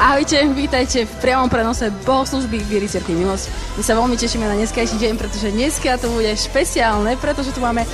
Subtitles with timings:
[0.00, 3.52] Ahojte, vítajte v priamom prenose bohoslužby Víry Cirkvi Milosť.
[3.76, 7.84] My sa veľmi tešíme na dneskajší deň, pretože dneska to bude špeciálne, pretože tu máme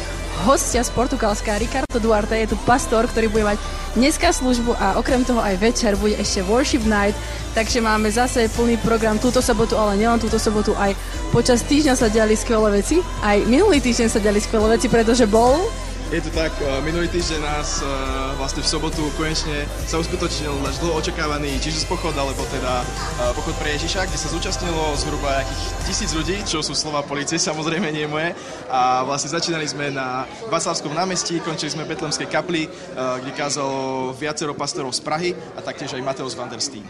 [0.47, 3.59] hostia z Portugalska, Ricardo Duarte, je tu pastor, ktorý bude mať
[3.99, 7.19] dneska službu a okrem toho aj večer bude ešte Worship Night,
[7.59, 9.19] takže máme zase plný program.
[9.19, 10.95] Túto sobotu, ale nielen túto sobotu, aj
[11.35, 15.59] počas týždňa sa diali skvelé veci, aj minulý týždeň sa diali skvelé veci, pretože bol
[16.07, 17.87] je to tak, eh, minulý týždeň nás eh,
[18.39, 23.51] vlastne v sobotu konečne sa uskutočnil náš dlho očakávaný Ježiš pochod, alebo teda eh, pochod
[23.59, 28.07] pre Ježiša, kde sa zúčastnilo zhruba nejakých tisíc ľudí, čo sú slova policie, samozrejme nie
[28.07, 28.39] moje.
[28.71, 34.55] A vlastne začínali sme na Vaslavskom námestí, končili sme v Betlemskej kapli, kde kázalo viacero
[34.55, 36.83] pastorov z Prahy a taktiež aj Mateus van der Steen.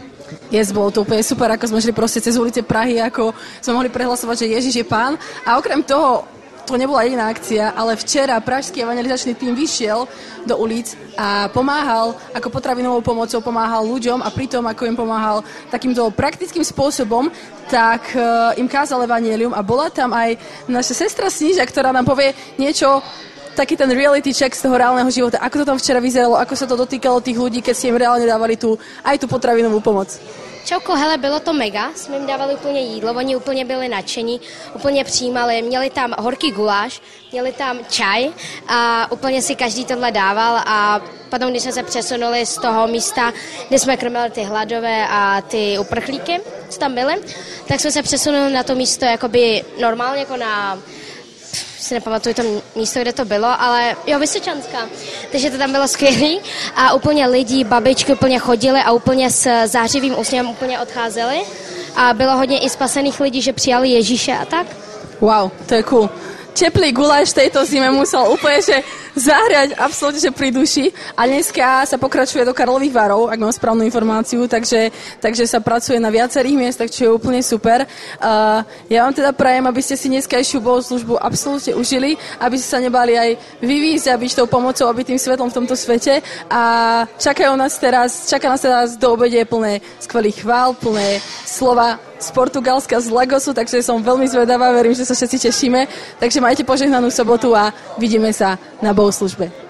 [0.49, 3.89] Yes, bolo to úplne super, ako sme šli proste cez ulice Prahy, ako sme mohli
[3.93, 5.17] prehlasovať, že Ježiš je pán.
[5.45, 6.36] A okrem toho
[6.67, 10.03] to nebola jediná akcia, ale včera pražský evangelizačný tým vyšiel
[10.43, 16.03] do ulic a pomáhal, ako potravinovou pomocou pomáhal ľuďom a pritom, ako im pomáhal takýmto
[16.11, 17.31] praktickým spôsobom,
[17.71, 20.35] tak uh, im kázal evangelium a bola tam aj
[20.67, 22.99] naša sestra Sníža, ktorá nám povie niečo
[23.55, 25.41] taký ten reality check z toho reálneho života.
[25.41, 28.27] Ako to tam včera vyzeralo, ako sa to dotýkalo tých ľudí, keď ste im reálne
[28.27, 30.13] dávali tú, aj tú potravinovú pomoc.
[30.67, 34.41] Čauko, hele, bylo to mega, jsme jim dávali úplně jídlo, oni úplně byli nadšení,
[34.75, 37.01] úplně přijímali, měli tam horký guláš,
[37.31, 38.29] měli tam čaj
[38.67, 43.33] a úplně si každý tohle dával a potom, když jsme se přesunuli z toho místa,
[43.67, 47.15] kde jsme krmili ty hladové a ty uprchlíky, co tam byly,
[47.67, 50.79] tak jsme se přesunuli na to místo jakoby normálně jako na
[51.79, 52.43] si nepamatuju to
[52.75, 54.89] místo, kde to bylo, ale jo, Vysočanská.
[55.31, 56.41] Takže to tam bylo skvělé
[56.75, 61.41] a úplně lidi, babičky úplně chodili a úplně s zářivým úsměvem úplně odcházeli
[61.95, 64.67] a bylo hodně i spasených lidí, že přijali Ježíše a tak.
[65.21, 66.09] Wow, to je cool.
[66.53, 68.81] Teplý guláš tejto zime musel úplne, že
[69.17, 70.93] zahrať absolútne, že pri duši.
[71.17, 75.97] A dneska sa pokračuje do Karlových varov, ak mám správnu informáciu, takže, takže sa pracuje
[75.97, 77.83] na viacerých miestach, čo je úplne super.
[78.21, 82.79] Uh, ja vám teda prajem, aby ste si dneskajšiu službu absolútne užili, aby ste sa
[82.79, 86.21] nebali aj vyvísť a byť tou pomocou, aby tým svetlom v tomto svete.
[86.47, 86.61] A
[87.17, 92.97] čakajú nás teraz, čaká nás teraz do obede plné skvelých chvál, plné slova z Portugalska,
[92.97, 95.81] z Lagosu, takže som veľmi zvedavá, verím, že sa všetci tešíme.
[96.17, 97.69] Takže majte požehnanú sobotu a
[98.01, 99.51] vidíme sa na bohoslužbe.
[99.51, 99.66] koná,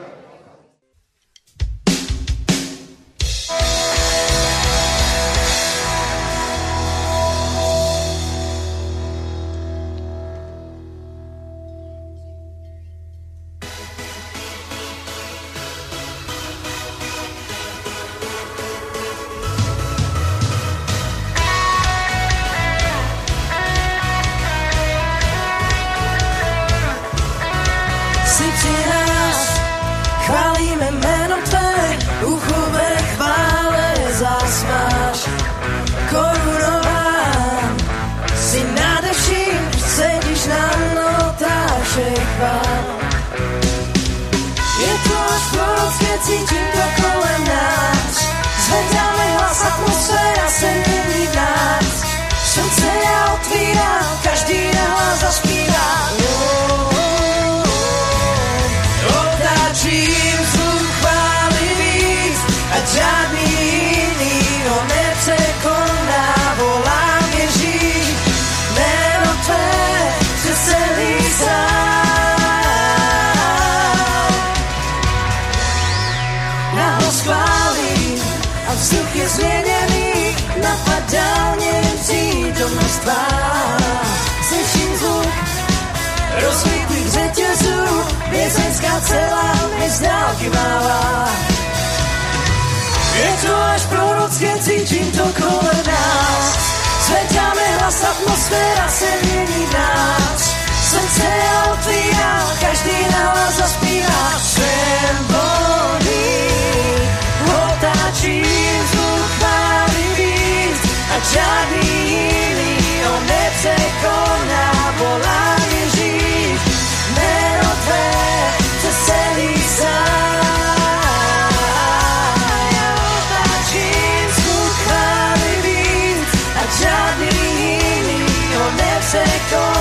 [129.26, 129.77] take off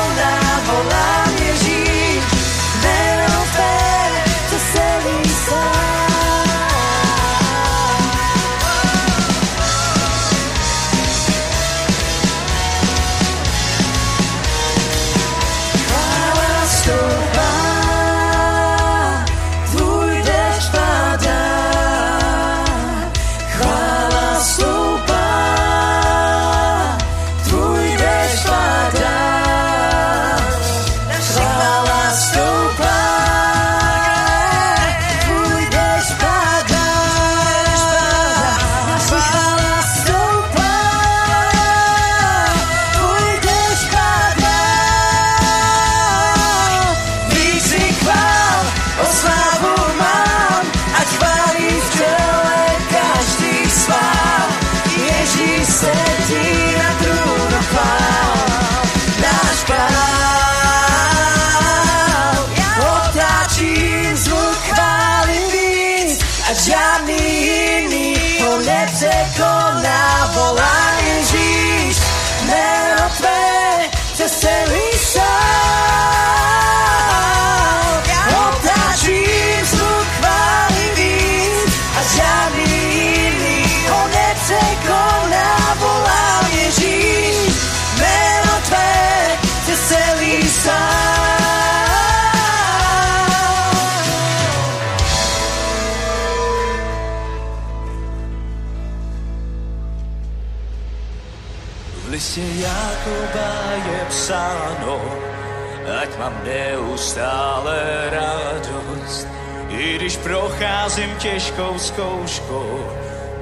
[111.57, 112.87] těžkou zkouškou,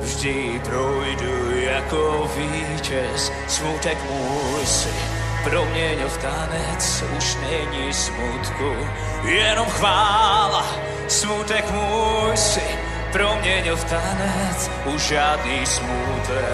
[0.00, 3.32] vždy projdu jako vítěz.
[3.48, 4.88] Smutek můj si
[5.44, 8.76] proměnil v tanec, už není smutku,
[9.24, 10.66] jenom chvála.
[11.08, 12.62] Smutek můj si
[13.12, 16.44] proměnil v tanec, už žádný smutek.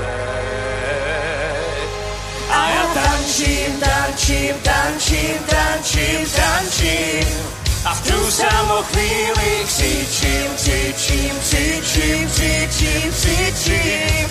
[2.50, 7.59] A já tančím, tančím, tančím, tančím, tančím.
[7.84, 14.30] A v tu samou chvíli křičím, křičím, křičím, křičím, křičím.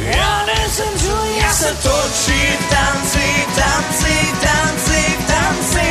[0.00, 5.90] Já nezemřu, já se točím tanci, tanci, tanci, tanci.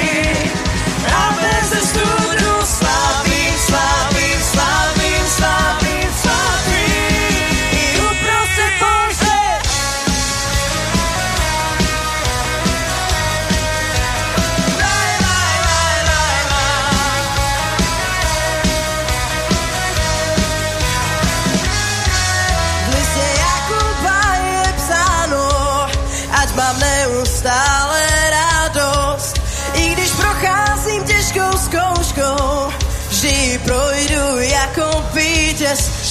[1.16, 3.27] A bez studu slavím,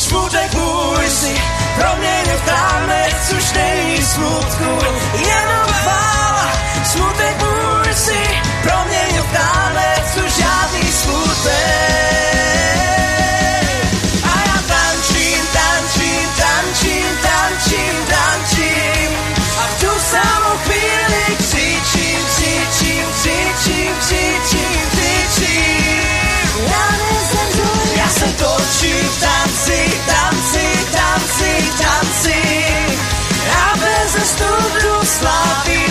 [0.07, 1.35] Smutek můj si
[1.79, 4.79] proměnil v tanec, už není smutku,
[5.15, 6.53] jenom chvála.
[6.85, 8.19] Smutek můj si
[8.63, 9.66] proměnil v tanec,
[32.27, 32.43] si
[33.67, 34.51] a veces tu
[34.85, 35.86] luz sloppy.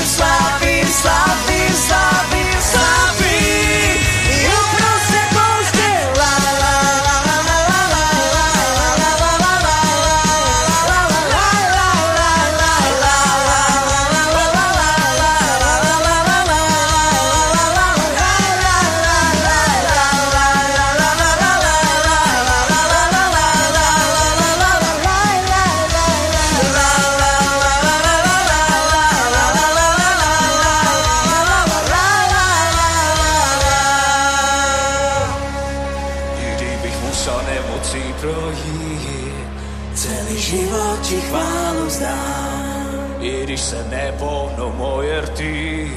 [40.25, 45.91] Celý život ti chválu vzdám, i když se nepohnou moje rty.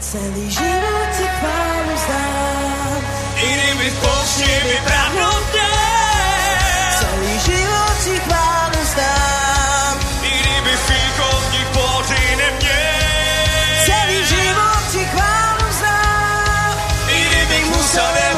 [0.00, 3.02] celý život ti chválu vzdám,
[3.42, 5.70] I kdybych počně vypravnul tě,
[6.98, 16.74] celý život ti chválu vzdám, i kdyby fíkovník boty neměl, celý život ti chválu vzdám,
[17.08, 18.29] i kdybych musel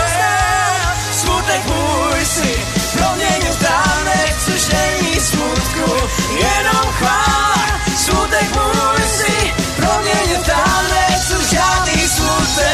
[1.12, 2.66] Smutek můj si
[2.98, 7.80] proměnil v tanec, což není smutku, jenom chvála.
[7.96, 12.66] Smutek můj si proměnil v tanec, což žádný smutek.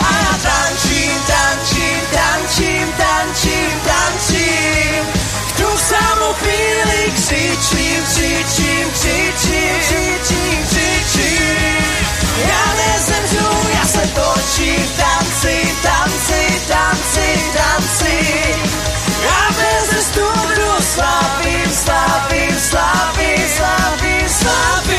[0.00, 5.04] A já tančím, tančím, tančím, tančím, tančím.
[5.48, 10.40] V tu samou chvíli křičím, křičím, křičím, křičím, ci,
[11.12, 11.30] ci,
[12.48, 12.92] Ja ne
[13.74, 18.16] ja sam doći Tanci, tanci, tanci, tanci
[19.24, 20.02] Ja ne znam
[20.94, 24.97] Slavim, slavim, slavim, slavim, slavim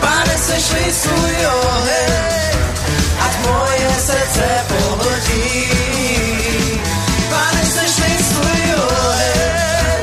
[0.00, 2.56] Pane, sešli svůj oheň,
[3.20, 5.70] ať moje srdce pohltí.
[7.30, 10.02] Pane, sešli svůj oheň,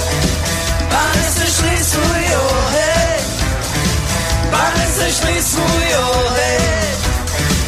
[0.89, 3.23] Pane, sešli svůj oheň,
[4.51, 6.61] Pane, sešli svůj oheň,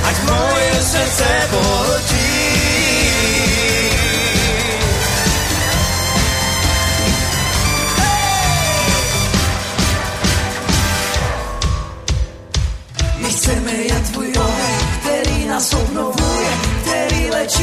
[0.04, 2.23] ať moje srdce pohltí.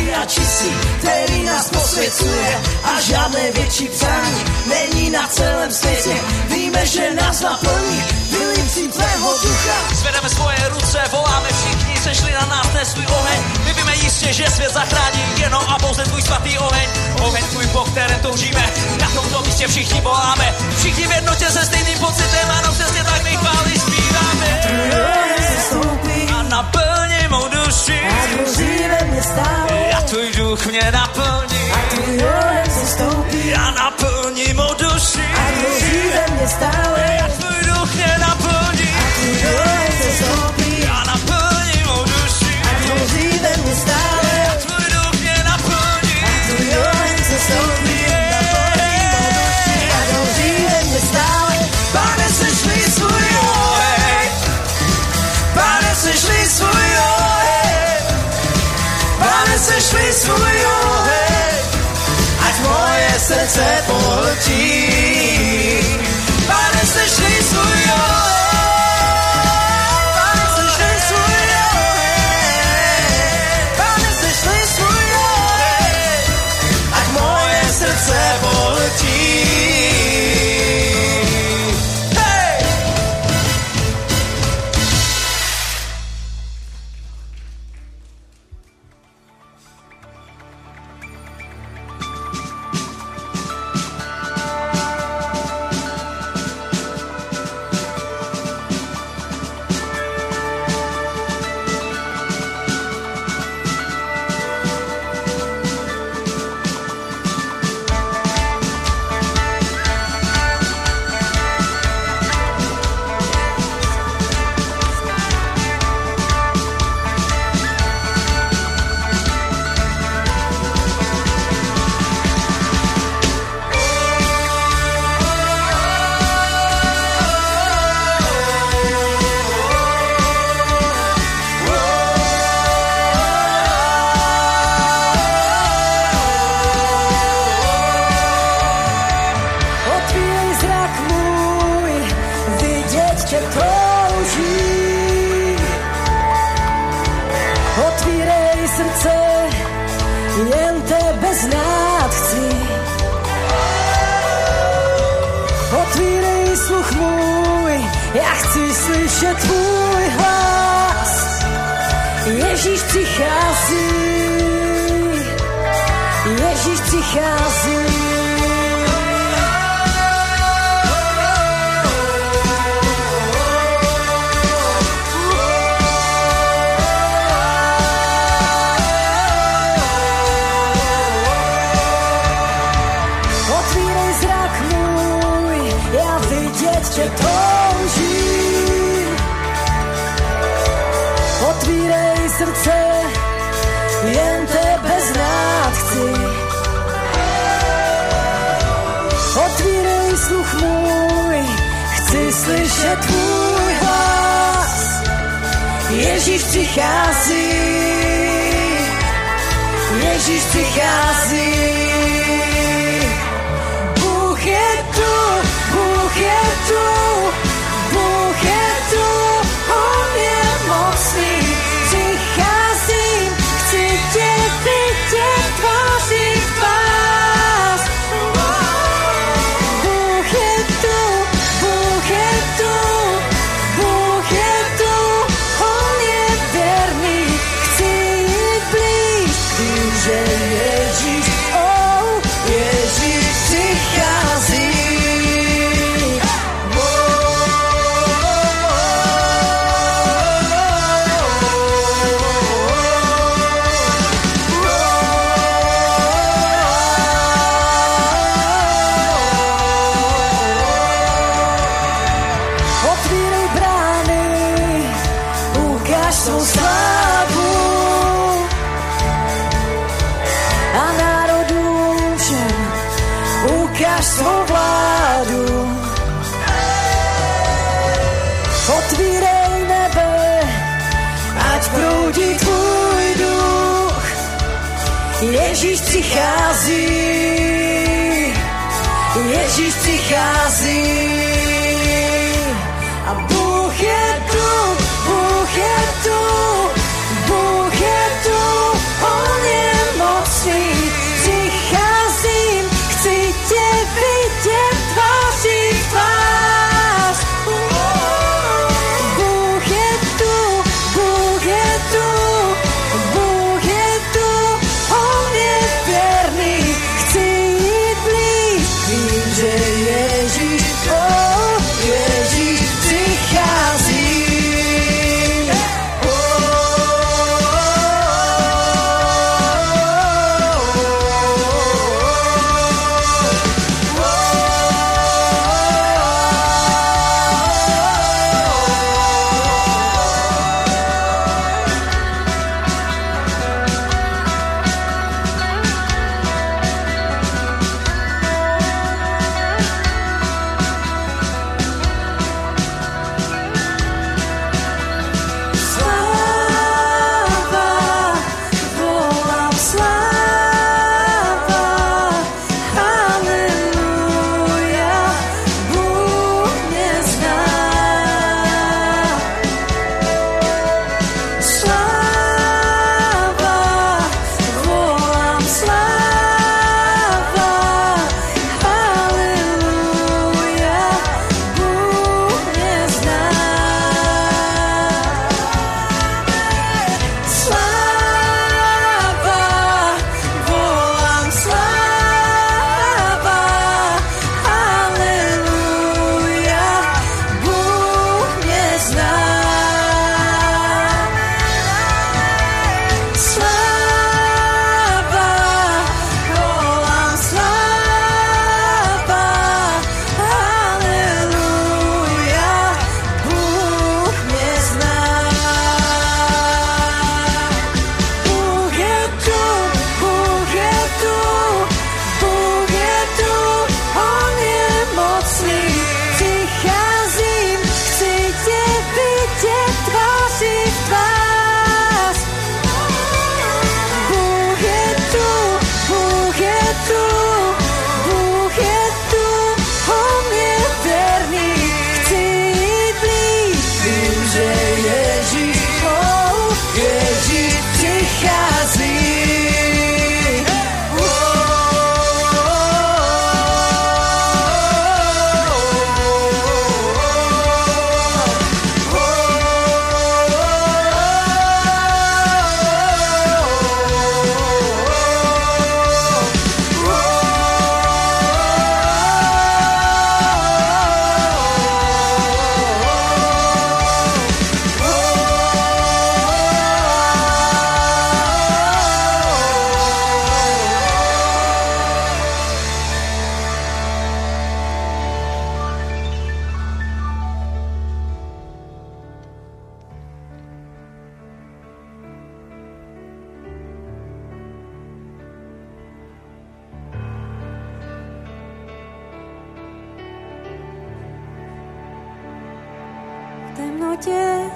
[0.01, 6.15] Léčí a čistí, který nás posvěcuje a žádné větší přání není na celém světě.
[6.49, 9.95] Víme, že nás naplní vylitím tvého ducha.
[9.95, 13.41] Zvedeme svoje ruce, voláme všichni, sešli na nás dnes svůj oheň.
[13.65, 16.89] My víme jistě, že svět zachrání jenom a pouze tvůj svatý oheň.
[17.23, 20.55] Oheň tvůj, po kterém toužíme, na tomto místě všichni voláme.
[20.79, 24.61] Všichni v jednotě se stejným pocitem, ano, přesně tak my chvály zpíváme.
[26.39, 29.93] A naplni mou duši, a hoří ve mně stále.
[29.99, 31.63] a tvůj duch mě naplní.
[31.91, 37.19] Tvůj oheň se stoupí A naplni mou duši, a hoří ve mně stále.
[37.25, 38.89] a tvůj duch mě naplní.
[39.17, 44.10] Tvůj oheň se stoupí A naplni mou duši, a hoří ve mně stále.
[60.37, 61.57] Svůj oheň,
[62.49, 65.40] Ať moje srdce pohltí.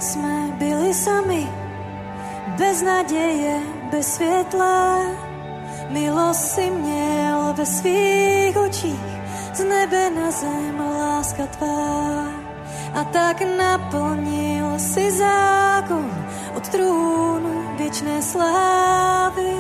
[0.05, 1.49] Jsme byli sami,
[2.59, 5.01] bez naděje, bez světla.
[5.88, 9.11] Milost si měl ve svých očích,
[9.55, 12.29] z nebe na zem láska tvá.
[12.95, 16.11] A tak naplnil si zákon
[16.57, 19.57] od trůnu věčné slávy.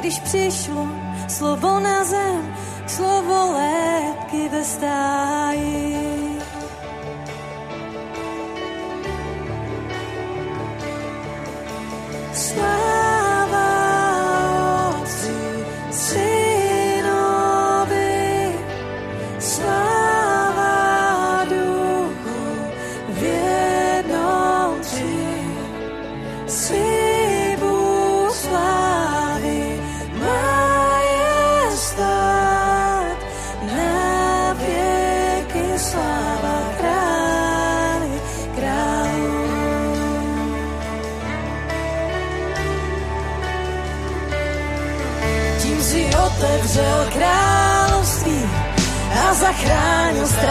[0.00, 0.88] Když přišlo
[1.28, 2.54] slovo na zem,
[2.86, 6.03] slovo lepky ve stáji.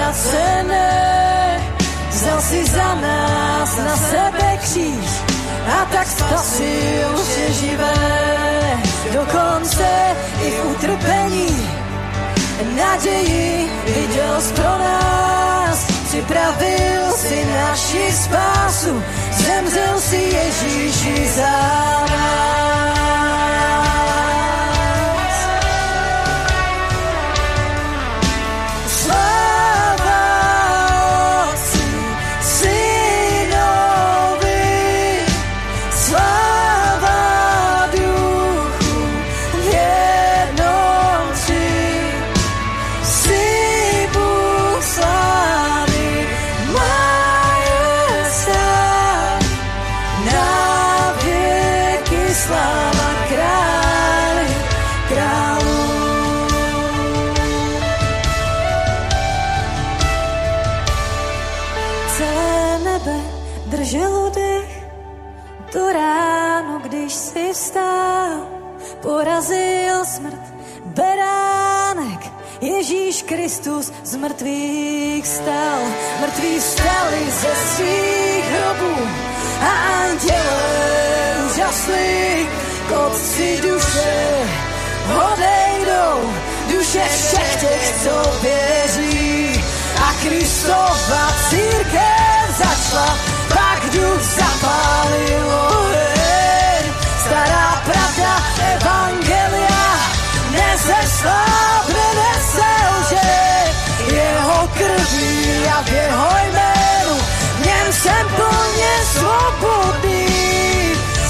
[0.03, 1.59] Ztracené.
[2.09, 5.09] Vzal si za nás na sebe kříž
[5.67, 7.93] a tak spasil vše živé.
[9.13, 9.87] Dokonce
[10.43, 11.69] i v utrpení
[12.75, 15.85] naději viděl jsi pro nás.
[16.07, 21.51] Připravil si naši spásu, zemřel si Ježíši za
[22.11, 22.62] nás.
[77.75, 78.95] Svých hrobů
[79.61, 79.71] a
[80.03, 80.73] anděle
[81.45, 82.47] úžasli
[82.87, 84.13] k otci duše
[85.09, 86.33] odejdou.
[86.71, 89.63] Duše všech těch, co věří
[89.97, 93.17] a Kristova církev začala,
[93.49, 96.83] pak duch zapálil oheň.
[97.25, 98.31] Stará pravda
[98.73, 99.85] evangelia
[100.51, 103.31] nezeslábne, neselže.
[104.13, 106.72] Jeho krví a v jeho jménu
[107.93, 110.27] jsem plně svobodný.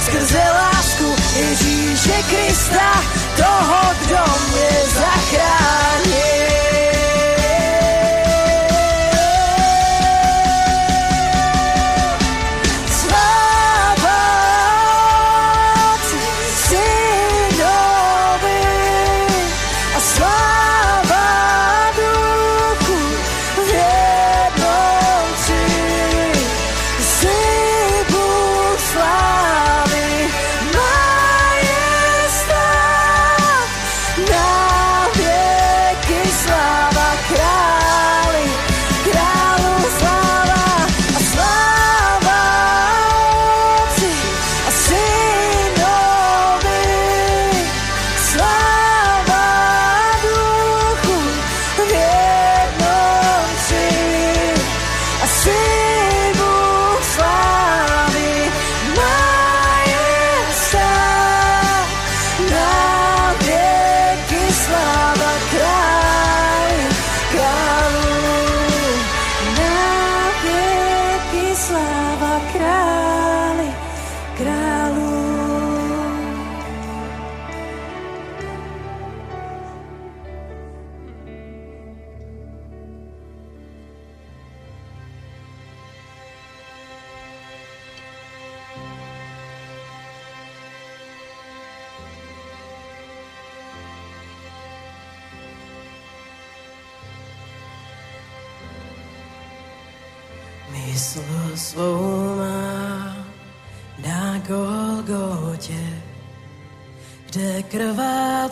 [0.05, 3.03] Skrze lásku Ježíše Krista,
[3.37, 6.62] toho, kdo mě zachránil.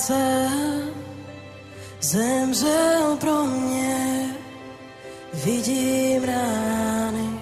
[0.01, 0.51] srdce
[2.01, 4.25] zemřel pro mě.
[5.45, 7.39] Vidím rány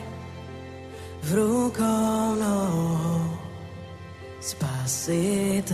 [1.23, 3.37] v rukou nohou
[4.41, 5.69] spasiteli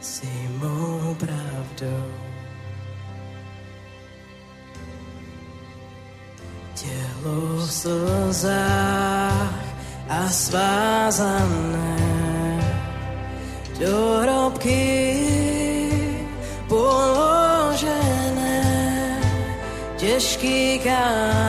[0.00, 2.12] si mou pravdou.
[6.74, 9.64] Tělo v slzách
[10.08, 11.81] a svázané
[20.42, 21.41] gegangen.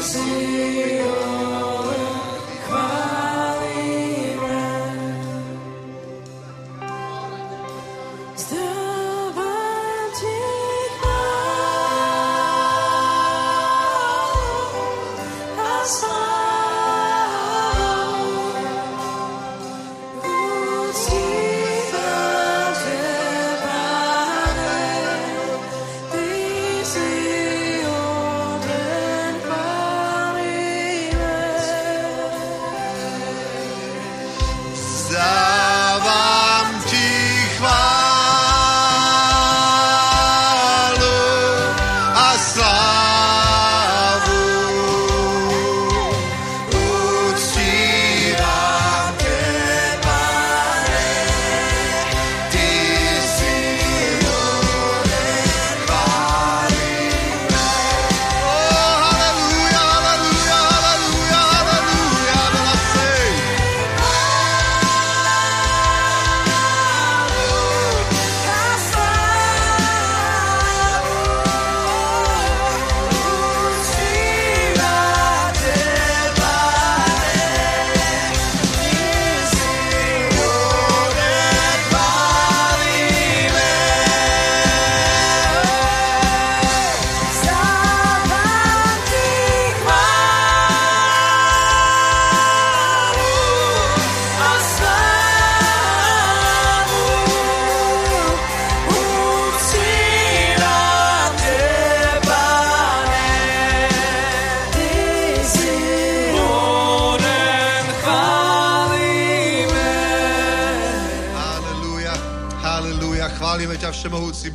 [0.00, 1.27] Ty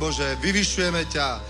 [0.04, 1.40] Bože, vyvyšujeme ťa,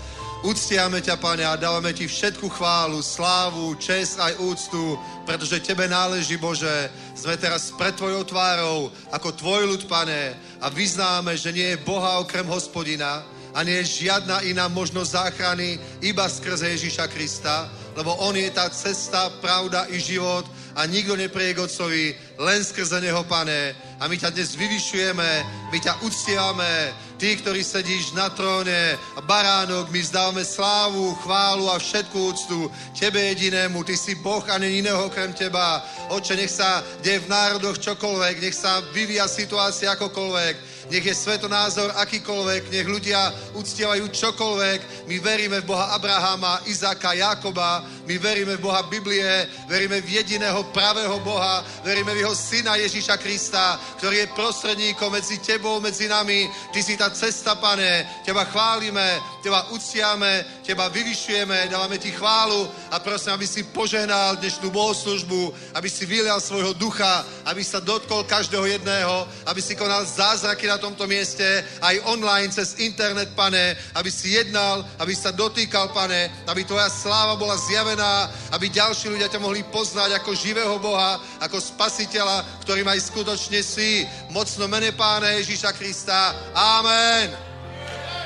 [0.47, 4.95] uctiame ťa, Pane, a dávame ti všetku chválu, slávu, čest aj úctu,
[5.27, 6.87] pretože tebe náleží, Bože.
[7.19, 12.23] Sme teraz pred tvojou tvárou, ako tvoj ľud, Pane, a vyznáme, že nie je Boha
[12.23, 17.67] okrem hospodina a nie je žiadna iná možnosť záchrany iba skrze Ježíša Krista,
[17.99, 20.47] lebo On je tá cesta, pravda i život
[20.79, 23.75] a nikto neprie k Otcovi, len skrze Neho, Pane.
[23.95, 25.29] A my ťa dnes vyvyšujeme,
[25.71, 31.79] my ťa uctievame, ty, ktorý sedíš na tróne a baránok, my vzdávame slávu, chválu a
[31.79, 35.79] všetku úctu Tebe jedinému, Ty si Boh a není iného okrem Teba.
[36.11, 41.95] Oče, nech sa deje v národoch čokoľvek, nech sa vyvíja situácia akokoľvek, nech je svetonázor
[41.95, 45.07] akýkoľvek, nech ľudia uctievajú čokoľvek.
[45.07, 50.63] My veríme v Boha Abrahama, Izáka, Jakoba, my veríme v Boha Biblie, veríme v jediného
[50.69, 56.45] pravého Boha, veríme v jeho syna Ježíša Krista, ktorý je prostredníkom medzi tebou, medzi nami.
[56.69, 62.99] Ty si tá cesta, pane, teba chválime, teba uctiame, teba vyvyšujeme, dávame ti chválu a
[63.01, 68.65] prosím, aby si požehnal dnešnú bohoslužbu, aby si vylial svojho ducha, aby sa dotkol každého
[68.65, 71.45] jedného, aby si konal zázraky na tomto mieste,
[71.81, 77.33] aj online, cez internet, pane, aby si jednal, aby sa dotýkal, pane, aby tvoja sláva
[77.37, 77.57] bola
[77.95, 83.63] zjavená, aby ďalší ľudia ťa mohli poznať ako živého Boha, ako spasiteľa, ktorým aj skutočne
[83.63, 84.03] si.
[84.29, 86.35] Mocno mene pána Ježíša Krista.
[86.51, 87.31] Amen.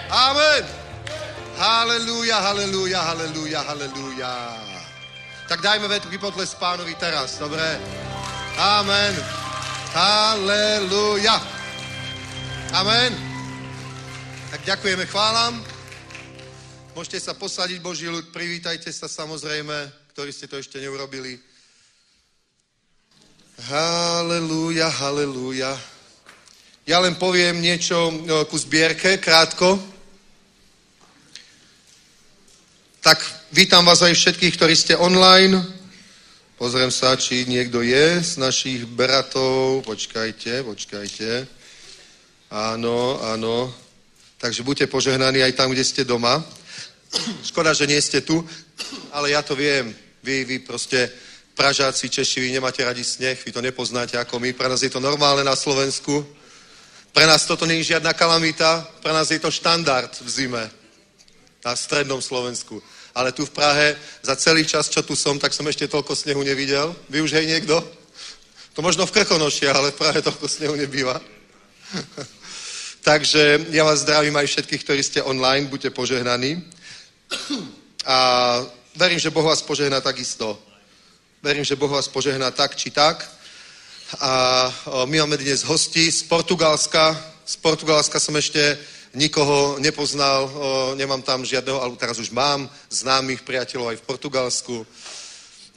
[0.09, 0.63] Amen.
[1.59, 4.34] Halelúja, halelúja, halelúja, halelúja.
[5.45, 7.78] Tak dajme veľký potles pánovi teraz, dobre?
[8.57, 9.13] Amen.
[9.93, 11.38] Halelúja.
[12.74, 13.13] Amen.
[14.49, 15.68] Tak ďakujeme, chválam.
[17.00, 19.72] Môžete sa posadiť, Boží ľud, privítajte sa samozrejme,
[20.12, 21.39] ktorí ste to ešte neurobili.
[23.72, 25.80] Halelúja, halelúja.
[26.84, 28.12] Ja len poviem niečo
[28.52, 29.80] ku zbierke, krátko.
[33.00, 33.24] Tak
[33.56, 35.56] vítam vás aj všetkých, ktorí ste online.
[36.60, 39.88] Pozriem sa, či niekto je z našich bratov.
[39.88, 41.47] Počkajte, počkajte.
[42.52, 43.72] Áno, áno.
[44.36, 46.59] Takže buďte požehnaní aj tam, kde ste doma.
[47.43, 48.45] Škoda, že nie ste tu,
[49.10, 49.95] ale ja to viem.
[50.22, 51.10] Vy, vy proste
[51.55, 54.53] Pražáci, Češi, vy nemáte radi sneh, vy to nepoznáte ako my.
[54.53, 56.24] Pre nás je to normálne na Slovensku.
[57.12, 60.64] Pre nás toto je žiadna kalamita, pre nás je to štandard v zime
[61.66, 62.80] na strednom Slovensku.
[63.12, 66.39] Ale tu v Prahe za celý čas, čo tu som, tak som ešte toľko snehu
[66.45, 66.95] nevidel.
[67.10, 67.82] Vy už hej niekto?
[68.78, 71.20] To možno v Krkonoši, ale v Prahe toľko snehu nebýva.
[73.10, 76.62] Takže ja vás zdravím aj všetkých, ktorí ste online, buďte požehnaní.
[78.06, 78.18] A
[78.96, 80.60] verím, že Boh vás požehná takisto.
[81.44, 83.30] Verím, že Boh vás požehná tak či tak.
[84.20, 84.74] A
[85.06, 87.14] my máme dnes hosti z Portugalska.
[87.46, 88.78] Z Portugalska som ešte
[89.14, 90.50] nikoho nepoznal,
[90.98, 94.76] nemám tam žiadneho, ale teraz už mám známych priateľov aj v Portugalsku.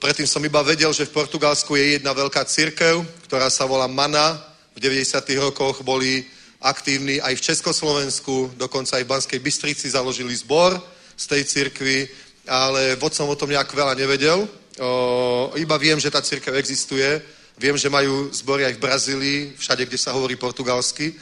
[0.01, 4.41] Predtým som iba vedel, že v Portugalsku je jedna veľká církev, ktorá sa volá Mana.
[4.73, 5.21] V 90.
[5.37, 6.25] rokoch boli
[6.65, 10.81] aktívni aj v Československu, dokonca aj v Banskej Bystrici založili zbor
[11.17, 12.09] z tej církvy,
[12.49, 14.49] ale vod som o tom nejak veľa nevedel.
[14.81, 17.23] O, iba viem, že tá církev existuje.
[17.59, 21.15] Viem, že majú zbory aj v Brazílii, všade, kde sa hovorí portugalsky.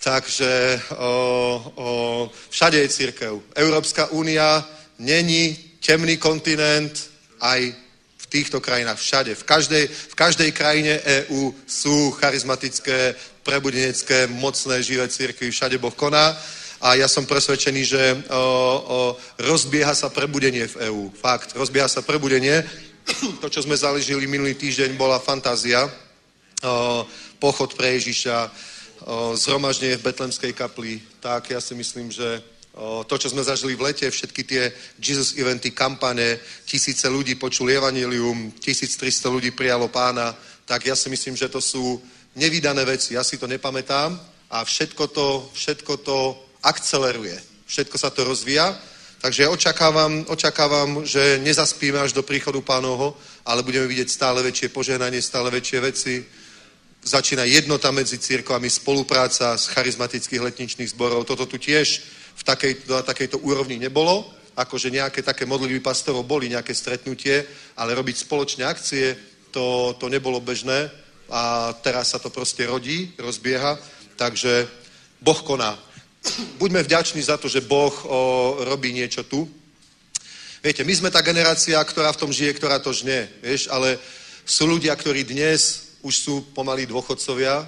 [0.00, 1.12] Takže o,
[1.76, 1.88] o,
[2.48, 3.32] všade je církev.
[3.54, 4.64] Európska únia
[4.98, 7.10] není temný kontinent,
[7.40, 7.72] aj
[8.18, 9.34] v týchto krajinách všade.
[9.34, 16.36] V každej, v každej krajine EÚ sú charizmatické, prebudenecké, mocné, živé církvy, všade Boh koná.
[16.80, 18.02] A ja som presvedčený, že
[18.32, 18.98] o, o,
[19.36, 21.12] rozbieha sa prebudenie v EÚ.
[21.12, 22.64] Fakt, rozbieha sa prebudenie.
[23.40, 25.84] To, čo sme zaležili minulý týždeň, bola fantázia.
[25.84, 27.04] O,
[27.36, 28.50] pochod pre Ježiša, o,
[29.36, 31.04] zhromaždenie v Betlemskej kapli.
[31.20, 32.40] Tak ja si myslím, že
[33.06, 38.54] to, čo sme zažili v lete, všetky tie Jesus eventy, kampane, tisíce ľudí počuli evanilium,
[38.62, 40.32] 1300 ľudí prijalo pána,
[40.64, 42.00] tak ja si myslím, že to sú
[42.38, 43.18] nevydané veci.
[43.18, 44.14] Ja si to nepamätám
[44.54, 46.18] a všetko to, všetko to
[46.62, 47.36] akceleruje.
[47.66, 48.76] Všetko sa to rozvíja.
[49.20, 53.12] Takže očakávam, očakávam, že nezaspíme až do príchodu pánovho,
[53.44, 56.24] ale budeme vidieť stále väčšie požehnanie, stále väčšie veci.
[57.04, 61.28] Začína jednota medzi církvami, spolupráca z charizmatických letničných zborov.
[61.28, 62.00] Toto tu tiež
[62.36, 64.24] v takej, na takejto úrovni nebolo,
[64.56, 67.44] akože nejaké také modlitby pastorov boli, nejaké stretnutie,
[67.76, 69.16] ale robiť spoločné akcie,
[69.52, 70.88] to, to nebolo bežné
[71.28, 73.76] a teraz sa to proste rodí, rozbieha,
[74.16, 74.64] takže
[75.20, 75.76] Boh koná.
[76.60, 79.48] Buďme vďační za to, že Boh o, robí niečo tu.
[80.60, 83.96] Viete, my sme tá generácia, ktorá v tom žije, ktorá to žne, vieš, ale
[84.44, 87.64] sú ľudia, ktorí dnes už sú pomalí dôchodcovia,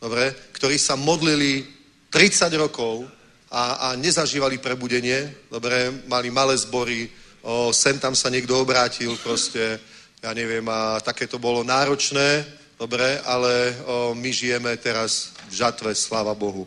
[0.00, 1.68] dobre, ktorí sa modlili
[2.08, 3.04] 30 rokov
[3.52, 7.12] a, a nezažívali prebudenie, dobre, mali malé zbory,
[7.44, 9.76] o, sem tam sa niekto obrátil, proste,
[10.24, 12.48] ja neviem, a také to bolo náročné,
[12.80, 16.64] dobre, ale o, my žijeme teraz v žatve, sláva Bohu.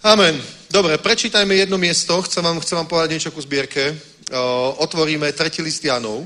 [0.00, 0.40] Amen.
[0.72, 3.92] Dobre, prečítajme jedno miesto, chcem vám, chcem vám povedať niečo ku zbierke.
[4.80, 6.24] Otvoríme tretí list Janov.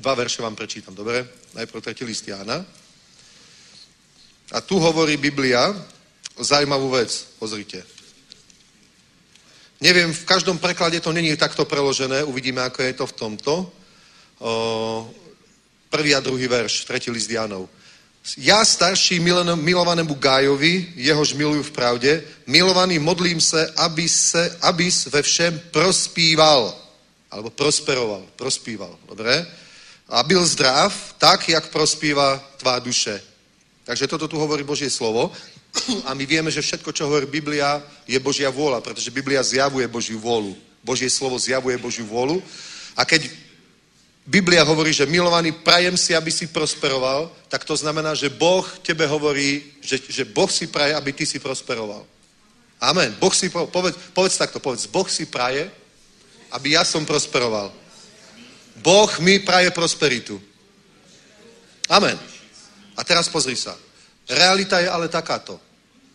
[0.00, 1.28] Dva verše vám prečítam, dobre?
[1.52, 2.64] Najprv tretí list Jana.
[4.48, 5.76] A tu hovorí Biblia
[6.40, 7.84] zaujímavú vec, pozrite.
[9.84, 13.52] Neviem, v každom preklade to není takto preložené, uvidíme, ako je to v tomto.
[15.92, 17.68] Prvý a druhý verš, tretí list Janov.
[18.38, 19.18] Ja, starší
[19.58, 22.10] milovanému Gájovi, jehož milujú v pravde,
[22.46, 26.70] milovaný modlím se, aby se, abys ve všem prospíval,
[27.30, 29.46] alebo prosperoval, prospíval, dobre?
[30.08, 33.22] A byl zdrav, tak, jak prospíva tvá duše.
[33.84, 35.32] Takže toto tu hovorí Božie slovo.
[36.06, 40.20] A my vieme, že všetko, čo hovorí Biblia, je Božia vôľa, pretože Biblia zjavuje Božiu
[40.20, 40.54] vôľu.
[40.84, 42.42] Božie slovo zjavuje Božiu vôľu.
[42.96, 43.30] A keď
[44.22, 49.02] Biblia hovorí, že milovaný, prajem si, aby si prosperoval, tak to znamená, že Boh tebe
[49.06, 52.06] hovorí, že, že Boh si praje, aby ty si prosperoval.
[52.78, 53.14] Amen.
[53.18, 55.66] Boh si, povedz, povedz takto, povedz, Boh si praje,
[56.54, 57.74] aby ja som prosperoval.
[58.78, 60.38] Boh mi praje prosperitu.
[61.90, 62.18] Amen.
[62.94, 63.74] A teraz pozri sa.
[64.30, 65.58] Realita je ale takáto,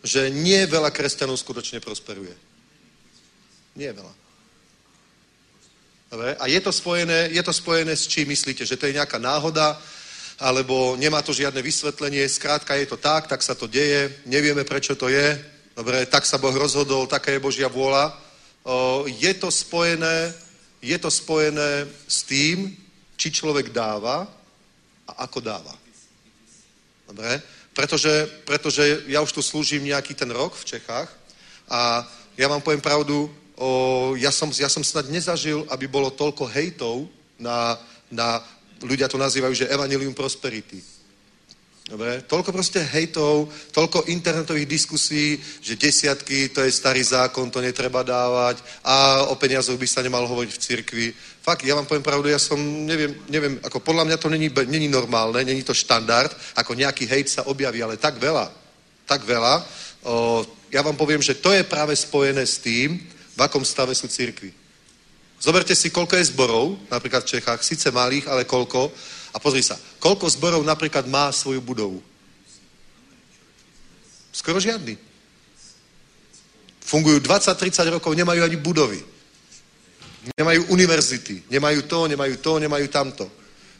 [0.00, 2.32] že nie veľa kresťanov skutočne prosperuje.
[3.76, 4.27] Nie veľa.
[6.10, 8.64] A je to, spojené, je to spojené s čím myslíte?
[8.64, 9.76] Že to je nejaká náhoda,
[10.40, 14.96] alebo nemá to žiadne vysvetlenie, skrátka je to tak, tak sa to deje, nevieme prečo
[14.96, 15.36] to je,
[15.76, 18.16] dobre, tak sa Boh rozhodol, taká je Božia vôľa.
[19.20, 20.32] Je to spojené,
[20.80, 22.72] je to spojené s tým,
[23.18, 24.24] či človek dáva
[25.04, 25.74] a ako dáva.
[27.04, 27.42] Dobre?
[27.74, 31.10] Pretože, pretože ja už tu slúžim nejaký ten rok v Čechách
[31.68, 32.06] a
[32.38, 33.26] ja vám poviem pravdu,
[33.58, 37.76] o, ja, som, ja som snad nezažil, aby bolo toľko hejtov na,
[38.10, 38.40] na
[38.82, 40.98] ľudia to nazývajú, že Evangelium Prosperity.
[41.88, 42.20] Dobre?
[42.28, 48.60] Toľko proste hejtov, toľko internetových diskusí, že desiatky, to je starý zákon, to netreba dávať
[48.84, 51.06] a o peniazoch by sa nemal hovoriť v cirkvi.
[51.40, 54.84] Fakt, ja vám poviem pravdu, ja som, neviem, neviem ako podľa mňa to není, není
[54.84, 56.28] normálne, není to štandard,
[56.60, 58.52] ako nejaký hejt sa objaví, ale tak veľa,
[59.08, 59.64] tak veľa.
[60.04, 63.00] O, ja vám poviem, že to je práve spojené s tým,
[63.38, 64.50] v akom stave sú cirkvi.
[65.38, 68.90] Zoberte si, koľko je zborov, napríklad v Čechách, síce malých, ale koľko.
[69.30, 72.02] A pozri sa, koľko zborov napríklad má svoju budovu?
[74.34, 74.98] Skoro žiadny.
[76.82, 78.98] Fungujú 20-30 rokov, nemajú ani budovy.
[80.34, 83.30] Nemajú univerzity, nemajú to, nemajú to, nemajú tamto.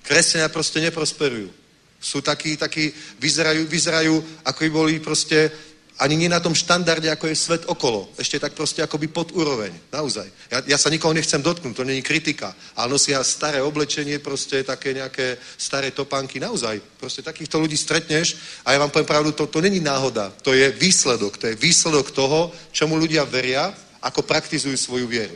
[0.06, 1.50] Kresťania proste neprosperujú.
[1.98, 4.14] Sú takí, takí, vyzerajú, vyzerajú,
[4.46, 5.50] ako by boli proste
[5.98, 8.06] ani nie na tom štandarde, ako je svet okolo.
[8.14, 9.74] Ešte tak proste akoby pod úroveň.
[9.90, 10.30] Naozaj.
[10.46, 12.54] Ja, ja sa nikoho nechcem dotknúť, to není kritika.
[12.78, 16.38] Ale nosia staré oblečenie, proste také nejaké staré topánky.
[16.38, 16.78] Naozaj.
[17.02, 20.30] Proste takýchto ľudí stretneš a ja vám poviem pravdu, to, to není náhoda.
[20.46, 21.34] To je výsledok.
[21.42, 25.34] To je výsledok toho, čomu ľudia veria, ako praktizujú svoju vieru.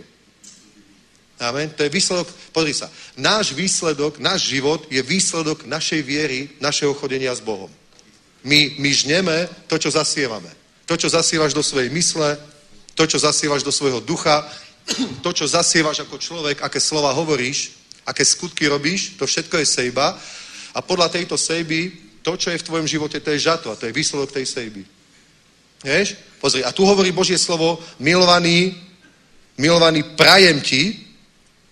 [1.42, 1.74] Amen.
[1.74, 2.86] To je výsledok, pozri sa,
[3.18, 7.66] náš výsledok, náš život je výsledok našej viery, našeho chodenia s Bohom.
[8.42, 10.50] My, my žneme to, čo zasievame.
[10.86, 12.38] To, čo zasievaš do svojej mysle,
[12.94, 14.44] to, čo zasievaš do svojho ducha,
[15.24, 20.18] to, čo zasievaš ako človek, aké slova hovoríš, aké skutky robíš, to všetko je sejba.
[20.74, 23.86] A podľa tejto sejby, to, čo je v tvojom živote, to je žato a to
[23.86, 24.82] je výsledok tej sejby.
[25.82, 26.18] Vieš?
[26.42, 28.74] Pozri, a tu hovorí Božie slovo, milovaný,
[29.58, 31.11] milovaný, prajem ti,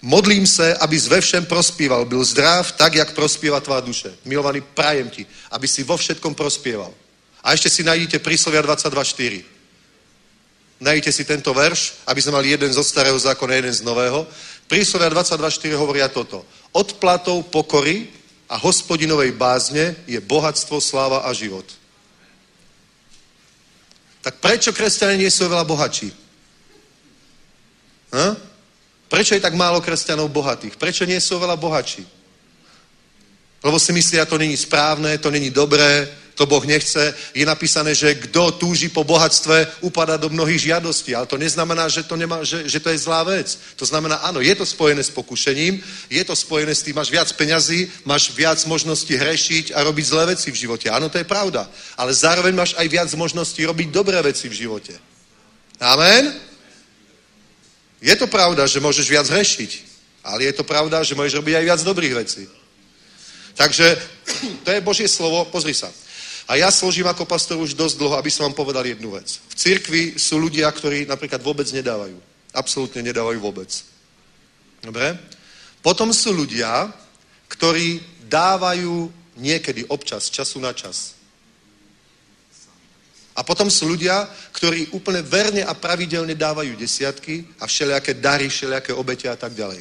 [0.03, 4.15] modlím se, abys ve všem prospíval, byl zdrav tak, jak prospíva tvá duše.
[4.25, 6.93] Milovaný, prajem ti, aby si vo všetkom prospieval.
[7.45, 9.45] A ešte si najdete príslovia 22.4.
[10.81, 14.25] Najdete si tento verš, aby sme mali jeden zo starého zákona, jeden z nového.
[14.69, 16.45] Príslovia 22.4 hovoria toto.
[16.73, 18.09] Odplatou pokory
[18.49, 21.65] a hospodinovej bázne je bohatstvo, sláva a život.
[24.21, 26.13] Tak prečo kresťania nie sú veľa bohatší?
[28.11, 28.50] Hm?
[29.11, 30.79] Prečo je tak málo kresťanov bohatých?
[30.79, 32.07] Prečo nie sú veľa bohatší?
[33.61, 36.09] Lebo si myslia, to není správne, to není dobré,
[36.39, 37.15] to Boh nechce.
[37.35, 41.13] Je napísané, že kdo túži po bohatstve, upadá do mnohých žiadostí.
[41.13, 43.59] Ale to neznamená, že to, nemá, že, že to je zlá vec.
[43.77, 47.29] To znamená, áno, je to spojené s pokušením, je to spojené s tým, máš viac
[47.37, 50.89] peňazí, máš viac možností hrešiť a robiť zlé veci v živote.
[50.89, 51.69] Áno, to je pravda.
[51.99, 54.97] Ale zároveň máš aj viac možností robiť dobré veci v živote.
[55.77, 56.50] Amen?
[58.01, 59.71] Je to pravda, že môžeš viac hrešiť,
[60.25, 62.49] ale je to pravda, že môžeš robiť aj viac dobrých vecí.
[63.55, 63.87] Takže
[64.65, 65.93] to je Božie slovo, pozri sa.
[66.51, 69.39] A ja složím ako pastor už dosť dlho, aby som vám povedal jednu vec.
[69.49, 72.19] V cirkvi sú ľudia, ktorí napríklad vôbec nedávajú.
[72.51, 73.71] Absolútne nedávajú vôbec.
[74.83, 75.15] Dobre?
[75.79, 76.91] Potom sú ľudia,
[77.47, 81.20] ktorí dávajú niekedy občas, času na čas.
[83.41, 88.93] A potom sú ľudia, ktorí úplne verne a pravidelne dávajú desiatky a všelijaké dary, všelijaké
[88.93, 89.81] obete a tak ďalej.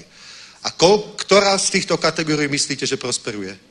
[0.64, 3.69] A kol, ktorá z týchto kategórií myslíte, že prosperuje?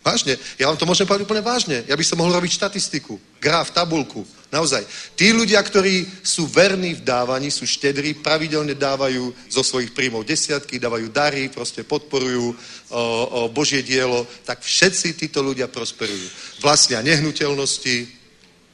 [0.00, 0.40] Vážne.
[0.56, 1.84] Ja vám to môžem povedať úplne vážne.
[1.84, 4.24] Ja by som mohol robiť štatistiku, graf, tabulku.
[4.48, 4.82] Naozaj.
[5.14, 10.80] Tí ľudia, ktorí sú verní v dávaní, sú štedrí, pravidelne dávajú zo svojich príjmov desiatky,
[10.80, 12.50] dávajú dary, proste podporujú
[12.90, 16.26] o, o Božie dielo, tak všetci títo ľudia prosperujú.
[16.64, 18.08] Vlastnia nehnuteľnosti,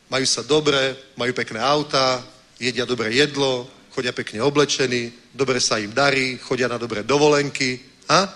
[0.07, 2.23] majú sa dobre, majú pekné auta,
[2.57, 7.83] jedia dobré jedlo, chodia pekne oblečení, dobre sa im darí, chodia na dobré dovolenky.
[8.09, 8.31] A?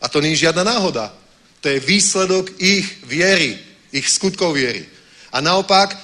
[0.00, 1.12] A to nie je žiadna náhoda.
[1.60, 3.58] To je výsledok ich viery,
[3.90, 4.86] ich skutkov viery.
[5.34, 5.96] A naopak,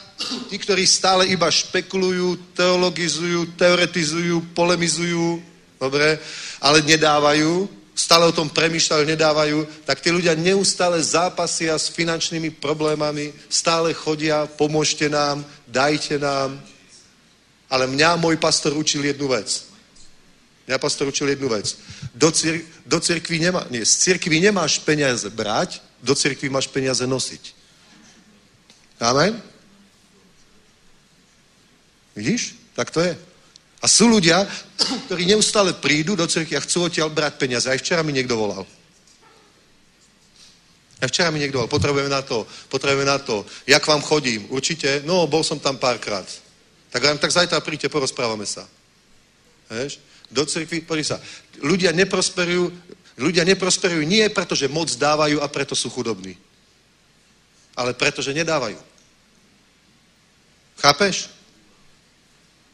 [0.51, 5.43] tí, ktorí stále iba špekulujú, teologizujú, teoretizujú, polemizujú,
[5.79, 6.19] dobre,
[6.59, 13.31] ale nedávajú, stále o tom premýšľajú, nedávajú, tak tí ľudia neustále zápasia s finančnými problémami,
[13.47, 16.59] stále chodia, pomôžte nám, dajte nám.
[17.71, 19.74] Ale mňa môj pastor učil jednu vec.
[20.65, 21.77] Mňa pastor učil jednu vec.
[22.15, 27.05] Do, cir- do cirkvi nemá, nie, z cirkvi nemáš peniaze brať, do cirkvi máš peniaze
[27.05, 27.53] nosiť.
[29.01, 29.37] Amen?
[32.17, 32.57] Vidíš?
[32.73, 33.13] Tak to je.
[33.83, 34.49] A sú ľudia,
[35.05, 37.69] ktorí neustále prídu do cirkvi a chcú odtiaľ brať peniaze.
[37.69, 38.65] Aj včera mi niekto volal.
[41.05, 43.45] Aj včera mi niekto volal, potrebujeme na to, potrebujeme na to.
[43.69, 44.49] Jak vám chodím?
[44.49, 45.05] Určite?
[45.05, 46.25] No, bol som tam párkrát.
[46.89, 48.65] Tak, tak zajtra príďte, porozprávame sa.
[49.69, 50.01] Vieš?
[50.35, 51.23] Do cirkvi, pozri sa,
[51.63, 52.75] ľudia neprosperujú,
[53.23, 56.35] ľudia neprosperujú nie preto, že moc dávajú a preto sú chudobní.
[57.79, 58.79] Ale preto, že nedávajú.
[60.83, 61.31] Chápeš?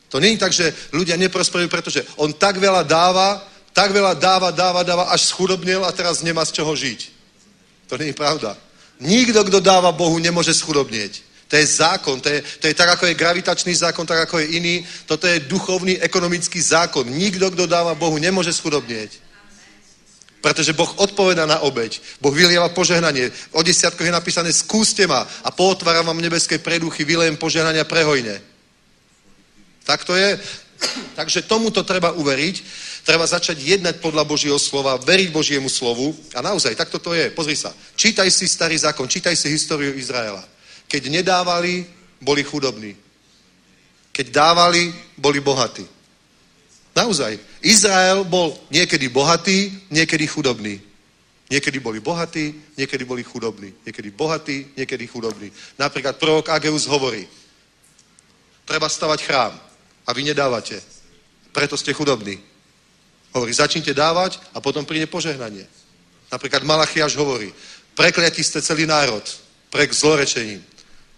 [0.08, 3.44] To je tak, že ľudia neprosperujú, pretože on tak veľa dáva,
[3.76, 7.00] tak veľa dáva, dáva, dáva, až schudobnil a teraz nemá z čoho žiť.
[7.92, 8.56] To je pravda.
[8.98, 11.29] Nikto, kto dáva Bohu, nemôže schudobnieť.
[11.50, 14.54] To je zákon, to je, to je tak, ako je gravitačný zákon, tak, ako je
[14.54, 14.86] iný.
[15.02, 17.02] Toto je duchovný, ekonomický zákon.
[17.10, 19.18] Nikto, kto dáva Bohu, nemôže schudobnieť.
[20.38, 21.98] Pretože Boh odpovedá na obeď.
[22.22, 23.34] Boh vylieva požehnanie.
[23.50, 28.38] O desiatkoch je napísané, skúste ma a pootváram vám nebeské preduchy, vylejem požehnania prehojne.
[29.82, 30.38] Tak to je.
[31.18, 32.56] Takže tomuto treba uveriť.
[33.02, 36.14] Treba začať jednať podľa Božieho slova, veriť Božiemu slovu.
[36.30, 37.26] A naozaj, takto to je.
[37.34, 37.74] Pozri sa.
[37.98, 40.46] Čítaj si starý zákon, čítaj si históriu Izraela.
[40.90, 41.86] Keď nedávali,
[42.18, 42.98] boli chudobní.
[44.10, 45.86] Keď dávali, boli bohatí.
[46.98, 47.38] Naozaj.
[47.62, 50.82] Izrael bol niekedy bohatý, niekedy chudobný.
[51.50, 53.70] Niekedy boli bohatí, niekedy boli chudobní.
[53.86, 55.50] Niekedy bohatí, niekedy chudobní.
[55.78, 57.26] Napríklad prorok Ageus hovorí,
[58.66, 59.54] treba stavať chrám
[60.06, 60.82] a vy nedávate.
[61.54, 62.38] Preto ste chudobní.
[63.34, 65.66] Hovorí, začnite dávať a potom príde požehnanie.
[66.30, 67.50] Napríklad Malachiaš hovorí,
[67.94, 69.22] prekliatí ste celý národ
[69.70, 70.62] pre zlorečením,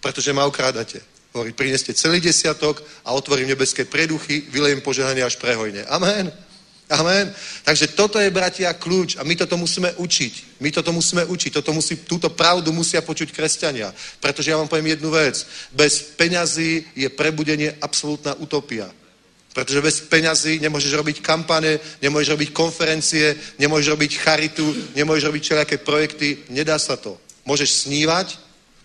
[0.02, 0.98] pretože ma okrádate.
[1.32, 5.86] Hovorí, prineste celý desiatok a otvorím nebeské preduchy, vylejem požehnanie až prehojne.
[5.88, 6.28] Amen.
[6.92, 7.32] Amen.
[7.64, 10.60] Takže toto je, bratia, kľúč a my toto musíme učiť.
[10.60, 11.50] My toto musíme učiť.
[11.56, 13.88] Toto musí, túto pravdu musia počuť kresťania.
[14.20, 15.40] Pretože ja vám poviem jednu vec.
[15.72, 18.92] Bez peňazí je prebudenie absolútna utopia.
[19.56, 25.76] Pretože bez peňazí nemôžeš robiť kampane, nemôžeš robiť konferencie, nemôžeš robiť charitu, nemôžeš robiť všelijaké
[25.80, 26.44] projekty.
[26.52, 27.16] Nedá sa to.
[27.48, 28.36] Môžeš snívať,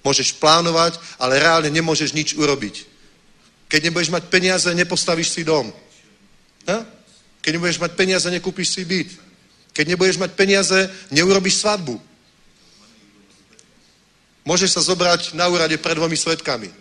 [0.07, 2.87] môžeš plánovať, ale reálne nemôžeš nič urobiť.
[3.67, 5.67] Keď nebudeš mať peniaze, nepostavíš si dom.
[6.71, 6.87] Ha?
[7.43, 9.11] Keď nebudeš mať peniaze, nekúpiš si byt.
[9.75, 11.99] Keď nebudeš mať peniaze, neurobíš svadbu.
[14.47, 16.71] Môžeš sa zobrať na úrade pred dvomi svetkami.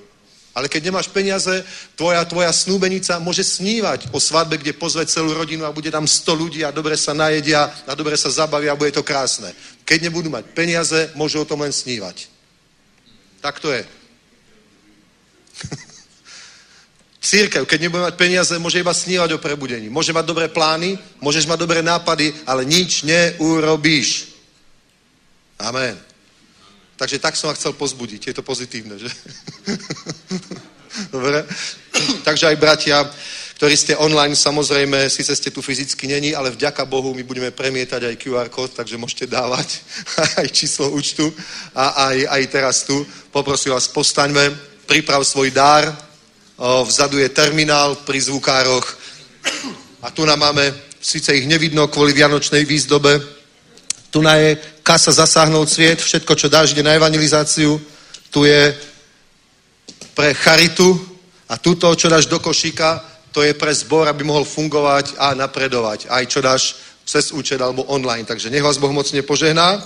[0.56, 1.52] Ale keď nemáš peniaze,
[1.98, 6.32] tvoja, tvoja snúbenica môže snívať o svadbe, kde pozve celú rodinu a bude tam 100
[6.32, 9.52] ľudí a dobre sa najedia a dobre sa zabavia a bude to krásne.
[9.84, 12.35] Keď nebudú mať peniaze, môžu o tom len snívať.
[13.40, 13.84] Tak to je.
[17.26, 19.90] Církev, keď nebude mať peniaze, môže iba snívať o prebudení.
[19.90, 24.36] Môže mať dobré plány, môžeš mať dobré nápady, ale nič neurobíš.
[25.58, 25.98] Amen.
[26.96, 28.32] Takže tak som vás chcel pozbudiť.
[28.32, 29.10] Je to pozitívne, že?
[31.14, 31.44] Dobre?
[32.24, 33.04] Takže aj bratia,
[33.56, 38.04] ktorí ste online, samozrejme, síce ste tu fyzicky není, ale vďaka Bohu my budeme premietať
[38.04, 39.80] aj QR kód, takže môžete dávať
[40.44, 41.32] aj číslo účtu
[41.72, 43.00] a aj, aj teraz tu.
[43.32, 44.52] Poprosím vás, postaňme,
[44.84, 45.88] priprav svoj dár,
[46.84, 48.84] vzadu je terminál pri zvukároch
[50.04, 53.24] a tu nám máme, síce ich nevidno kvôli vianočnej výzdobe,
[54.12, 57.80] tu na je kasa zasáhnout sviet, všetko, čo dáš, ide na evangelizáciu,
[58.28, 58.76] tu je
[60.12, 60.92] pre charitu
[61.48, 66.08] a tuto, čo dáš do košíka, to je pre zbor, aby mohol fungovať a napredovať.
[66.08, 68.24] Aj čo dáš cez účet alebo online.
[68.24, 69.76] Takže nech vás Boh mocne požehná.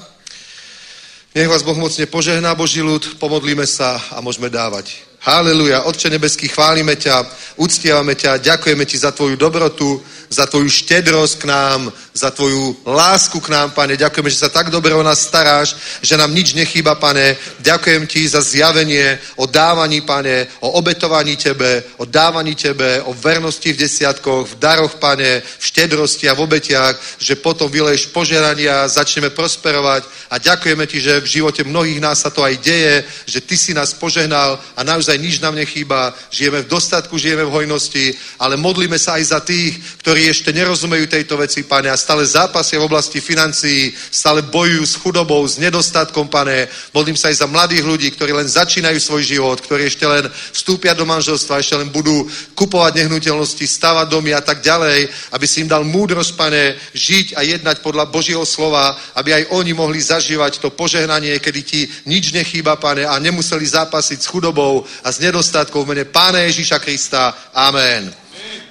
[1.34, 5.02] Nech vás Boh mocne požehná, Boží ľud, pomodlíme sa a môžeme dávať.
[5.26, 5.82] Haleluja.
[5.82, 7.26] Otče nebeský, chválime ťa,
[7.58, 9.98] uctievame ťa, ďakujeme ti za tvoju dobrotu,
[10.30, 11.90] za tvoju štedrosť k nám,
[12.20, 13.96] za tvoju lásku k nám, pane.
[13.96, 17.36] Ďakujeme, že sa tak dobre o nás staráš, že nám nič nechýba, pane.
[17.64, 23.72] Ďakujem ti za zjavenie o dávaní, pane, o obetovaní tebe, o dávaní tebe, o vernosti
[23.72, 29.30] v desiatkoch, v daroch, pane, v štedrosti a v obetiach, že potom vyleješ požerania, začneme
[29.32, 33.56] prosperovať a ďakujeme ti, že v živote mnohých nás sa to aj deje, že ty
[33.56, 38.60] si nás požehnal a naozaj nič nám nechýba, žijeme v dostatku, žijeme v hojnosti, ale
[38.60, 42.90] modlíme sa aj za tých, ktorí ešte nerozumejú tejto veci, pane, a stále zápasia v
[42.90, 46.66] oblasti financií, stále bojujú s chudobou, s nedostatkom, pane.
[46.90, 50.90] Modlím sa aj za mladých ľudí, ktorí len začínajú svoj život, ktorí ešte len vstúpia
[50.90, 52.26] do manželstva, ešte len budú
[52.58, 57.46] kupovať nehnuteľnosti, stavať domy a tak ďalej, aby si im dal múdrosť, pane, žiť a
[57.46, 62.74] jednať podľa Božieho slova, aby aj oni mohli zažívať to požehnanie, kedy ti nič nechýba,
[62.74, 67.54] pane, a nemuseli zápasiť s chudobou a s nedostatkou v mene Pána Ježíša Krista.
[67.54, 68.10] Amen.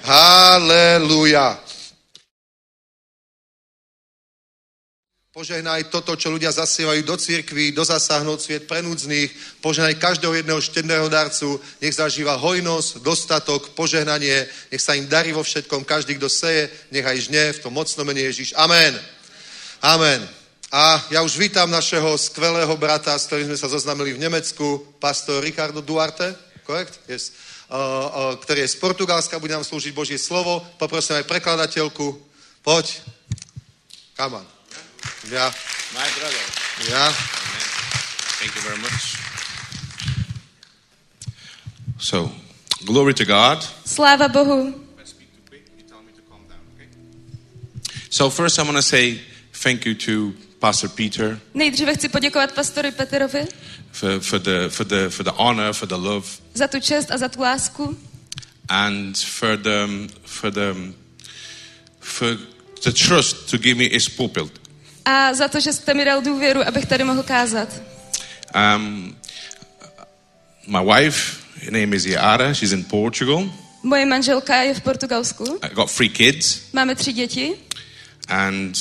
[0.04, 1.69] Haleluja.
[5.30, 9.30] Požehnaj toto, čo ľudia zasievajú do církví, do zasáhnout sviet pre núdznych.
[9.62, 11.54] Požehnaj každého jedného štedného darcu.
[11.78, 14.50] Nech zažíva hojnosť, dostatok, požehnanie.
[14.74, 15.86] Nech sa im darí vo všetkom.
[15.86, 18.58] Každý, kto seje, nech aj žne v tom mocnom mene Ježíš.
[18.58, 18.90] Amen.
[19.78, 20.18] Amen.
[20.74, 25.46] A ja už vítam našeho skvelého brata, s ktorým sme sa zoznamili v Nemecku, pastor
[25.46, 26.34] Ricardo Duarte,
[26.66, 27.06] korekt?
[27.06, 27.30] Yes.
[27.70, 30.58] Uh, uh, ktorý je z Portugalska, bude nám slúžiť Božie slovo.
[30.74, 32.18] Poprosím aj prekladateľku.
[32.66, 32.98] Poď.
[34.18, 34.59] Come
[35.24, 35.32] on.
[35.32, 35.52] Ja.
[35.92, 36.40] My brother.
[36.90, 37.12] Ja.
[38.38, 39.16] Thank you very much.
[41.98, 42.30] So,
[42.84, 43.66] glory to God.
[43.84, 44.74] Sláva Bohu.
[48.10, 49.20] So, first, I want to say
[49.52, 53.46] thank you to Pastor Peter Nejdříve chci poděkovat pastoru Peterovi
[53.92, 57.18] for, for, the, for, the, for the honor, for the love, za tu čest a
[57.18, 57.96] za tu lásku
[58.68, 59.86] and for the,
[60.24, 60.74] for the,
[62.00, 62.36] for
[62.82, 64.59] the trust to give me his pulpit.
[65.10, 67.68] A za to, že jste mi dal důvěru, abych tady mohl kázat.
[68.76, 69.16] Um,
[70.66, 72.54] my wife, her name is Yara.
[72.54, 73.50] She's in Portugal.
[73.82, 75.58] Moje manželka je v Portugalsku.
[75.62, 77.52] I got three kids, Máme tři děti
[78.28, 78.74] and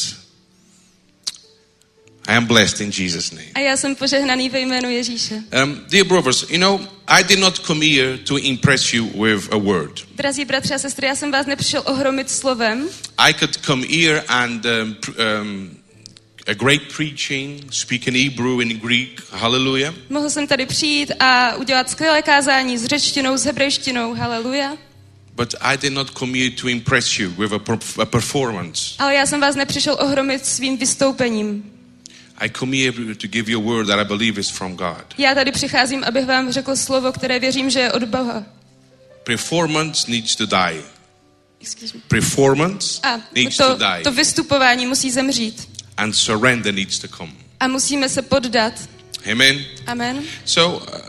[2.28, 3.48] I am blessed in Jesus' name.
[3.54, 5.36] A já jsem požehnaný ve jménu Ježíše.
[5.64, 9.58] Um, dear brothers, you know, I did not come here to impress you with a
[9.58, 10.06] word.
[10.16, 12.90] Drazí bratři a sestry, já jsem vás nepřišel ohromit slovem.
[13.18, 14.96] I could come here and um,
[15.42, 15.79] um,
[16.50, 19.94] a great preaching, speak in Hebrew, in Greek, hallelujah.
[20.10, 24.78] Mohl jsem tady přijít a udělat skvělé kázání s řečtinou, s hebrejštinou, haleluja.
[25.36, 28.96] But I did not come here to impress you with a, perf- a performance.
[29.00, 31.72] Ale já jsem vás nepřišel ohromit svým vystoupením.
[32.38, 35.06] I come here to give you a word that I believe is from God.
[35.18, 38.44] Já tady přicházím, abych vám řekl slovo, které věřím, že je od Boha.
[39.24, 40.82] Performance needs to die.
[41.62, 42.02] Excuse me.
[42.08, 44.04] Performance A needs to, to die.
[44.04, 45.70] to vystupování musí zemřít.
[46.00, 47.32] And surrender needs to come.
[47.60, 48.74] A musíme se poddat.
[49.32, 49.66] Amen.
[49.88, 50.24] Amen.
[50.46, 51.00] So, uh,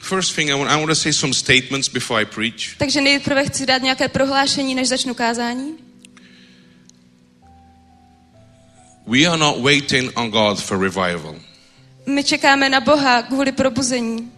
[0.00, 2.76] first thing I want, I want to say some statements before I preach.
[2.78, 5.74] Takže nejprve chci dát nějaké prohlášení, než začnu kázání.
[9.06, 11.34] We are not waiting on God for revival.
[12.06, 14.32] My čekáme na Boha kvůli probuzení.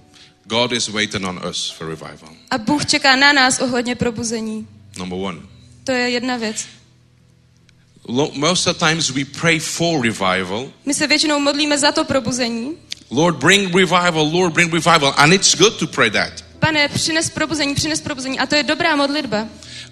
[0.44, 2.30] God is waiting on us for revival.
[2.50, 4.68] A Bůh čeká na nás ohledně probuzení.
[4.98, 5.38] Number one.
[5.84, 6.66] To je jedna věc.
[8.08, 10.70] Most of the times we pray for revival.
[10.86, 12.72] My se většinou modlíme za to probuzení.
[13.10, 14.30] Lord, bring revival.
[14.32, 15.14] Lord, bring revival.
[15.16, 16.44] And it's good to pray that.
[16.58, 18.38] Pane, přines probuzení, přines probuzení.
[18.38, 19.48] A to je dobrá modlitba.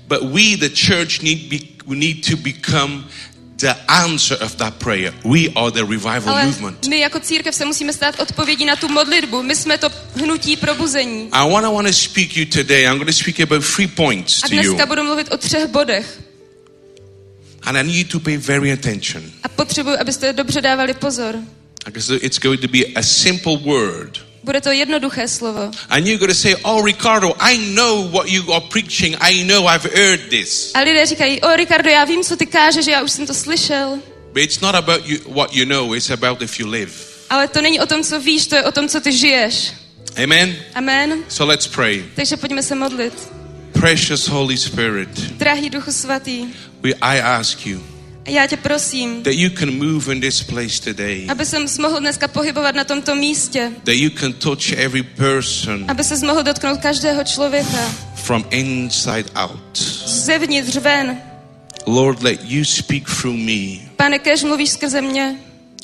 [0.08, 3.04] But we, the church, need, be, we need to become
[3.56, 5.14] the answer of that prayer.
[5.24, 6.88] We are the revival Ale movement.
[6.88, 9.42] my jako církev se musíme stát odpovědí na tu modlitbu.
[9.42, 11.28] My jsme to hnutí probuzení.
[11.32, 12.84] I want, to speak you today.
[12.84, 14.62] I'm going to speak about three points A to you.
[14.62, 16.20] dneska budu mluvit o třech bodech.
[17.64, 19.22] And I need you to pay very attention.
[19.42, 21.34] A potřebuji, abyste dobře dávali pozor.
[21.84, 24.18] Because it's going to be a simple word.
[24.44, 25.70] Bude to jednoduché slovo.
[25.88, 29.16] And you're going to say, Oh, Ricardo, I know what you are preaching.
[29.20, 30.70] I know I've heard this.
[30.74, 33.98] A lidé říkají, o Ricardo, já vím, co ty kážeš, já už jsem to slyšel.
[34.32, 36.92] But it's not about you, what you know, it's about if you live.
[37.30, 39.72] Ale to není o tom, co víš, to je o tom, co ty žiješ.
[40.24, 40.56] Amen?
[40.74, 41.24] Amen.
[41.28, 42.04] So let's pray.
[42.14, 43.14] Takže pojďme se modlit.
[43.72, 46.46] Precious Holy Spirit, Drahý Duchu Svatý,
[46.82, 47.80] we, I ask you
[48.26, 52.28] já tě prosím, that you can move in this place today, aby jsem mohl dneska
[52.28, 57.24] pohybovat na tomto místě, that you can touch every person aby se mohl dotknout každého
[57.24, 59.78] člověka, from inside out.
[60.06, 61.18] zevnitř ven.
[61.86, 65.36] Lord, let you speak through me Pane, kež mluvíš skrze mě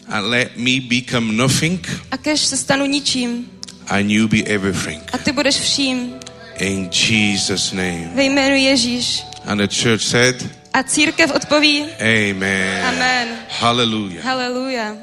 [0.08, 3.50] and let me become nothing a kež se stanu ničím
[3.88, 5.02] and you be everything.
[5.12, 6.14] a ty budeš vším.
[6.58, 8.10] In Jesus' name.
[8.14, 9.22] Ve jménu Ježíš.
[9.46, 12.84] And the church said, A církev odpoví, Amen.
[12.86, 13.28] Amen.
[13.60, 14.24] Hallelujah.
[14.24, 14.96] haleluja.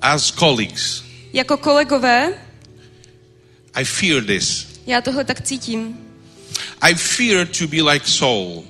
[0.00, 1.02] As colleagues,
[1.32, 2.34] Jako kolegové,
[3.74, 4.66] I fear this.
[4.86, 5.98] já tohle tak cítím.
[6.82, 8.64] I fear to be like Saul.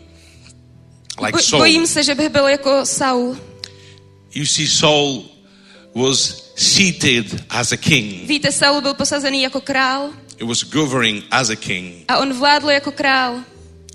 [1.21, 1.61] Like Bo- Saul.
[1.61, 3.39] bojím se, že bych byl jako Saul.
[4.35, 5.25] You see, Saul
[5.95, 8.29] was seated as a king.
[8.29, 12.05] Víte, Saul byl posazený jako král He was governing as a king.
[12.09, 13.45] a on vládl jako král.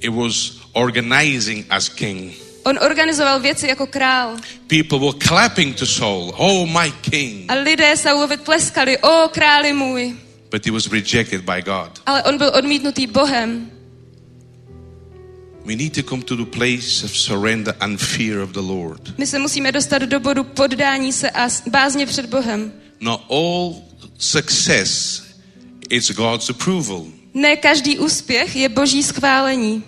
[0.03, 2.33] He was organizing as king.
[2.63, 4.37] On organizoval věci jako král.
[4.67, 7.51] People were clapping to Saul, oh my king.
[7.51, 10.15] A lidé Saulovi tleskali, o králi můj.
[10.51, 12.01] But he was rejected by God.
[12.05, 13.71] Ale on byl odmítnutý Bohem.
[15.65, 19.17] We need to come to the place of surrender and fear of the Lord.
[19.17, 22.73] My se musíme dostat do bodu poddání se a bázně před Bohem.
[22.99, 23.75] Not all
[24.17, 25.22] success
[25.93, 27.05] is God's approval.
[27.33, 29.83] Ne každý úspěch je boží schválení.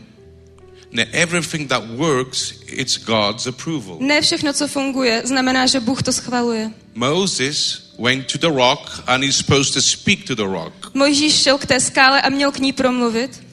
[0.92, 3.98] Not everything that works, it's God's approval.
[4.00, 6.72] Ne všechno, co funguje, znamená, že Bůh to schvaluje.
[6.96, 11.58] Moses went to the rock and he's supposed to speak to the rock, Mojžíš šel
[11.58, 13.44] k té skále a měl k ní promluvit,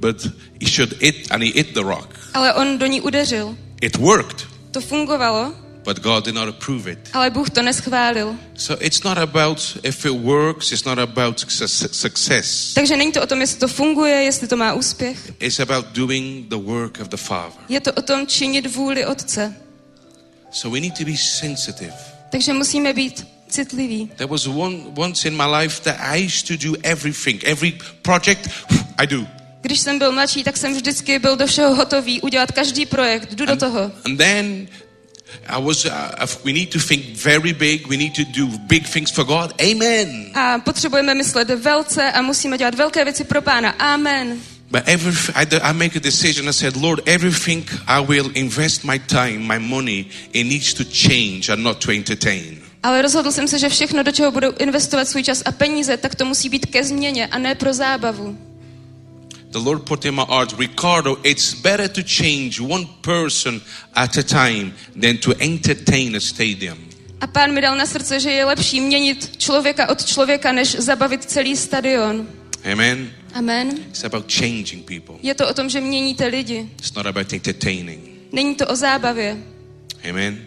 [0.00, 0.26] but
[0.62, 2.18] he should hit and he hit the rock.
[2.34, 3.56] ale on do ní udeřil.
[3.80, 6.98] It worked, To fungovalo, but God did not approve it.
[7.12, 8.36] ale Bůh to neschválil.
[8.54, 11.38] So it's not about if it works, it's not about
[11.92, 12.74] success-.
[12.74, 15.32] Takže není to o tom, jestli to funguje, jestli to má úspěch.
[15.40, 17.58] It's about doing the work of the Father.
[17.68, 19.54] Je to o tom činit vůli Otce.
[20.52, 21.94] So we need to be sensitive.
[22.30, 24.10] Takže musíme být citliví.
[24.16, 28.50] There was one once in my life that I used to do everything, every project
[28.98, 29.26] I do.
[29.60, 33.46] Když jsem byl mladší, tak jsem vždycky byl do všeho hotový, udělat každý projekt, jdu
[33.46, 33.92] do toho.
[34.04, 34.68] And then
[35.48, 35.84] I was.
[35.84, 37.86] Uh, we need to think very big.
[37.86, 39.52] We need to do big things for God.
[39.60, 40.30] Amen.
[40.34, 43.70] A potřebujeme myslet velce a musíme dělat velké věci pro Pána.
[43.70, 44.38] Amen.
[44.70, 46.48] But every, I, I make a decision.
[46.48, 51.48] I said, Lord, everything I will invest my time, my money, it needs to change
[51.52, 52.62] and not to entertain.
[52.82, 56.14] Ale rozhodl jsem se, že všechno, do čeho budu investovat svůj čas a peníze, tak
[56.14, 58.49] to musí být ke změně a ne pro zábavu.
[59.50, 63.60] The Lord put in my heart, Ricardo, it's better to change one person
[63.94, 66.78] at a time than to entertain a stadium.
[67.20, 71.24] A pán mi dal na srdce, že je lepší měnit člověka od člověka, než zabavit
[71.24, 72.28] celý stadion.
[72.72, 73.10] Amen.
[73.34, 73.68] Amen.
[73.88, 75.14] It's about changing people.
[75.22, 76.68] Je to o tom, že měníte lidi.
[76.78, 78.00] It's not about entertaining.
[78.32, 79.36] Není to o zábavě.
[80.10, 80.46] Amen.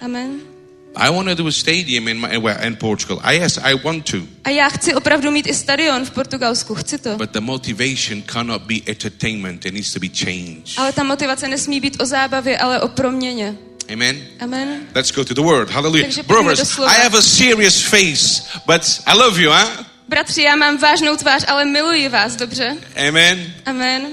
[0.00, 0.49] Amen.
[0.96, 3.20] I want to do a stadium in, my, in Portugal.
[3.22, 4.18] I, yes, I want to.
[4.44, 7.16] A já chci opravdu mít i stadion v Portugalsku, chci to.
[7.16, 9.66] But the motivation cannot be entertainment.
[9.66, 10.74] It needs to be change.
[10.76, 13.56] Ale ta motivace nesmí být o zábavě, ale o proměně.
[13.92, 14.16] Amen.
[14.40, 14.80] Amen.
[14.94, 15.70] Let's go to the word.
[15.70, 16.06] Hallelujah.
[16.06, 16.78] Takže Brothers.
[16.78, 19.84] I have a serious face, but I love you, huh?
[20.08, 22.76] Bratři, já mám vážnou tvář, ale miluji vás, dobře?
[23.08, 23.52] Amen.
[23.66, 24.06] Amen.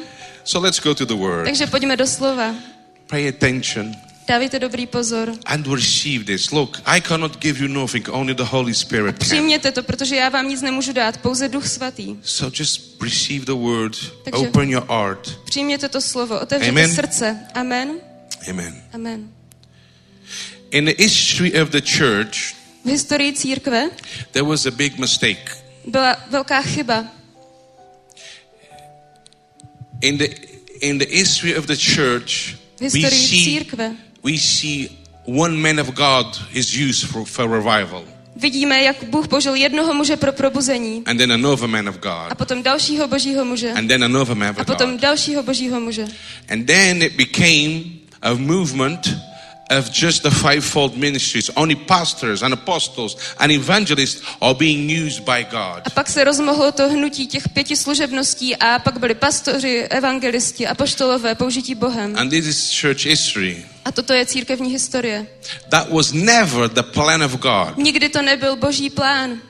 [0.44, 1.46] So let's go to the word.
[1.46, 2.56] Takže pojďme do slova.
[3.08, 5.34] Pay attention Dávejte dobrý pozor.
[5.46, 6.52] and receive this.
[6.52, 9.28] Look, I cannot give you nothing, only the Holy Spirit can.
[9.28, 12.16] Přijměte to, protože já vám nic nemůžu dát, pouze Duch Svatý.
[12.24, 15.40] So just receive the word, Takže- open your heart.
[15.46, 16.96] Přijměte to slovo, otevřete Amen.
[16.96, 17.40] srdce.
[17.54, 18.00] Amen.
[18.50, 18.84] Amen.
[18.94, 19.30] Amen.
[20.72, 22.54] In the history of the church,
[22.86, 23.90] V historii církve
[24.32, 25.58] there was a big mistake.
[25.86, 27.06] byla velká chyba.
[30.02, 30.26] In the
[30.82, 33.96] in the history of the church, V we historii see církve
[34.28, 34.92] we see
[35.24, 38.04] one man of God is used for, for revival,
[38.36, 41.04] vidíme, jak Bůh použil jednoho muže pro probuzení.
[41.06, 43.72] And then another man of a God, potom dalšího božího muže.
[43.72, 46.08] And then another man a of potom God, dalšího božího muže.
[46.50, 47.84] and then it became
[48.22, 49.08] a movement
[49.70, 51.50] of just the fivefold ministries.
[51.56, 55.82] Only pastors and apostles and evangelists are being used by God.
[55.86, 61.36] A pak se rozmohlo to hnutí těch pěti služebností a pak byli pastoři, evangelisti, apoštolové,
[61.36, 62.18] použití Bohem.
[62.18, 63.66] And this is church history.
[63.86, 65.28] A toto je církevní historie.
[65.70, 69.42] That was never the plan of God Nikdy to nebyl boží plán,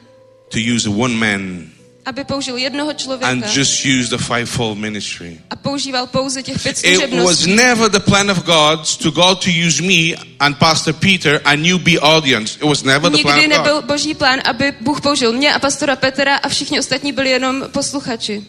[0.50, 1.77] to use one man
[2.08, 5.40] aby použil jednoho and člověka just use the fivefold ministry.
[5.50, 7.56] a používal pouze těch pět It was služebností.
[7.56, 11.78] never the plan of God to God to use me and Pastor Peter and you
[11.78, 12.58] be audience.
[12.60, 13.66] It was never the plan Nikdy of God.
[13.66, 17.66] nebyl boží plán, aby Bůh použil mě a pastora Petra a všichni ostatní byli jenom
[17.72, 18.44] posluchači.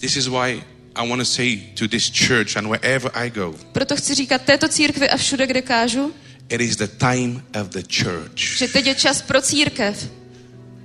[0.00, 0.62] This is why
[0.94, 4.68] I want to say to this church and wherever I go, Proto chci říkat této
[4.68, 6.12] církvi a všude, kde kážu,
[6.48, 8.38] it is the time of the church.
[8.58, 10.19] že teď je čas pro církev.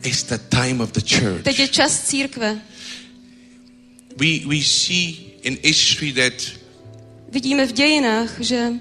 [0.05, 1.43] It's the time of the church.
[1.43, 2.61] Teď je čas církve.
[4.17, 6.33] We we see in history that
[7.29, 8.73] Vidíme v dějinách, že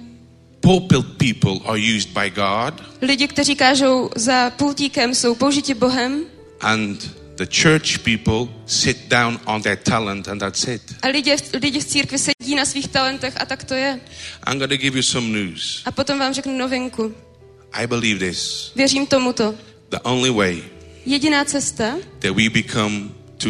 [0.60, 6.24] pulpit people are used by God lidi, kteří kážou za pultíkem, jsou použiti Bohem
[6.60, 10.82] and the church people sit down on their talent and that's it.
[11.02, 14.00] a lidi, lidi v církvi sedí na svých talentech a tak to je.
[14.46, 15.82] I'm to give you some news.
[15.84, 17.14] A potom vám řeknu novinku.
[17.72, 18.72] I believe this.
[18.76, 19.54] Věřím tomuto.
[19.90, 20.62] The only way
[21.06, 23.48] Jediná cesta, that we become to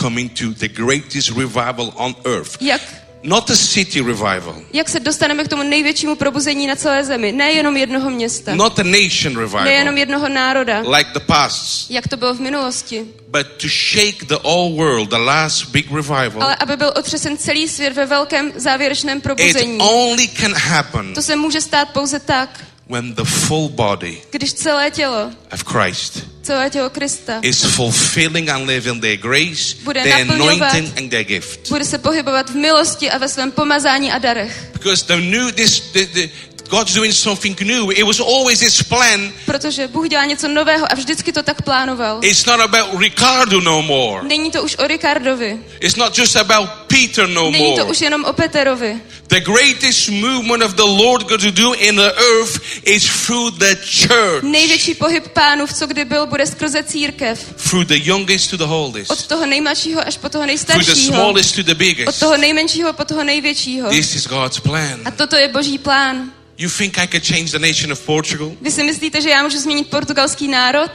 [0.00, 2.56] come into the greatest revival on earth.
[2.60, 2.80] jak,
[3.24, 7.32] Not a city revival, jak se dostaneme k tomu největšímu probuzení na celé zemi.
[7.32, 12.16] Nejenom jednoho města, not a nation nejenom revival jednoho národa, like the past, jak to
[12.16, 16.42] bylo v minulosti, but to shake the whole world, the last big revival.
[16.42, 19.78] ale aby byl otřesen celý svět ve velkém závěrečném It probuzení.
[19.78, 24.90] only can happen To se může stát pouze tak, when the full body když celé
[24.90, 30.98] tělo, of Christ celé tělo Krista, is fulfilling and living their grace, Bude their anointing,
[30.98, 31.68] and their gift.
[31.68, 34.70] bude se pohybovat v milosti a ve svém pomazání a darech.
[34.72, 36.28] Because the new, this, the, the,
[36.72, 37.90] God's doing something new.
[37.92, 39.32] It was always His plan.
[39.46, 42.18] Protože Bůh dělá něco nového a vždycky to tak plánoval.
[42.22, 44.22] It's not about Ricardo no more.
[44.28, 45.60] Není to už o Ricardovi.
[45.80, 47.90] It's not just about Peter no Není to more.
[47.90, 49.00] už jenom o Peterovi.
[49.28, 53.76] The greatest movement of the Lord going to do in the earth is through the
[53.76, 54.42] church.
[54.42, 57.54] Největší pohyb pánův, co kdy byl, bude skrze církev.
[57.68, 59.28] Through the youngest to the Od oldest.
[59.28, 61.14] toho nejmladšího až po toho Through the nejstaršího.
[61.16, 62.18] smallest to the Od biggest.
[62.20, 63.88] toho nejmenšího po toho největšího.
[63.90, 65.00] This is God's plan.
[65.04, 66.32] A toto je boží plán.
[66.58, 68.52] You think I could change the nation of Portugal?
[68.60, 70.90] Vy si myslíte, že já můžu změnit portugalský národ?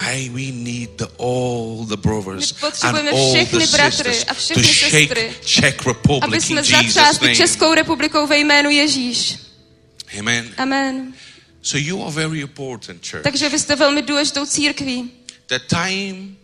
[0.00, 4.34] I, we need the, all the brothers and potřebujeme all všechny the bratry sisters a
[4.34, 7.34] to všechny shake sestry, Czech Aby Republic jsme in Jesus' name.
[7.34, 9.38] Českou republikou ve jménu Ježíš.
[10.18, 10.54] Amen.
[10.56, 11.14] Amen.
[11.62, 13.22] So you are very important, church.
[13.22, 15.10] Takže vy jste velmi důležitou církví.
[15.46, 16.36] The time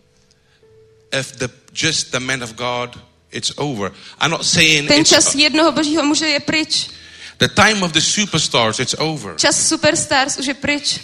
[1.19, 2.99] of the just the man of God,
[3.31, 3.91] it's over.
[4.21, 6.89] I'm not saying Ten it's čas jednoho božího muže je pryč.
[7.37, 9.35] The time of the superstars, it's over.
[9.35, 10.99] Čas superstars už je pryč.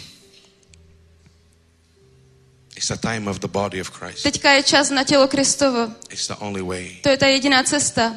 [2.76, 4.22] It's the time of the body of Christ.
[4.22, 5.92] Teďka je čas na tělo Kristovo.
[6.10, 6.96] It's the only way.
[7.02, 8.14] To je ta jediná cesta.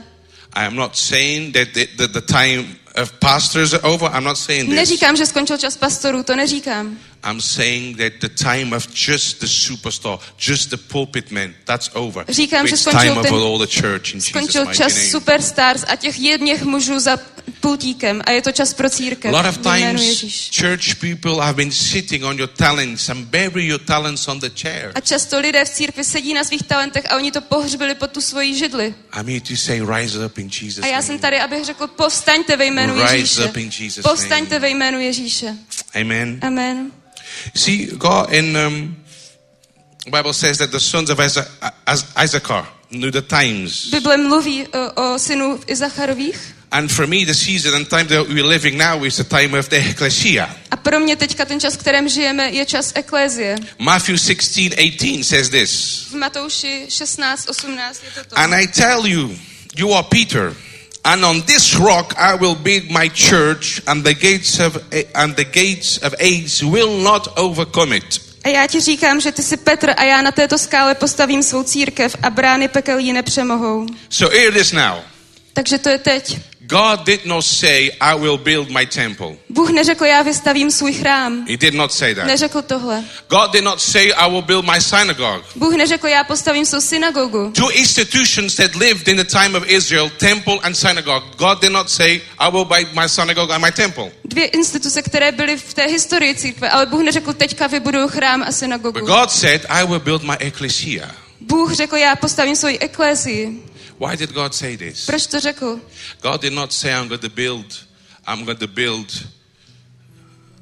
[0.53, 4.09] I am not saying that the, the, the time of pastors are over.
[4.09, 4.75] I'm not saying this.
[4.75, 6.97] Neříkám, že skončil čas pastorů, to neříkám.
[7.23, 12.25] I'm saying that the time of just the superstar, just the pulpit man, that's over.
[12.29, 14.93] Říkám, že it's skončil time ten- of all the church in Jesus' Skončil mighty čas
[14.93, 17.17] superstars a těch jedněch mužů za
[17.59, 19.33] pultíkem a je to čas pro církev.
[19.33, 23.79] A lot of times, church people have been sitting on your talents and bury your
[23.79, 24.91] talents on the chair.
[24.95, 28.21] A často lidé v církvi sedí na svých talentech a oni to pohřbili pod tu
[28.21, 28.95] svoji židli.
[29.13, 32.55] I'm here to say, rise up in Jesus' A já jsem tady, abych řekl, povstaňte
[32.55, 33.45] ve jménu Rise Ježíše.
[33.45, 35.55] up in Jesus' Povstaňte ve jménu Ježíše.
[36.01, 36.39] Amen.
[36.41, 36.91] Amen.
[37.55, 38.95] See, God in um,
[40.05, 41.47] Bible says that the sons of Isaac,
[41.85, 43.89] as Issachar knew the times.
[43.91, 46.56] Bible mluví o, o synu Izacharových.
[46.71, 49.69] And for me, the season and time that we're living now is the time of
[49.69, 50.49] the ecclesia.
[50.71, 53.55] A pro mě teďka ten čas, v kterém žijeme, je čas eklézie.
[53.79, 56.03] Matthew 16, 18 says this.
[56.11, 58.37] V Matouši 16, 18 je to to.
[58.37, 59.31] And I tell you,
[59.77, 60.53] you are Peter,
[61.03, 64.77] and on this rock I will build my church, and the gates of
[65.15, 68.21] and the gates of Hades will not overcome it.
[68.43, 71.63] A já ti říkám, že ty jsi Petr a já na této skále postavím svou
[71.63, 73.87] církev a brány pekel ji nepřemohou.
[74.09, 74.99] So here it is now.
[75.53, 76.39] Takže to je teď.
[76.69, 79.35] God did not say, I will build my temple.
[79.49, 81.45] Bůh neřekl, já vystavím svůj chrám.
[81.49, 82.25] He did not say that.
[82.25, 83.03] Neřekl tohle.
[83.29, 85.43] God did not say, I will build my synagogue.
[85.55, 87.51] Bůh neřekl, já postavím svou synagogu.
[87.51, 91.23] Two institutions that lived in the time of Israel, temple and synagogue.
[91.37, 94.11] God did not say, I will build my synagogue and my temple.
[94.25, 98.45] Dvě instituce, které byly v té historii církve, ale Bůh neřekl, teďka vybuduju chrám a
[98.45, 98.99] But synagogu.
[98.99, 101.11] God said, I will build my ecclesia.
[101.41, 103.63] Bůh řekl, já postavím svoji eklezii.
[103.99, 105.05] Why did God say this?
[105.05, 105.81] Proč to řekl?
[106.21, 107.87] God did not say, I'm going to build,
[108.27, 109.27] I'm going to build,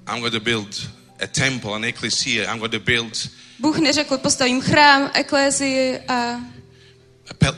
[0.08, 0.90] I'm going to build
[1.20, 2.52] a temple, an ecclesia.
[2.52, 3.30] I'm going to build
[3.60, 6.40] Bůh neřekl, postavím chrám, eklezii a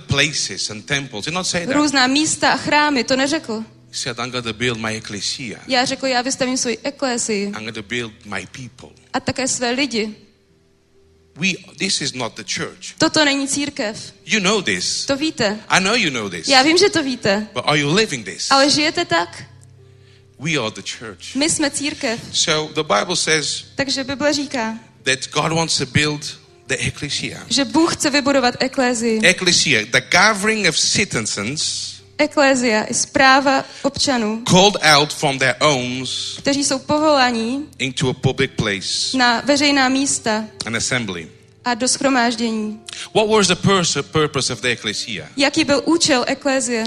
[0.07, 1.25] places and temples.
[1.25, 1.75] He did not say that.
[1.75, 3.03] různá místa a chrámy.
[3.03, 3.63] To neřekl.
[3.89, 5.59] He said, I'm going to build my ecclesia.
[5.67, 8.89] Já řekl, já vystavím svoji eklezii I'm going to build my people.
[9.13, 10.15] a také své lidi.
[11.37, 12.93] We, this is not the church.
[12.97, 14.13] Toto není církev.
[14.25, 15.05] You know this.
[15.05, 15.59] To víte.
[15.69, 16.47] I know you know this.
[16.47, 17.47] Já vím, že to víte.
[17.53, 18.51] But are you living this?
[18.51, 19.43] Ale žijete tak?
[20.39, 21.35] We are the church.
[21.35, 22.19] My jsme církev.
[22.33, 27.45] So the Bible says Takže Bible říká, that God wants to build the ecclesia.
[27.49, 29.19] že Bůh chce vybudovat eklezii.
[29.23, 36.63] Ecclesia, the gathering of citizens Eklezia je zpráva občanů, called out from their homes kteří
[36.63, 41.27] jsou povolaní into a public place, na veřejná místa an assembly.
[41.65, 42.79] a do schromáždění.
[43.15, 43.55] What was the
[44.11, 45.25] purpose of the ecclesia?
[45.37, 46.83] Jaký byl účel eklezie?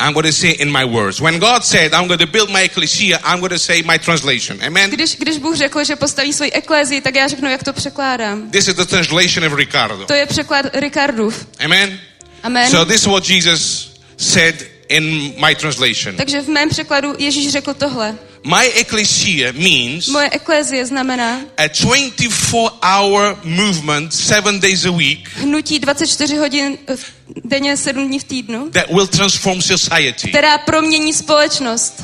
[0.00, 1.20] I'm going to say in my words.
[1.20, 4.58] When God said, I'm going to build my ecclesia, I'm going to say my translation.
[4.66, 4.90] Amen?
[4.90, 8.50] Když, když Bůh řekl, že postaví svoji eklezii, tak já řeknu, jak to překládám.
[8.50, 10.04] This is the translation of Ricardo.
[10.06, 11.46] To je překlad Ricardův.
[11.64, 12.00] Amen?
[12.42, 12.70] Amen.
[12.70, 16.16] So this is what Jesus said in my translation.
[16.16, 18.14] Takže v mém překladu Ježíš řekl tohle.
[18.46, 26.36] My ecclesia means Moje eklezie znamená a 24-hour movement, seven days a week, hnutí 24
[26.36, 27.12] hodin v-
[27.44, 30.28] denně, 7 dní v týdnu, that will transform society.
[30.28, 32.02] která promění společnost.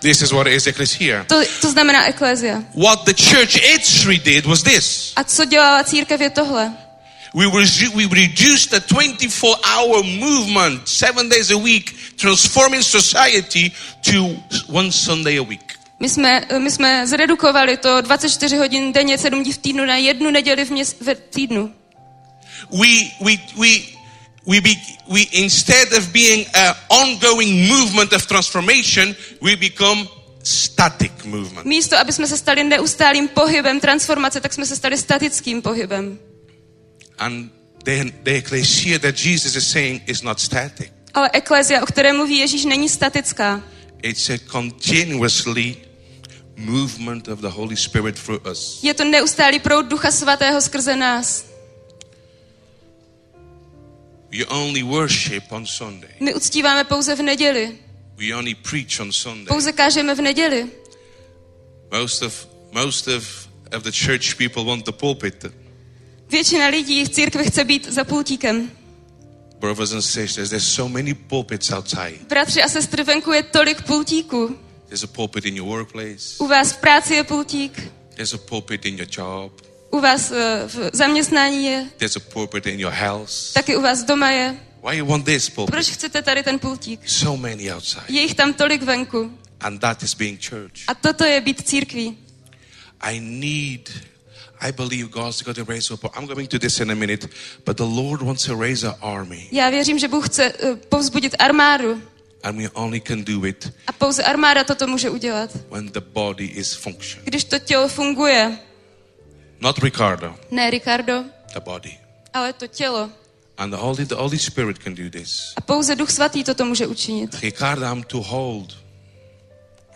[0.00, 1.24] This is what is ecclesia.
[1.24, 2.62] To, to znamená eklezia.
[2.82, 5.12] What the church history did was this.
[5.16, 6.72] A co dělala církev je tohle.
[7.36, 13.72] We, resu- we reduced the 24-hour movement, seven days a week, transforming society
[14.02, 14.36] to
[14.72, 15.60] one Sunday a week.
[16.00, 20.30] My jsme, my jsme zredukovali to 24 hodin denně, 7 dní v týdnu na jednu
[20.30, 21.72] neděli v, měs- v týdnu.
[22.70, 22.88] We,
[23.20, 23.68] we, we,
[24.46, 24.70] we, be,
[25.08, 30.08] we, instead of being an ongoing movement of transformation, we become
[30.42, 31.66] static movement.
[31.66, 36.18] Místo, aby jsme se stali neustálým pohybem transformace, tak jsme se stali statickým pohybem.
[37.18, 37.50] And
[37.84, 40.92] then the ecclesia that Jesus is saying is not static.
[41.14, 43.62] Ale eklezia, o které mluví Ježíš, není statická.
[44.02, 45.76] It's a continuously
[46.56, 48.82] movement of the Holy Spirit through us.
[48.82, 51.46] Je to neustálý proud Ducha Svatého skrze nás.
[54.30, 56.10] We only worship on Sunday.
[56.20, 57.78] My uctíváme pouze v neděli.
[58.16, 59.46] We only preach on Sunday.
[59.46, 60.66] Pouze kážeme v neděli.
[61.92, 65.46] Most of most of, of the church people want the pulpit.
[66.30, 68.70] Většina lidí v církvi chce být za pultíkem.
[69.58, 72.18] Brothers and sisters, there's so many pulpits outside.
[72.28, 74.56] Bratři a sestry, venku je tolik pultíků.
[74.88, 76.36] There's a pulpit in your workplace.
[76.38, 79.52] U vás v práci je pultík, There's a pulpit in your job.
[79.90, 83.52] u vás eh, v zaměstnání je, There's a pulpit in your house.
[83.54, 84.56] taky u vás doma je.
[84.88, 85.86] Why you want this Proč pulpit?
[85.86, 87.08] chcete tady ten pultík?
[87.08, 88.04] So many outside.
[88.08, 89.30] Je jich tam tolik venku.
[89.60, 90.72] And that is being church.
[90.88, 92.18] A toto je být církví.
[93.00, 93.90] I need,
[94.60, 96.04] I believe God's going to raise up.
[96.16, 97.28] I'm going to this in a minute,
[97.64, 99.48] but the Lord wants to raise an army.
[99.52, 102.02] Já věřím, že Bůh chce eh, povzbudit armádu.
[102.42, 105.50] And we only can do it A pouze armáda toto může udělat.
[105.70, 107.28] when the body is functioning.
[107.28, 108.58] Když to tělo funguje,
[109.60, 111.24] Not Ricardo, ne Ricardo,
[111.54, 111.98] the body.
[112.32, 113.10] ale to tělo.
[113.58, 115.52] And the Holy, the Holy Spirit can do this.
[115.56, 117.34] A pouze Duch Svatý toto může učinit.
[117.42, 118.76] Ricardo, I'm too old.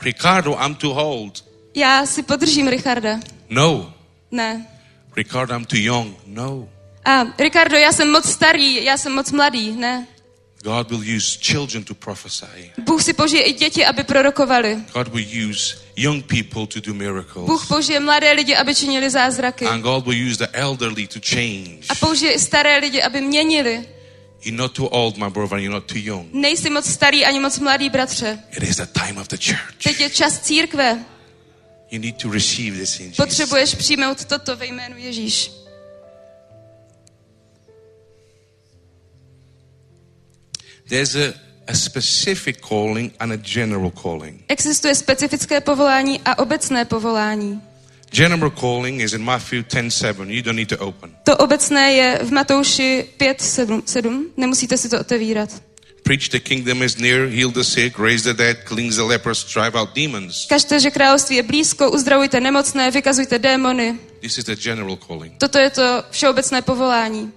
[0.03, 1.45] Ricardo, I'm too old.
[1.75, 3.21] Já si podržím Richarda.
[3.49, 3.95] No.
[4.31, 4.67] Ne.
[5.17, 6.15] Ricardo, I'm too young.
[6.27, 6.69] No.
[7.05, 9.73] A Ricardo, já jsem moc starý, já jsem moc mladý.
[9.73, 10.07] Ne.
[10.63, 12.73] God will use children to prophesy.
[12.79, 14.79] Bůh si použije i děti, aby prorokovali.
[14.95, 17.47] God will use young people to do miracles.
[17.47, 19.67] Bůh použije mladé lidi, aby činili zázraky.
[19.67, 21.81] And God will use the elderly to change.
[21.89, 23.89] A použije i staré lidi, aby měnili.
[24.43, 26.29] You're not too old, my brother, you're not too young.
[26.33, 28.39] Nejsi moc starý ani moc mladý, bratře.
[28.57, 29.83] It is the time of the church.
[29.83, 31.05] Teď je čas církve.
[31.91, 33.17] You need to receive this in Jesus.
[33.17, 35.53] Potřebuješ přijmout toto ve jménu Ježíš.
[40.89, 41.35] There's a,
[41.69, 44.45] a specific calling and a general calling.
[44.49, 47.63] Existuje specifické povolání a obecné povolání.
[48.11, 50.31] General calling is in Matthew 10:7.
[50.31, 51.17] You don't need to open.
[51.25, 54.31] To obecné je v Matouši 5, 7, 7.
[54.37, 55.63] Nemusíte si to otevírat.
[56.11, 59.79] Preach the kingdom is near, heal the sick, raise the dead, cleanse the lepers, drive
[59.79, 60.47] out demons.
[60.51, 63.99] Kažte, že království je blízko, uzdravujte nemocné, vykazujte démony.
[64.21, 65.39] This is the general calling.
[65.39, 67.33] Toto je to všeobecné povolání.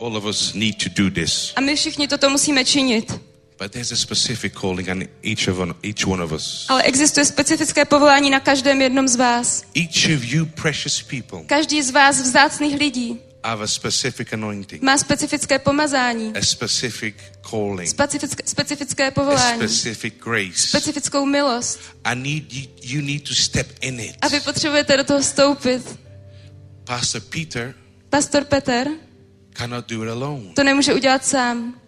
[0.00, 1.52] All of us need to do this.
[1.56, 3.20] A my všichni toto musíme činit.
[3.58, 6.66] But there's a specific calling on each of, on, each one of us.
[6.68, 9.62] Ale existuje specifické povolání na každém jednom z vás.
[9.74, 14.98] Each of you precious people Každý z vás vzácných lidí have a specific anointing, má
[14.98, 17.14] specifické pomazání, a specific
[17.50, 20.68] calling, specifické, specifické a povolání, specific grace.
[20.68, 21.80] specifickou milost.
[22.04, 24.16] I need you, you need to step in it.
[24.20, 25.98] A vy potřebujete do toho vstoupit.
[26.84, 27.74] Pastor Peter
[28.10, 28.88] Pastor Peter
[29.52, 30.44] cannot do it alone.
[30.54, 31.80] to nemůže udělat sám.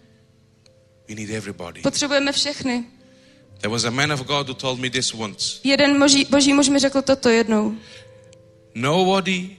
[1.09, 1.81] We need everybody.
[1.81, 2.85] Potřebujeme všechny.
[3.60, 5.60] There was a man of God who told me this once.
[5.64, 7.77] Jeden boží, boží muž mi řekl toto jednou.
[8.74, 9.56] Nobody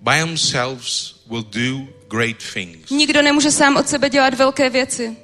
[0.00, 2.90] by themselves will do great things.
[2.90, 5.16] Nikdo nemůže sám od sebe dělat velké věci.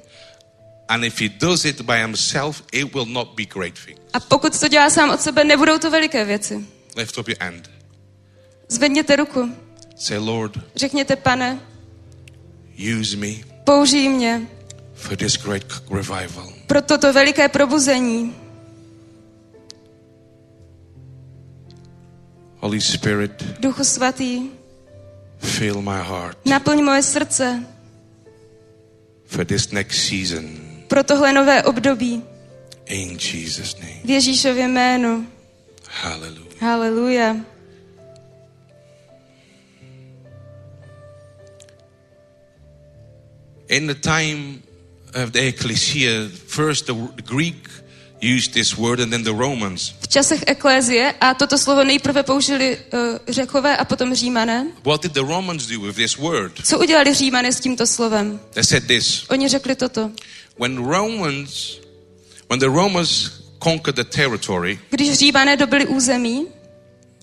[0.87, 3.99] And if he does it by himself, it will not be great things.
[4.13, 6.65] A pokud to dělá sám od sebe, nebudou to veliké věci.
[6.95, 7.69] Lift up your hand.
[8.69, 9.51] Zvedněte ruku.
[9.95, 11.59] Say, Lord, Řekněte, pane,
[12.99, 13.27] use me
[13.63, 14.41] použij mě
[14.93, 16.53] for this great revival.
[16.67, 18.35] pro toto veliké probuzení.
[22.59, 24.49] Holy Spirit, Duchu svatý,
[25.39, 27.63] fill my heart naplň moje srdce
[29.25, 30.59] for this next season.
[30.87, 32.23] pro tohle nové období.
[32.85, 33.99] In Jesus' name.
[34.05, 35.27] V Ježíšově jménu.
[36.01, 36.61] Hallelujah.
[36.61, 37.35] Haleluja.
[43.67, 44.63] In the time
[45.23, 47.69] of the ecclesia, first the the Greek
[48.21, 49.93] used this word and then the Romans.
[50.01, 54.67] V časech eklézie, a toto slovo nejprve použili uh, řekové a potom římané.
[54.85, 56.51] What did the Romans do with this word?
[56.63, 58.39] Co udělali římané s tímto slovem?
[58.53, 59.25] They said this.
[59.29, 60.11] Oni řekli toto.
[60.59, 61.77] When Romans,
[62.49, 63.31] when the Romans
[63.63, 66.47] conquered the territory, Když římané dobili území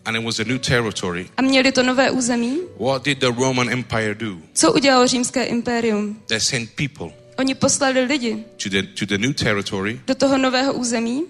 [0.05, 3.71] and it was a new territory, a měli to nové území, what did the Roman
[3.71, 4.37] Empire do?
[4.55, 6.23] co udělalo římské impérium?
[6.27, 10.73] They sent people Oni poslali lidi to the, to the new territory do toho nového
[10.73, 11.25] území,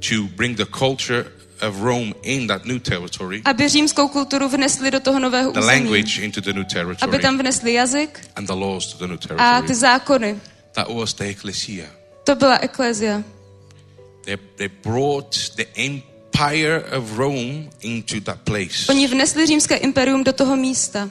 [0.00, 1.26] to bring the culture
[1.62, 5.66] of Rome in that new territory, aby římskou kulturu vnesli do toho nového the území.
[5.66, 9.14] language into the new Aby territory, tam vnesli jazyk and the laws to the new
[9.14, 9.74] a ty territory.
[9.74, 10.40] zákony.
[10.74, 11.86] That was the ecclesia.
[12.24, 13.22] To byla eklézia.
[14.24, 18.86] They, they brought the empire of Rome into that place.
[18.88, 21.10] Oni vnesli římské imperium do toho místa.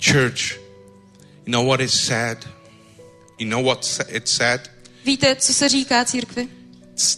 [0.00, 0.58] Church,
[1.46, 2.38] you know what is sad?
[3.38, 4.60] You know what sa- it's sad?
[5.04, 6.48] Víte, co se říká církvi?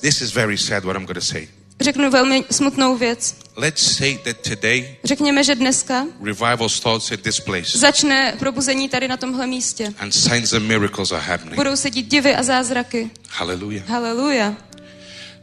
[0.01, 1.49] This is very sad what I'm going to say.
[1.81, 3.35] Řeknu velmi smutnou věc.
[3.57, 9.09] Let's say that today Řekněme, že dneska revival starts at this place začne probuzení tady
[9.09, 9.93] na tomhle místě.
[9.99, 11.55] and signs and miracles are happening.
[11.57, 13.11] Budou se dít divy a zázraky.
[13.29, 13.89] Hallelujah.
[13.89, 14.57] Haleluja.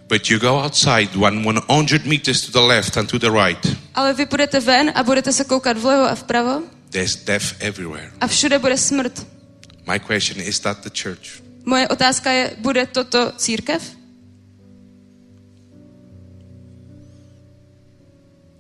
[0.09, 3.77] But you go outside one 100 meters to the left and to the right.
[3.95, 8.11] Ale vy půjdete ven a budete se koukat vlevo a vpravo There's death everywhere.
[8.21, 9.27] a všude bude smrt.
[9.85, 11.41] My question is that the church?
[11.65, 13.81] Moje otázka je, bude toto církev?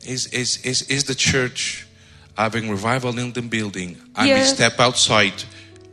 [0.05, 1.87] Is, is, is, is the church
[2.37, 5.33] having revival in the building and we step outside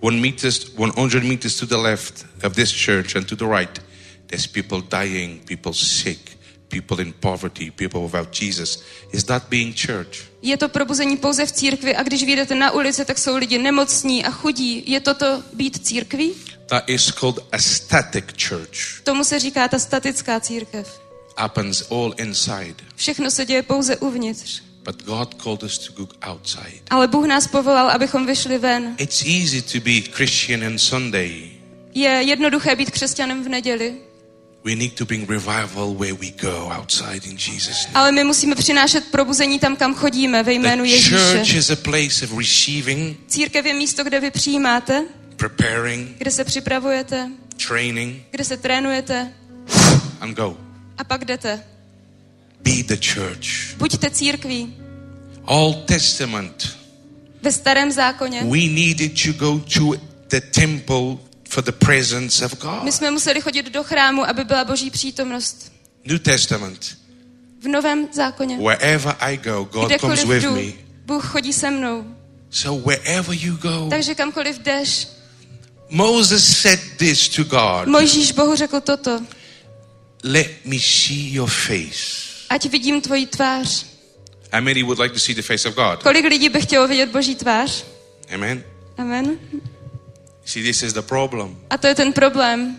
[0.00, 3.80] one meters, 100 meters to the left of this church and to the right,
[4.28, 6.36] there's people dying, people sick,
[6.80, 8.82] people in poverty, people without Jesus.
[9.12, 10.24] Is that being church?
[10.42, 14.24] Je to probuzení pouze v církvi a když vyjdete na ulici, tak jsou lidi nemocní
[14.24, 14.84] a chudí.
[14.86, 16.32] Je toto být církví?
[16.66, 19.00] That is called a static church.
[19.02, 21.00] Tomu se říká ta statická církev.
[21.36, 22.74] Happens all inside.
[22.96, 24.62] Všechno se děje pouze uvnitř.
[24.84, 26.82] But God called us to go outside.
[26.90, 28.94] Ale Bůh nás povolal, abychom vyšli ven.
[28.98, 31.50] It's easy to be Christian on Sunday.
[31.94, 33.94] Je jednoduché být křesťanem v neděli,
[34.64, 37.94] We need to bring revival where we go outside in Jesus' name.
[37.94, 41.16] ale my musíme přinášet probuzení tam, kam chodíme, ve jménu The Ježíše.
[41.16, 45.04] church is a place of receiving, Církev je místo, kde vy přijímáte,
[45.36, 47.30] preparing, kde se připravujete,
[47.68, 49.32] training, kde se trénujete
[50.20, 50.56] and go.
[50.98, 51.62] a pak jdete.
[52.60, 53.76] Be the church.
[53.76, 54.74] Buďte církví.
[55.44, 56.78] Old Testament,
[57.42, 61.16] Ve starém zákoně we needed to go to the temple
[61.52, 62.82] for the presence of God.
[62.82, 65.72] my jsme museli chodit do chrámu, aby byla boží přítomnost.
[66.04, 66.98] New Testament,
[67.62, 70.72] V novém zákoně, wherever I go, God comes kdekoliv with jdu, me.
[71.06, 72.04] Bůh chodí se mnou.
[72.50, 75.08] So wherever you go, Takže kamkoliv jdeš,
[75.90, 79.20] Moses said this to God Mojžíš Bohu řekl toto.
[80.24, 82.32] Let me see your face.
[82.50, 83.86] Ať vidím tvoji tvář.
[84.52, 86.02] How many would like to see the face of God?
[86.02, 87.84] Kolik lidí by chtělo vidět boží tvář?
[88.34, 88.64] Amen.
[88.98, 89.38] Amen.
[90.52, 91.56] See, this is the problem.
[91.70, 92.76] A to je ten problém.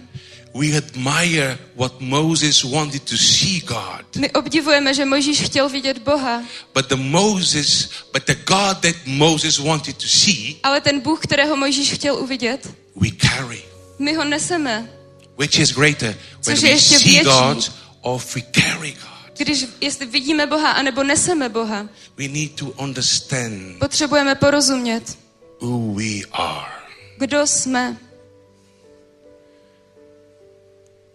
[0.53, 4.05] We admire what Moses wanted to see God.
[4.17, 6.43] My obdivujeme, že Mojžíš chtěl vidět Boha,
[6.73, 11.55] But the Moses, but the God that Moses wanted to see, ale ten Bůh, kterého
[11.55, 13.61] Mojžíš chtěl uvidět, we carry.
[13.99, 14.89] my ho neseme.
[15.37, 16.09] Which is greater?
[16.09, 17.25] When Což je we ještě see větší.
[17.25, 17.71] God
[18.01, 19.37] or we carry God.
[19.37, 25.17] Když, jestli vidíme Boha, anebo neseme Boha, We need to understand potřebujeme porozumět,
[25.61, 26.82] who we are.
[27.23, 27.97] Kdo jsme.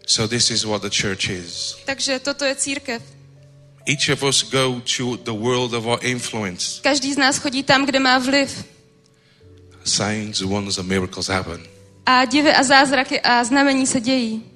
[0.06, 1.76] So this is what the church is.
[1.84, 3.02] Takže toto je církev.
[3.84, 6.80] Each of us go to the world of our influence.
[6.82, 8.64] Každý z nás chodí tam, kde má vliv.
[9.84, 11.66] Signs, wonders, and miracles happen.
[12.06, 14.47] A divy a zázraky a znamení se dějí.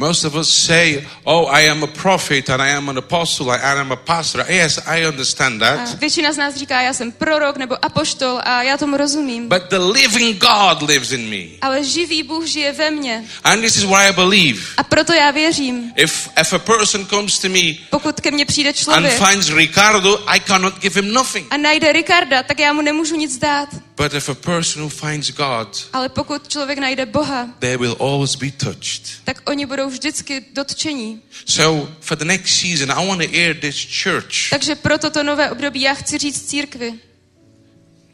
[0.00, 3.62] Most of us say, "Oh, I am a prophet and I am an apostle and
[3.62, 5.98] I am a pastor." Yes, I understand A that.
[6.00, 9.48] většina z nás říká, já jsem prorok nebo apoštol a já tomu rozumím.
[9.48, 11.56] But the living God lives in me.
[11.60, 13.24] Ale živý Bůh žije ve mně.
[13.44, 14.60] And this is what I believe.
[14.76, 15.92] A proto já věřím.
[15.96, 17.60] If if a person comes to me
[17.90, 21.46] Pokud ke mně přijde and člověk finds Ricardo, I cannot give him nothing.
[21.50, 23.68] a najde Ricarda, tak já mu nemůžu nic dát.
[24.00, 28.34] But if a person who finds God, Ale pokud člověk najde Boha, they will always
[28.36, 29.02] be touched.
[29.24, 31.22] tak oni budou vždycky dotčení.
[31.46, 34.50] So for the next season, I want to air this church.
[34.50, 36.94] Takže pro toto nové období já chci říct církvi,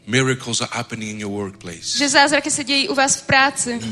[0.07, 1.97] Miracles are happening in your workplace.
[1.97, 3.89] že zázraky se dějí u vás v práci, For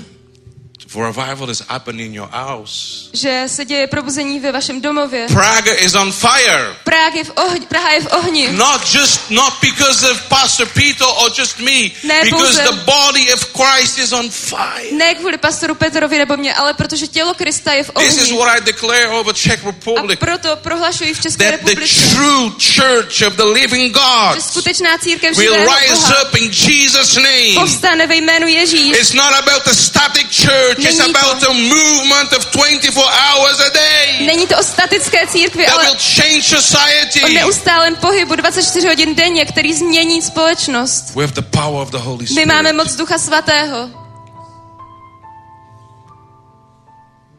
[0.96, 3.10] revival is happening in your house.
[3.14, 5.28] že se děje probuzení ve vašem domově.
[5.28, 6.76] Praga is on fire.
[6.84, 8.52] Praha je v ohni, Praha je v ohni.
[8.52, 13.34] Not just not because of Pastor Peter or just me, Ne because pouze- the body
[13.34, 14.92] of Christ is on fire.
[14.92, 18.38] Ne kvůli pastoru Petrovi nebo mě, ale protože tělo Krista je v This is ohni.
[18.40, 20.20] what I declare over Czech A Republic.
[20.20, 24.98] proto prohlašuji v České That the republice, true church of the living God že skutečná
[24.98, 27.54] církev will rise Boha up in Jesus' name.
[27.56, 28.98] povstane ve jménu Ježíš.
[28.98, 33.70] It's not about a static church, Není to- about a movement of 24 hours a
[33.70, 39.16] day Není to o statické církvi, ale will change o society neustálém pohybu 24 hodin
[39.16, 41.16] denně, který změní společnost.
[41.16, 42.46] with the power of the Holy My Spirit.
[42.48, 43.90] máme moc Ducha Svatého.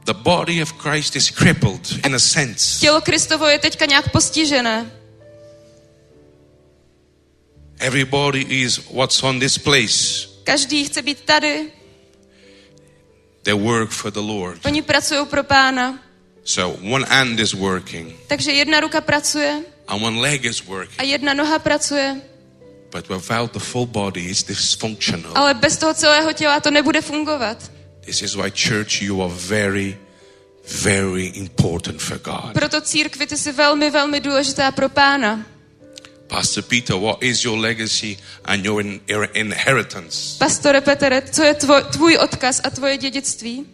[0.05, 2.81] The body of Christ is crippled in a sense.
[2.81, 4.91] Tělo Kristovo je teďka nějak postižené.
[7.79, 10.27] Everybody is what's on this place.
[10.45, 11.73] Každý chce být tady,
[13.47, 14.59] They work for the Lord.
[14.67, 15.99] oni pracují pro pána.
[16.45, 20.99] So one hand is working Takže jedna ruka pracuje and one leg is working.
[21.01, 22.21] a jedna noha pracuje,
[22.93, 25.33] But without the full body, it's dysfunctional.
[25.39, 27.71] ale bez toho celého těla to nebude fungovat.
[28.05, 29.97] This is why, church, you are very,
[30.83, 32.53] very important for God.
[32.55, 35.47] Proto církvi ty jsi velmi, velmi důležitá pro pána.
[36.29, 40.37] Pastor Peter, what is your legacy and your in- your inheritance?
[40.39, 43.67] Pastore Petere, co je tvoj, tvůj odkaz a tvoje dědictví?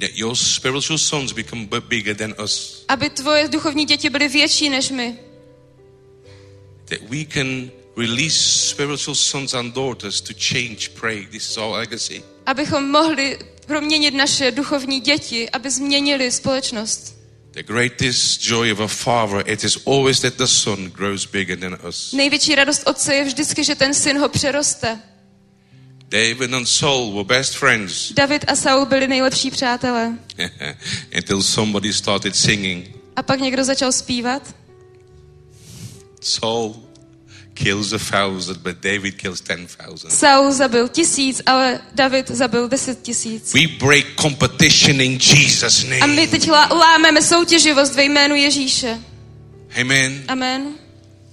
[0.00, 2.84] That your spiritual sons become bigger than us.
[2.88, 5.18] Aby tvoje duchovní děti byly větší než my.
[6.84, 8.38] That we can release
[8.68, 11.26] spiritual sons and daughters to change, pray.
[11.26, 12.22] This is our legacy.
[12.46, 17.17] Abychom mohli proměnit naše duchovní děti, aby změnili společnost.
[17.58, 21.76] The greatest joy of a father, it is always that the son grows bigger than
[21.88, 22.12] us.
[22.12, 25.00] Největší radost otce je vždycky, že ten syn ho přeroste.
[26.08, 30.18] David and Saul were best friends David a Saul byli nejlepší přátelé.
[31.16, 32.90] until somebody started singing.
[33.16, 34.54] A pak někdo začal zpívat.
[36.20, 36.87] Saul
[37.58, 40.10] kills a thousand, but David kills ten thousand.
[40.10, 43.52] Saul zabil tisíc, ale David zabil deset tisíc.
[43.54, 46.26] We break competition in Jesus' A my name.
[46.26, 48.98] teď lá- lámeme soutěživost ve jménu Ježíše.
[49.80, 50.24] Amen.
[50.28, 50.74] Amen.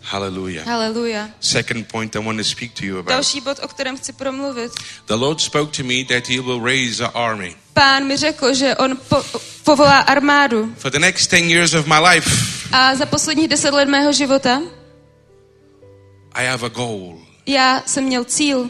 [0.01, 0.67] Hallelujah.
[0.67, 1.29] Haleluja.
[1.39, 3.09] Second point I want to speak to you about.
[3.09, 4.71] Další bod, o kterém chci promluvit.
[5.05, 7.55] The Lord spoke to me that He will raise an army.
[7.73, 9.23] Pán mi řekl, že on po,
[9.63, 10.73] povolá armádu.
[10.77, 12.29] For the next 10 years of my life,
[12.71, 14.61] A za posledních deset let mého života
[16.35, 18.69] I have a goal já jsem měl cíl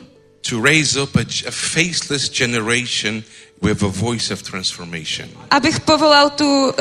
[0.49, 3.23] to raise up a, a faceless generation
[3.61, 5.29] with a voice of transformation.
[5.49, 6.73] abych povolal tu uh,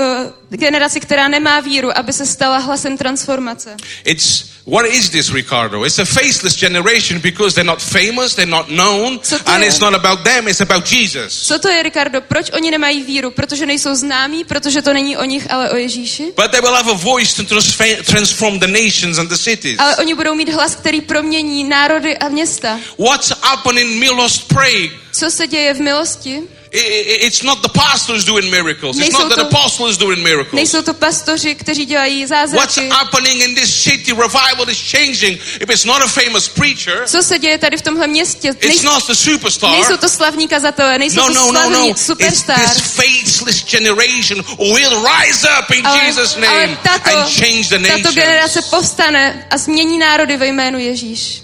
[0.48, 3.76] generaci, která nemá víru, aby se stala hlasem transformace.
[4.04, 5.84] It's what is this, Ricardo?
[5.84, 9.68] It's a faceless generation because they're not famous, they're not known, Co to and je?
[9.68, 11.46] it's not about them, it's about Jesus.
[11.46, 12.20] Co to je, Ricardo?
[12.20, 13.30] Proč oni nemají víru?
[13.30, 16.32] Protože nejsou známí, protože to není o nich, ale o Ježíši?
[16.36, 17.60] But they will have a voice to
[18.06, 19.78] transform the nations and the cities.
[19.78, 22.80] Ale oni budou mít hlas, který promění národy a města.
[22.98, 24.90] What's happening in Milost Prague?
[25.12, 26.42] Co se děje v milosti?
[26.76, 28.98] It's not the pastors doing miracles.
[28.98, 30.52] It's not the to- apostles doing miracles.
[30.52, 32.88] Nejsou to pastoři, kteří dělají What's zázraky.
[32.88, 34.12] happening in this city?
[34.12, 35.40] Revival is changing.
[35.60, 38.48] If it's not a famous preacher, Co se děje tady v tomhle městě?
[38.48, 39.70] it's Nejsou, not the superstar.
[39.70, 41.88] nejsou to slavní kazatelé, nejsou No, to no, no, slavní no.
[41.88, 42.60] It's superstar.
[42.60, 47.78] this faceless generation will rise up in Ale, Jesus' ale name tato, and change the
[47.88, 48.66] tato generace nations.
[48.70, 51.42] povstane a změní národy ve jménu Ježíš.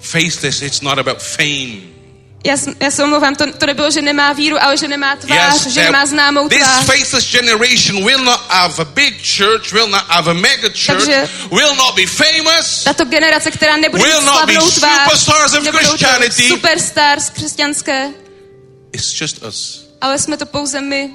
[0.00, 1.93] Faceless, it's not about fame.
[2.46, 5.80] Já, já se omlouvám, to, to nebylo, že nemá víru, ale že nemá tvář, že
[5.80, 6.84] there- nemá známou this tvář.
[6.84, 11.28] faceless generation will not have a big church, will not have a mega church, Takže-
[11.50, 16.48] will not be famous, Tato generace, která nebude Will mít slavnou tvář, superstars of Christianity.
[16.48, 18.08] superstars křesťanské,
[18.92, 21.10] it's just us ale jsme to pouze my.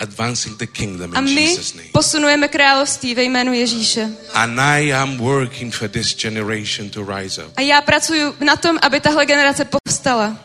[0.00, 1.88] Advancing the kingdom A in my Jesus' name.
[1.92, 4.08] posunujeme království ve jménu Ježíše.
[4.34, 7.52] And I am working for this generation to rise up.
[7.56, 10.36] A já pracuji na tom, aby tahle generace povstala.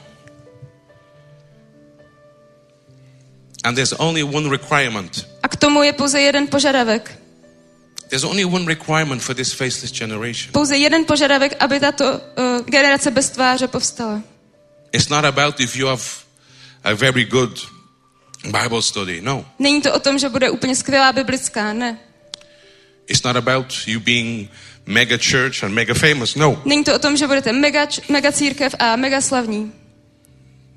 [3.64, 5.28] And there's only one requirement.
[5.44, 7.20] A k tomu je pouze jeden požadavek.
[8.10, 10.52] There's only one requirement for this faceless generation.
[10.54, 14.22] Pouze jeden požadavek, aby tato uh, generace bez tváře povstala.
[14.92, 16.04] It's not about if you have
[16.84, 17.60] a very good
[18.44, 19.22] Bible study.
[19.22, 19.46] No.
[19.60, 22.00] Není to o tom, že bude úplně skvělá biblická, ne.
[23.08, 24.50] It's not about you being
[24.86, 26.36] mega church and mega famous.
[26.36, 26.62] No.
[26.66, 29.72] Není to o tom, že budete mega, mega církev a mega slavní.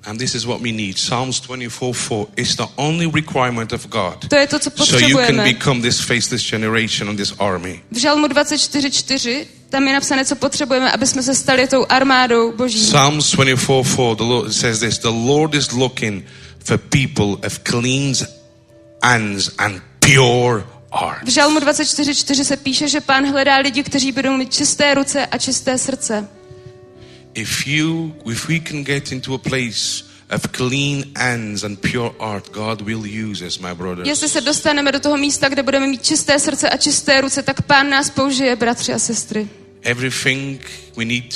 [0.05, 0.99] And this is what we need.
[0.99, 4.29] Psalms 24:4 is the only requirement of God.
[4.29, 5.45] To je to, co So you can potřebujeme.
[5.45, 7.81] become this faceless generation and this army.
[7.91, 12.79] V Žalmu 24.4 tam je napsané, co potřebujeme, aby jsme se stali tou armádou boží.
[12.87, 16.25] Psalms 24:4 the Lord says this, the Lord is looking
[16.65, 18.15] for people of clean
[19.03, 21.23] hands and pure heart.
[21.25, 25.39] V Žalmu 24.4 se píše, že pán hledá lidi, kteří budou mít čisté ruce a
[25.39, 26.29] čisté srdce.
[27.35, 32.53] If you if we can get into a place of clean hands and pure heart,
[32.53, 34.09] God will use us, my brothers.
[34.09, 37.63] Jestli se dostaneme do toho místa, kde budeme mít čisté srdce a čisté ruce, tak
[37.63, 39.49] pán nás použije, bratři a sestry.
[39.83, 40.61] Everything
[40.97, 41.35] we need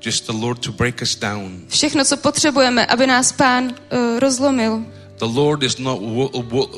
[0.00, 1.60] just the Lord to break us down.
[1.68, 4.84] Všechno, co potřebujeme, aby nás pán uh, rozlomil.
[5.20, 6.00] The Lord is not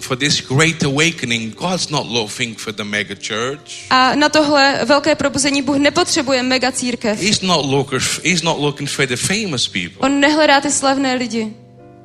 [0.03, 1.55] for this great awakening.
[1.55, 3.87] God's not looking for the mega church.
[3.91, 7.21] A na tohle velké probuzení Bůh nepotřebuje mega církev.
[7.21, 8.03] He's not looking.
[8.25, 9.99] He's not looking for the famous people.
[10.01, 11.55] On nehledá ty slavné lidi.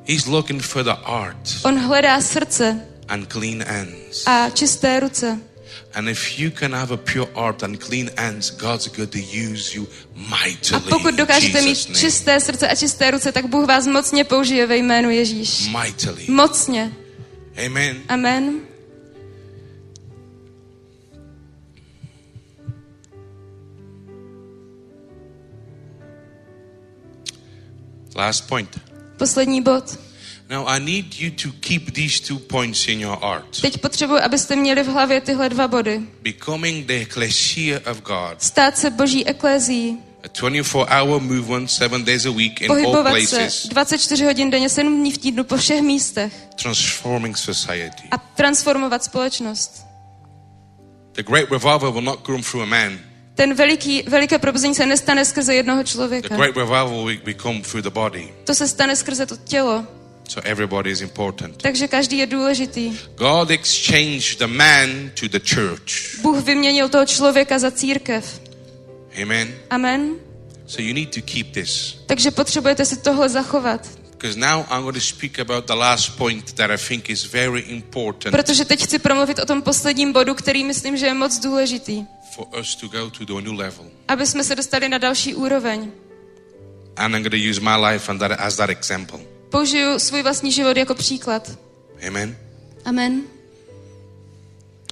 [0.04, 4.26] He's looking for the art On hledá srdce and clean hands.
[4.26, 5.38] a čisté ruce.
[5.94, 9.74] And if you can have a pure heart and clean hands, God's going to use
[9.74, 9.86] you
[10.16, 10.90] A mightily.
[10.90, 14.76] pokud in dokážete mít čisté srdce a čisté ruce, tak Bůh vás mocně použije ve
[14.76, 15.70] jménu Ježíš.
[15.82, 16.24] Mightily.
[16.28, 16.92] Mocně.
[17.66, 17.96] Amen.
[18.08, 18.60] Amen.
[28.16, 28.80] Last point.
[29.16, 30.07] Poslední bod.
[30.50, 33.60] Now I need you to keep these two points in your heart.
[33.60, 36.00] Teď potřebuji, abyste měli v hlavě tyhle dva body.
[36.22, 38.42] Becoming the ecclesia of God.
[38.42, 39.98] Stát se boží eklézií.
[40.24, 44.68] A 24-hour movement, seven days a week in all Pohybovat se places, 24 hodin denně,
[44.68, 46.32] 7 dní v týdnu po všech místech.
[46.62, 48.02] transforming society.
[48.10, 49.86] A transformovat společnost.
[51.12, 52.98] The great revival will not come through a man.
[53.34, 56.36] Ten veliký, veliké probuzení se nestane skrze jednoho The člověka.
[56.36, 58.28] great revival will will come through the body.
[58.44, 59.97] To se stane skrze to tělo.
[60.28, 61.62] So everybody is important.
[61.62, 62.98] Takže každý je důležitý.
[63.16, 66.20] God exchanged the man to the church.
[66.22, 68.40] Bůh vyměnil toho člověka za církev.
[69.22, 69.54] Amen.
[69.70, 70.14] Amen.
[70.66, 71.96] So you need to keep this.
[72.06, 73.88] Takže potřebujete si tohle zachovat.
[74.10, 77.60] Because now I'm going to speak about the last point that I think is very
[77.60, 82.04] important Protože teď chci promluvit o tom posledním bodu, který myslím, že je moc důležitý.
[82.34, 83.86] for us to go to the new level.
[84.08, 85.90] aby jsme se dostali na další úroveň.
[86.96, 89.20] And I'm going to use my life and that, as that example.
[89.50, 91.58] Použiju svůj vlastní život jako příklad.
[92.08, 92.36] Amen.
[92.84, 93.22] Amen.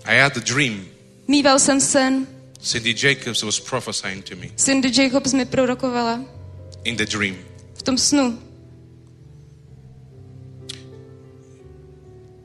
[0.04, 0.88] I had a dream.
[1.28, 2.26] Mýval jsem sen,
[2.62, 6.20] Cindy Jacobs was prophesying to me Cindy Jacobs mi prorokovala
[6.84, 7.36] in the dream.
[7.74, 8.38] v tom snu.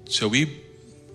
[0.10, 0.46] So we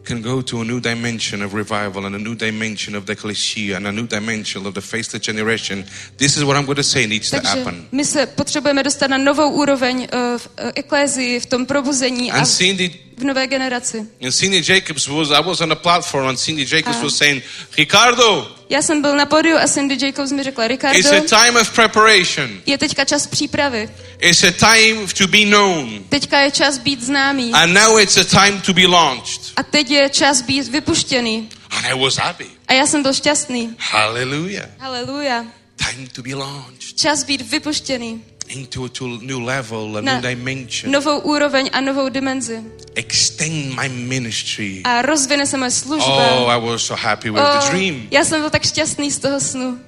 [0.07, 3.77] can go to a new dimension of revival and a new dimension of the ecclesia
[3.77, 5.85] and a new dimension of the faceless generation.
[6.17, 7.89] This is what I'm going to say needs to happen.
[7.93, 12.39] my se potřebujeme dostat na novou úroveň eh, v eh, eklézii, v tom probuzení a
[12.39, 14.07] And v, Cindy v nové generaci.
[14.23, 17.05] and Cindy Jacobs was I was on a platform and Cindy Jacobs Ah.
[17.05, 17.43] was saying,
[17.79, 21.57] Ricardo, Já jsem byl na pódiu a Cindy Jacobs mi řekla, Ricardo, it's a time
[21.61, 22.61] of preparation.
[22.67, 23.89] je teďka čas přípravy.
[24.21, 26.05] It's a time to be known.
[26.09, 27.53] Teďka je čas být známý.
[27.53, 29.41] And now it's a time to be launched.
[29.57, 31.49] A teď je čas být vypuštěný.
[31.71, 32.47] And I was happy.
[32.69, 33.77] A já jsem byl šťastný.
[33.79, 34.67] Hallelujah.
[34.79, 35.45] Haleluja.
[35.77, 40.23] Time to be launched Čas být vypuštěný into a to- new level, a Na new
[40.23, 40.93] dimension.
[40.93, 42.63] novou úroveň a novou dimenzi.
[42.95, 44.81] Extend my ministry.
[44.85, 46.07] A rozvine se moje služba.
[46.37, 48.09] Oh, I was so happy with the Oh, dream.
[48.11, 49.79] já jsem byl tak šťastný z toho snu.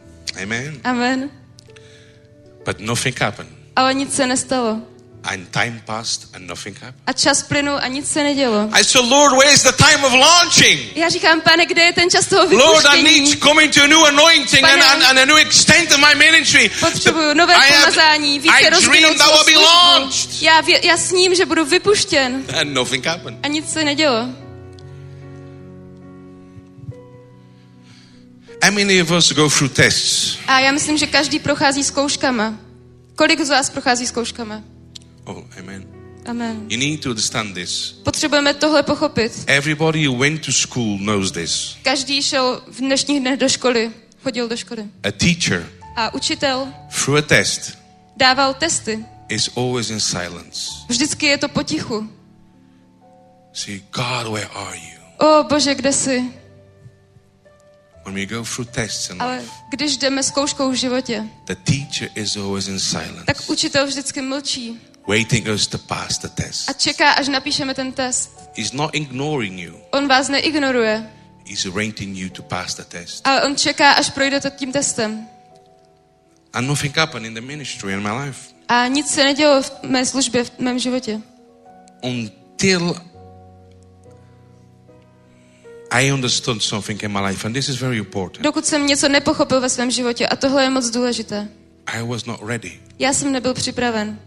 [0.43, 0.81] Amen.
[0.85, 1.31] Amen.
[2.67, 3.51] But nothing happened.
[3.77, 4.83] Ale nic se nestalo.
[5.31, 7.03] And time passed and nothing happened.
[7.07, 8.71] A čas plynul a nic se nedělo.
[8.73, 10.97] I said, Lord, where's the time of launching?
[10.97, 13.21] Já říkám, pane, kde je ten čas toho Lord, I vypuštění?
[13.21, 16.15] need to come into a new anointing and, and, and a new extent of my
[16.15, 16.71] ministry.
[16.81, 20.43] Potřebuju nové I have- pomazání, více I dreamed I svou will be launched.
[20.43, 22.45] Já, vě, já sním, že budu vypuštěn.
[22.61, 23.39] And nothing happened.
[23.43, 24.29] A nic se nedělo.
[28.65, 30.39] How many of us go through tests?
[30.47, 32.55] A já myslím, že každý prochází zkouškama.
[33.17, 34.63] Kolik z vás prochází zkouškama?
[35.29, 35.85] Oh, amen.
[36.27, 36.67] Amen.
[36.71, 37.93] You need to understand this.
[38.05, 39.45] Potřebujeme tohle pochopit.
[39.47, 41.77] Everybody who went to school knows this.
[41.83, 43.93] Každý šel v dnešních dnech do školy,
[44.23, 44.85] chodil do školy.
[45.03, 46.69] A teacher, A učitel
[47.05, 47.79] through a test,
[48.17, 49.05] dával testy.
[49.29, 50.71] is always in silence.
[50.89, 52.09] Vždycky je to potichu.
[53.53, 55.27] See, God, where are you?
[55.29, 56.33] O bože, kde jsi?
[58.05, 62.09] When we go through tests in Ale life, když jdeme zkouškou v životě, the teacher
[62.15, 66.69] is always in silence, tak učitel vždycky mlčí waiting us to pass the test.
[66.71, 68.31] a čeká, až napíšeme ten test.
[68.57, 69.75] He's not ignoring you.
[69.91, 71.11] On vás neignoruje,
[71.49, 73.27] He's waiting you to pass the test.
[73.27, 75.27] ale on čeká, až projdete tím testem.
[76.53, 80.07] And nothing happened in the ministry in my life A nic se nedělo v mé
[80.07, 81.21] službě, v mém životě.
[82.03, 82.97] until
[85.91, 88.43] I understood something in my life, and this is very important.
[88.45, 91.49] Dokud jsem něco nepochopil ve svém životě a tohle je moc důležité.
[91.87, 92.81] I was not ready.
[92.99, 94.19] Já jsem nebyl připraven.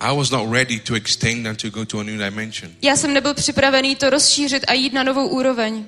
[0.00, 2.72] I was not ready to extend and to go to a new dimension.
[2.82, 5.84] Já jsem nebyl připravený to rozšířit a jít na novou úroveň.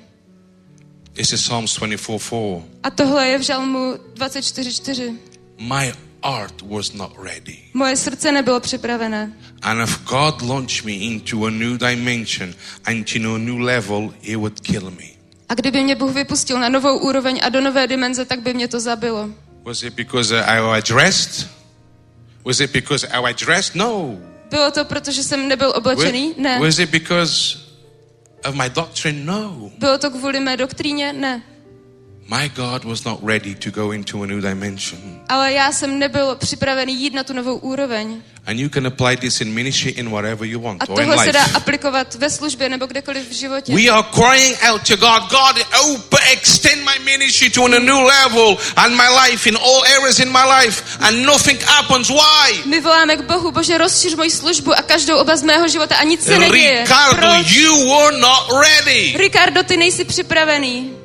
[1.13, 2.63] This is Psalms 24:4.
[2.83, 5.17] A tohle je v žalmu 24.4.
[5.59, 5.93] My
[6.23, 7.57] heart was not ready.
[7.73, 9.33] Moje srdce nebylo připravené.
[9.61, 12.53] And if God launched me into a new dimension
[12.85, 15.05] and to a new level, He would kill me.
[15.49, 18.67] A kdyby mě Bůh vypustil na novou úroveň a do nové dimenze, tak by mě
[18.67, 19.29] to zabilo.
[19.63, 21.60] Was it because I was dressed?
[22.45, 23.75] Was it because I was dressed?
[23.75, 24.17] No.
[24.49, 26.33] Bylo to, protože jsem nebyl oblečený?
[26.37, 26.59] Ne.
[26.59, 27.57] Was it because
[28.45, 29.25] of my doctrine?
[29.25, 29.71] No.
[29.77, 31.13] Bylo to kvůli mé doktríně?
[31.13, 31.41] Ne.
[32.31, 34.99] My God was not ready to go into a new dimension.
[35.29, 38.21] Ale já jsem nebyl připravený jít na tu novou úroveň.
[38.47, 41.25] And you can apply this in ministry in whatever you want A or in tohle
[41.25, 41.55] se dá life.
[41.55, 43.75] aplikovat ve službě nebo kdekoliv v životě.
[43.75, 48.57] We are crying out to God, God, open, extend my ministry to a new level
[48.75, 52.09] and my life in all areas in my life, and nothing happens.
[52.09, 52.61] Why?
[52.65, 56.23] My voláme k Bohu, Bože, rozšiř moji službu a každou oblast mého života a nic
[56.23, 56.81] se neděje.
[56.81, 57.51] Ricardo, Proč?
[57.51, 59.13] you were not ready.
[59.17, 61.00] Ricardo, ty nejsi připravený.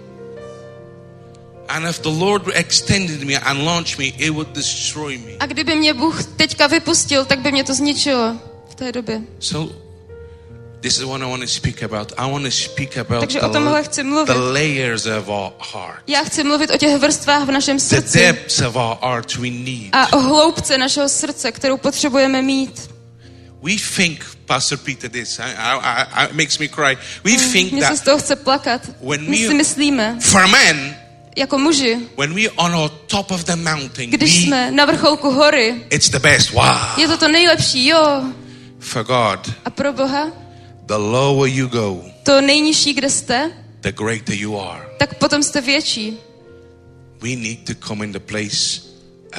[1.68, 5.32] And if the Lord extended me and launched me, it would destroy me.
[5.40, 8.36] A kdyby mě Bůh teďka vypustil, tak by mě to zničilo
[8.70, 9.20] v té době.
[9.38, 9.74] So,
[10.80, 12.12] this is what I want to speak about.
[12.16, 14.26] I want to speak about Takže o tomhle chci the, mluvit.
[14.34, 18.18] the layers of our heart, Já chci mluvit o těch vrstvách v našem the srdci
[18.18, 19.88] depths of our heart we need.
[19.92, 22.90] a o hloubce našeho srdce, kterou potřebujeme mít.
[23.62, 26.96] We think, Pastor Peter, this I, I, I, makes me cry.
[27.24, 28.80] We think se z that toho chce plakat.
[29.02, 30.96] When My we- si myslíme, for men,
[31.36, 35.30] jako muži, when we're on our top of the mountain, když we, jsme na vrcholku
[35.30, 36.50] hory, it's the best.
[36.52, 36.64] Wow.
[36.98, 38.22] je to to nejlepší, jo.
[38.80, 40.32] For God, A pro Boha,
[40.86, 43.50] the lower you go, to nejnižší, kde jste,
[43.80, 44.82] the greater you are.
[44.98, 46.16] tak potom jste větší.
[47.22, 48.80] We need to come in the place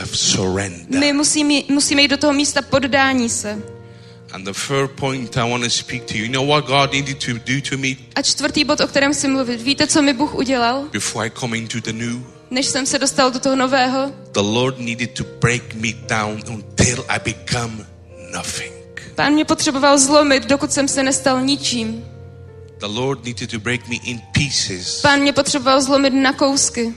[0.04, 1.00] of surrender.
[1.00, 3.62] My musíme, musíme jít do toho místa poddání se.
[8.16, 9.62] A čtvrtý bod, o kterém chci mluvit.
[9.62, 10.84] Víte, co mi Bůh udělal?
[10.92, 12.18] before I come into the new?
[12.52, 17.06] než jsem se dostal do toho nového, the Lord needed to break me down until
[17.10, 17.86] I become
[18.36, 18.74] nothing.
[19.16, 22.04] pán mě potřeboval zlomit, dokud jsem se nestal ničím.
[22.80, 26.94] The Lord needed to break me in pieces Pán mě potřeboval zlomit na kousky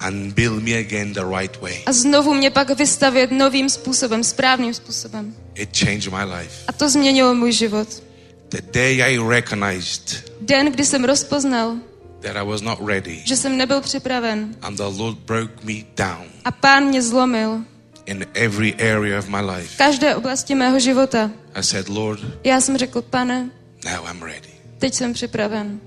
[0.00, 1.82] and build me again the right way.
[1.86, 5.34] a znovu mě pak vystavět novým způsobem, správným způsobem.
[5.54, 6.64] It changed my life.
[6.68, 8.02] A to změnilo můj život.
[8.48, 11.76] The day I recognized Den, kdy jsem rozpoznal,
[12.20, 16.24] that I was not ready že jsem nebyl připraven and the Lord broke me down
[16.44, 17.60] a pán mě zlomil
[18.06, 21.30] in every area of my v life, každé oblasti mého života.
[21.54, 23.50] I said, Lord, Já jsem řekl, pane,
[23.84, 24.48] now I'm ready.
[24.78, 25.80] teď jsem připraven.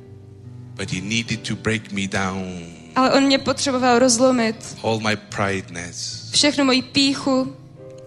[0.76, 2.66] But He needed to break me down,
[2.96, 4.78] Ale on mě potřeboval rozlomit.
[4.84, 7.56] all my prideness, Všechnu moji píchu,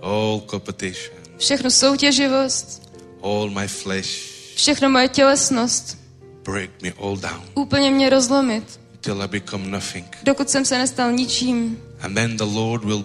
[0.02, 2.82] all competition, všechnu soutěživost,
[3.22, 4.08] all my flesh,
[4.56, 5.98] všechno moje tělesnost.
[6.44, 10.16] break me all down Úplně mě rozlomit, till I become nothing.
[10.22, 11.78] dokud jsem se nestal ničím.
[12.02, 13.04] And then the Lord will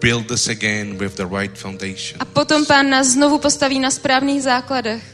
[0.00, 2.16] build us again with the right foundation.
[2.20, 5.13] A potom pán nás znovu postaví na správných základech.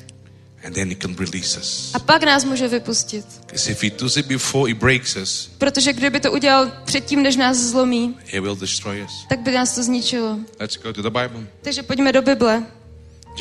[0.65, 1.91] And then He can release us.
[1.95, 3.27] A pak nás může vypustit.
[3.53, 7.57] If He does it before He breaks us, Protože kdyby to udělal předtím, než nás
[7.57, 9.13] zlomí, He will destroy us.
[9.29, 10.39] tak by nás to zničilo.
[10.61, 11.47] Let's go to the Bible.
[11.63, 12.63] Takže pojďme do Bible.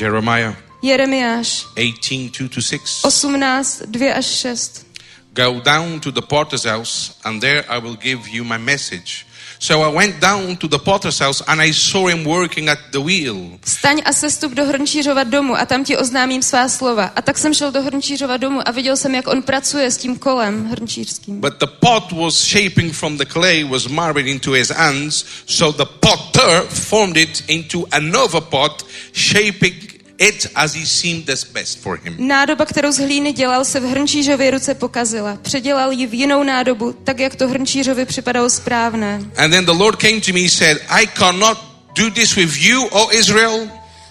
[0.00, 3.04] Jeremiah Jeremiáš 18, 2 to 6.
[3.04, 4.86] 18, 2 až 6.
[5.32, 9.26] Go down to the potter's house, and there I will give you my message.
[9.62, 12.98] So I went down to the potter's house, and I saw him working at the
[12.98, 13.58] wheel.
[13.64, 17.12] Staň a sestup do hrnčířova domu a tam ti oznámím svá slova.
[17.16, 20.16] A tak jsem šel do hrnčířova domu a viděl jsem, jak on pracuje s tím
[20.18, 21.40] kolem hrnčířským.
[21.40, 25.90] But the pot was shaping from the clay was married into his hands, so the
[26.00, 32.16] potter formed it into another pot, shaping it as he seemed as best for him.
[32.18, 35.38] Nádoba, kterou z hlíny dělal, se v hrnčířově ruce pokazila.
[35.42, 39.22] Předělal ji v jinou nádobu, tak jak to hrnčířovi připadalo správné.
[39.36, 41.58] And then the Lord came to me and said, I cannot
[41.96, 43.68] do this with you, O Israel.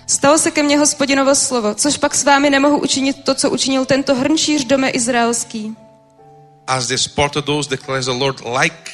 [0.08, 3.86] Stalo se ke mně hospodinovo slovo, což pak s vámi nemohu učinit to, co učinil
[3.86, 5.76] tento hrnčíř dome izraelský.
[6.68, 8.92] As this potter does, declares the Lord, like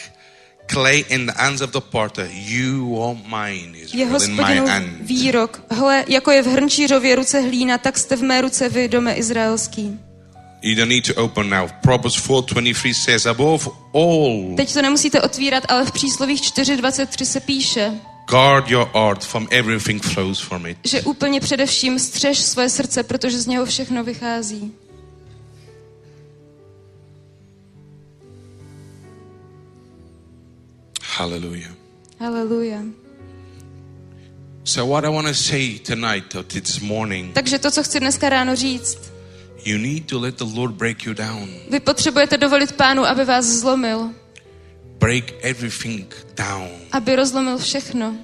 [0.73, 4.69] clay in the hands of the potter, you are mine, Je Israel, in my hospodinův
[5.01, 5.61] výrok.
[5.69, 9.99] Hle, jako je v hrnčířově ruce hlína, tak jste v mé ruce vy, dome izraelský.
[10.61, 11.69] You don't need to open now.
[11.81, 17.91] Proverbs 4.23 says, above all, Teď to nemusíte otvírat, ale v příslovích 4.23 se píše,
[18.29, 20.77] guard your heart, from everything flows from it.
[20.83, 24.71] že úplně především střež svoje srdce, protože z něho všechno vychází.
[31.17, 31.71] Hallelujah.
[32.19, 32.83] Haleluja.
[34.63, 38.29] So what I want to say tonight or this morning, Takže to, co chci dneska
[38.29, 38.97] ráno říct,
[39.65, 41.49] you need to let the Lord break you down.
[41.69, 44.09] vy potřebujete dovolit pánu, aby vás zlomil,
[44.99, 46.69] Break everything down.
[46.91, 48.15] aby rozlomil všechno.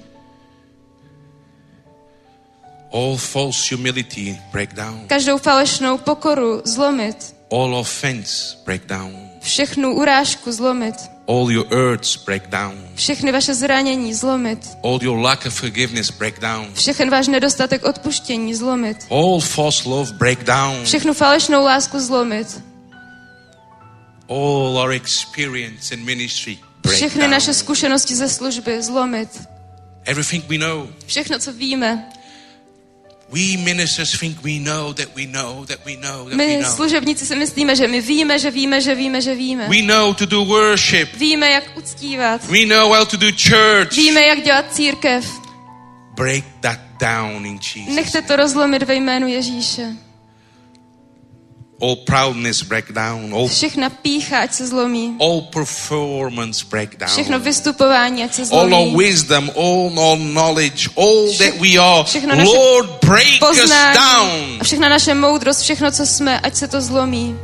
[2.92, 5.06] All false humility, break down.
[5.06, 9.12] Každou falešnou pokoru zlomit, All offense, break down.
[9.40, 10.94] všechnu urážku zlomit,
[11.28, 12.74] All your hurts, break down.
[12.94, 16.66] všechny vaše zranění zlomit, All your lack of forgiveness, break down.
[16.74, 20.84] všechen váš nedostatek odpuštění zlomit, All false love, break down.
[20.84, 22.62] všechnu falešnou lásku zlomit,
[24.28, 27.30] All our experience in ministry, break všechny down.
[27.30, 29.28] naše zkušenosti ze služby zlomit,
[30.04, 30.88] Everything we know.
[31.06, 32.08] všechno, co víme.
[36.36, 36.76] My know.
[36.76, 39.68] služebníci si myslíme, že my víme, že víme, že víme, že víme.
[39.68, 41.14] We know to do worship.
[41.16, 42.44] Víme, jak uctívat.
[42.44, 43.96] We know how to do church.
[43.96, 45.26] Víme, jak dělat církev.
[46.14, 47.94] Break that down in Jesus.
[47.94, 49.96] Nechte to rozlomit ve jménu Ježíše.
[51.82, 53.34] All proudness break down.
[53.34, 55.16] All, Všechna pícha, ať se zlomí.
[55.20, 57.10] all performance break down.
[57.10, 58.96] Všechno vystupování, ať se all our zlomí.
[58.96, 62.04] wisdom, all our knowledge, all that we are.
[62.04, 64.60] všechno naše Lord, break us Poznání down.
[64.60, 67.36] a všechna naše moudrost, všechno, co jsme, ať se to zlomí.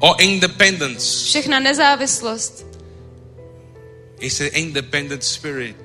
[0.00, 1.24] Our independence.
[1.24, 2.66] Všechna nezávislost.
[4.20, 5.76] It's an independent spirit.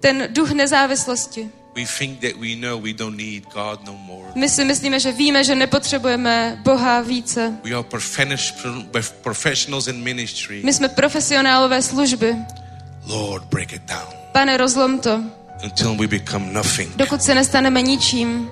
[0.00, 1.48] Ten duch nezávislosti.
[1.80, 4.28] We think that we know we don't need God no more.
[4.36, 7.52] My si myslíme, že víme, že nepotřebujeme Boha více.
[7.64, 8.52] We are professionals-
[9.22, 10.60] professionals in ministry.
[10.64, 12.36] My jsme profesionálové služby.
[13.06, 15.22] Lord, break it down Pane, rozlom to,
[15.64, 16.96] until we become nothing.
[16.96, 18.50] dokud se nestaneme ničím.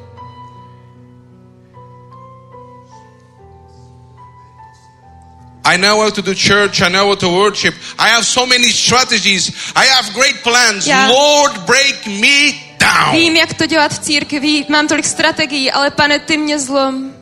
[5.65, 6.81] I know how to do church.
[6.81, 7.75] I know how to worship.
[7.99, 9.73] I have so many strategies.
[9.77, 10.89] I have great plans.
[10.89, 16.19] Lord, break me down Vím, jak to dělat v církvi, mám tolik strategií, ale pane,
[16.19, 17.13] ty mě zlom,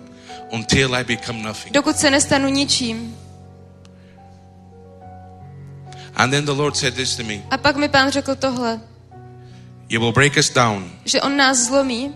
[0.50, 1.74] until I become nothing.
[1.74, 3.16] dokud se nestanu ničím.
[6.16, 8.80] And then the Lord said this to me A pak mi pán řekl tohle,
[9.88, 10.90] You will break us down.
[11.04, 12.14] že on nás zlomí.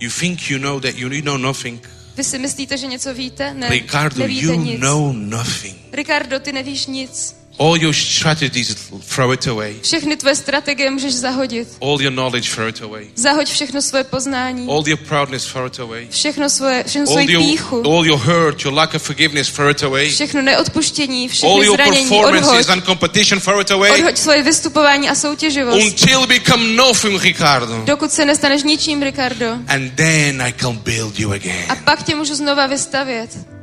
[0.00, 1.88] You think you know that you know nothing.
[2.16, 3.54] Vy si myslíte, že něco víte?
[3.54, 4.80] Ne, Ricardo, nevíte you nic.
[4.80, 5.76] know nothing.
[5.92, 7.36] Ricardo, ty nevíš nic.
[7.60, 8.74] All your strategies,
[9.14, 9.74] throw it away.
[9.82, 11.68] Všechny tvoje strategie můžeš zahodit.
[11.82, 13.06] All your knowledge, throw it away.
[13.14, 14.68] Zahoď všechno svoje poznání.
[14.68, 16.06] All your proudness, throw it away.
[16.10, 17.82] Všechno svoje, všechno All svoji your, píchu.
[17.86, 20.10] all your hurt, your lack of forgiveness, throw it away.
[20.10, 22.20] Všechno neodpuštění, All všechny your zranění, odhoď.
[22.22, 23.90] performances and competition, throw it away.
[24.00, 25.84] Odhoď svoje vystupování a soutěživost.
[25.86, 27.82] Until become nothing, Ricardo.
[27.84, 29.46] Dokud se nestaneš ničím, Ricardo.
[29.68, 31.64] And then I can build you again.
[31.68, 33.59] A pak tě můžu znova vystavět.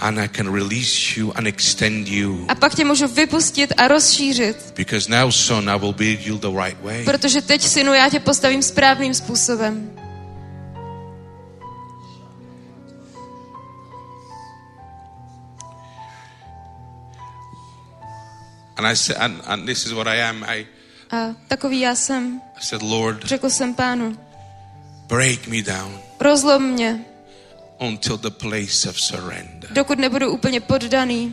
[0.00, 2.44] And I can release you and extend you.
[2.48, 4.72] A pak tě můžu vypustit a rozšířit.
[4.76, 7.04] Because now, son, I will build you the right way.
[7.04, 9.90] Protože teď, synu, já tě postavím správným způsobem.
[18.76, 20.44] And I said, and, and this is what I am.
[20.44, 20.66] I,
[21.10, 22.40] A takový já jsem.
[22.56, 24.16] I said, Lord, Řekl jsem pánu,
[25.08, 27.04] break me down rozlom mě,
[27.80, 29.70] until the place of surrender.
[29.72, 31.32] dokud nebudu úplně poddaný,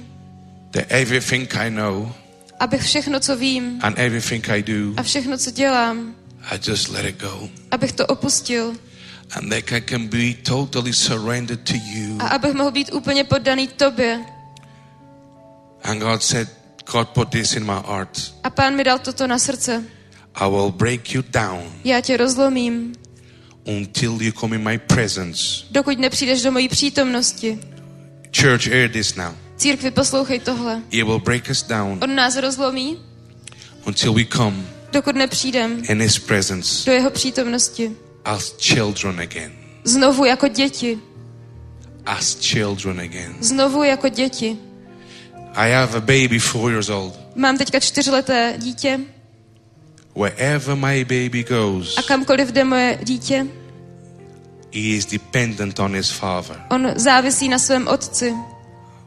[0.71, 2.11] That everything I know
[2.59, 6.15] abych všechno, co vím and everything I do, a všechno, co dělám,
[6.51, 7.49] I just let it go.
[7.71, 8.75] abych to opustil
[9.35, 12.17] And that I can be totally surrendered to you.
[12.19, 14.25] a abych mohl být úplně poddaný tobě.
[15.83, 16.47] And God said,
[16.91, 18.33] God put this in my heart.
[18.43, 19.83] A pán mi dal toto na srdce.
[20.35, 22.93] I will break you down Já tě rozlomím,
[23.67, 25.65] until you come in my presence.
[25.71, 27.59] dokud nepřijdeš do mojí přítomnosti.
[28.41, 29.31] Church, hear this now.
[29.57, 30.81] Církvi, poslouchej tohle.
[30.91, 32.97] It will break us down On nás rozlomí,
[33.87, 34.55] until we come
[34.91, 37.91] dokud nepřijdem in His presence do jeho přítomnosti.
[38.25, 39.51] as children again.
[39.83, 40.99] Znovu jako děti.
[42.05, 43.35] As children again.
[43.39, 44.57] Znovu jako děti.
[45.53, 47.19] I have a baby four years old.
[47.35, 48.99] Mám teďka čtyřleté dítě
[50.17, 53.45] Wherever my baby goes, a kamkoliv jde moje dítě,
[54.73, 56.57] he is dependent on his father.
[56.69, 58.33] on závisí na svém otci.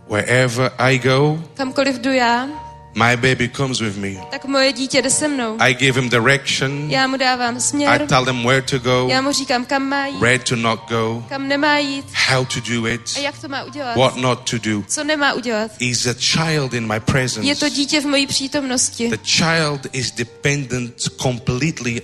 [0.09, 2.49] Wherever I go, Kamkoliv jdu já,
[2.95, 4.11] my baby comes with me.
[4.31, 5.57] tak moje dítě jde se mnou.
[5.59, 6.91] I give him direction.
[6.91, 10.07] Já mu dávám I směr, tell them where to go, já mu říkám, kam má
[10.07, 13.49] jít, where to not go, kam nemá jít how to do it, a jak to
[13.49, 13.97] má udělat.
[13.97, 14.83] what not to do.
[14.89, 15.71] Co nemá udělat.
[15.81, 17.55] He's a child in my Je presence.
[17.55, 19.09] to dítě v mojí přítomnosti.
[19.09, 22.03] The child is dependent completely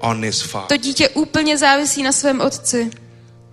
[0.00, 0.68] on his father.
[0.68, 2.90] To dítě úplně závisí na svém otci.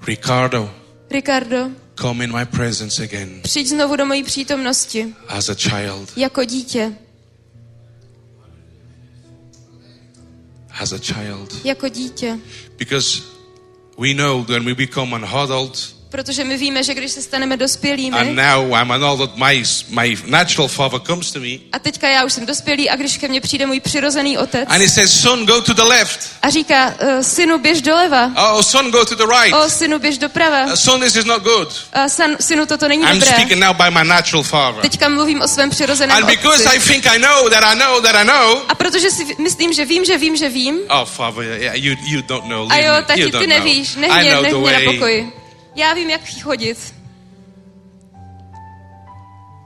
[0.07, 0.69] Ricardo,
[1.11, 5.15] Ricardo, come in my presence again přijď znovu do mojí přítomnosti.
[5.27, 6.17] as a child.
[6.17, 6.93] Jako dítě.
[10.79, 11.65] As a child.
[11.65, 12.39] Jako dítě.
[12.77, 13.21] Because
[13.97, 18.17] we know when we become an adult, Protože my víme, že když se staneme dospělými,
[18.17, 22.23] and now I'm an adult, my, my natural father comes to me a teďka já
[22.25, 25.45] už jsem dospělý a když ke mně přijde můj přirozený otec and he says, Son,
[25.45, 26.19] go to the left.
[26.41, 29.55] a říká, "Eh, synu, běž doleva, Oh, son, go to the right.
[29.55, 31.69] o, synu, běž doprava, Uh, son, this is not good.
[31.93, 33.27] a san, synu, toto není I'm dobré.
[33.33, 34.81] speaking now by my natural father.
[34.81, 36.89] Teďka mluvím o svém přirozeném And because I otci.
[36.93, 40.05] think I know that I know that I know, A protože si myslím, že vím,
[40.05, 42.71] že vím, že vím, oh, father, yeah, you, you don't know.
[42.71, 43.01] a leave jo, me.
[43.01, 45.42] taky you ty nevíš, I the mě na pokoji.
[45.75, 46.95] Já vím, jak chodit.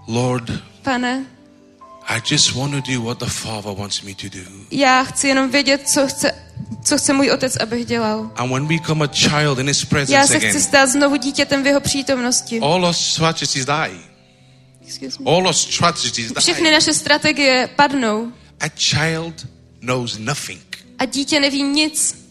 [0.07, 0.51] Lord,
[0.83, 1.25] Pane,
[2.07, 4.39] I just want to do what the Father wants me to do.
[4.71, 6.31] já chci jenom vědět, co chce,
[6.83, 8.31] co chce můj otec, abych dělal.
[8.35, 11.15] And when we become a child in His Já presence se chci again, stát znovu
[11.15, 12.59] dítětem v jeho přítomnosti.
[12.59, 13.99] all our strategies die.
[14.87, 15.31] Excuse me.
[15.31, 16.71] All our strategies Všechny die.
[16.71, 19.47] naše strategie padnou A child
[19.81, 22.25] knows nothing, a dítě neví nic,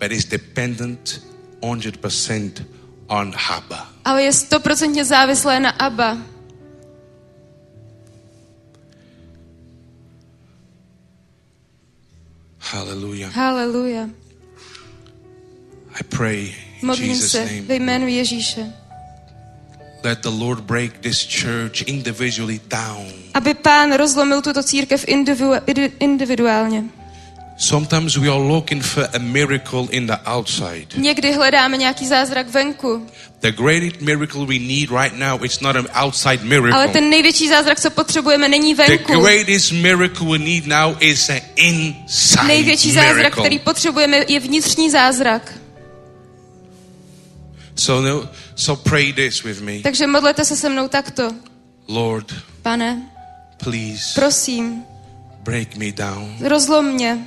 [0.00, 1.22] but is dependent
[1.60, 2.52] 100%
[3.10, 3.88] on Abba.
[4.04, 6.16] ale je stoprocentně závislé na Abba.
[12.58, 13.32] Hallelujah.
[13.32, 14.08] Haleluja.
[16.00, 17.60] I pray in Modlím Jesus' se name.
[17.62, 18.72] ve jménu Ježíše.
[20.04, 23.12] Let the Lord break this church individually down.
[23.34, 26.84] Aby pán rozlomil tuto církev individu- indi- individuálně.
[27.60, 30.86] Sometimes we are looking for a miracle in the outside.
[30.96, 33.06] Někdy hledáme nějaký zázrak venku,
[33.40, 36.88] The greatest miracle we need right now is not an outside ale miracle.
[36.88, 39.20] ten největší zázrak, co potřebujeme, není The venku.
[39.20, 43.42] greatest miracle we need now is an inside Největší zázrak, miracle.
[43.42, 45.52] který potřebujeme, je vnitřní zázrak.
[47.76, 49.78] So, no, so pray this with me.
[49.82, 51.32] Takže modlete se se mnou takto.
[51.88, 53.02] Lord, Pane,
[53.64, 54.82] please prosím,
[55.42, 56.36] break me down.
[56.40, 57.26] rozlom mě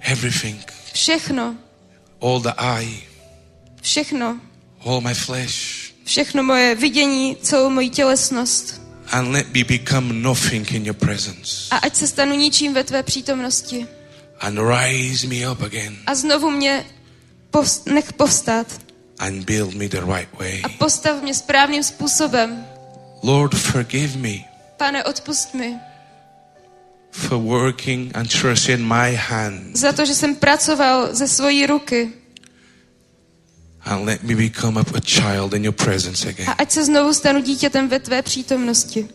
[0.00, 1.56] Everything, všechno,
[2.22, 2.98] all the eye,
[3.82, 4.40] všechno,
[4.86, 8.80] all my flesh, všechno moje vidění, celou moji tělesnost.
[9.10, 11.68] And let me become nothing in your presence.
[11.70, 13.86] A ať se stanu ničím ve tvé přítomnosti.
[14.40, 15.96] And rise me up again.
[16.06, 16.86] A znovu mě
[17.50, 18.80] povst- nech povstat.
[19.18, 20.60] And build me the right way.
[20.64, 22.66] A postav mě správným způsobem.
[23.22, 25.74] Lord, forgive me Pane, odpust mi
[27.10, 29.76] for working and trusting my hand.
[29.76, 32.12] za to, že jsem pracoval ze svojí ruky.
[33.84, 36.54] And let me become a, a child in your presence A again.
[36.58, 39.08] ať se znovu stanu dítětem ve tvé přítomnosti.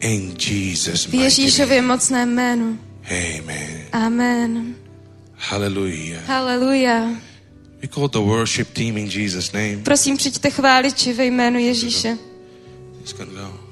[0.00, 1.24] In Jesus' V name.
[1.24, 2.78] Ježíšově mocném jménu.
[3.10, 3.80] Amen.
[3.92, 4.74] Amen.
[5.36, 6.22] Hallelujah.
[6.26, 7.08] Haleluja.
[7.82, 9.76] We call the worship team in Jesus' name.
[9.76, 12.18] Prosím, přijďte chváliči ve jménu Ježíše.
[13.00, 13.71] It's gonna go.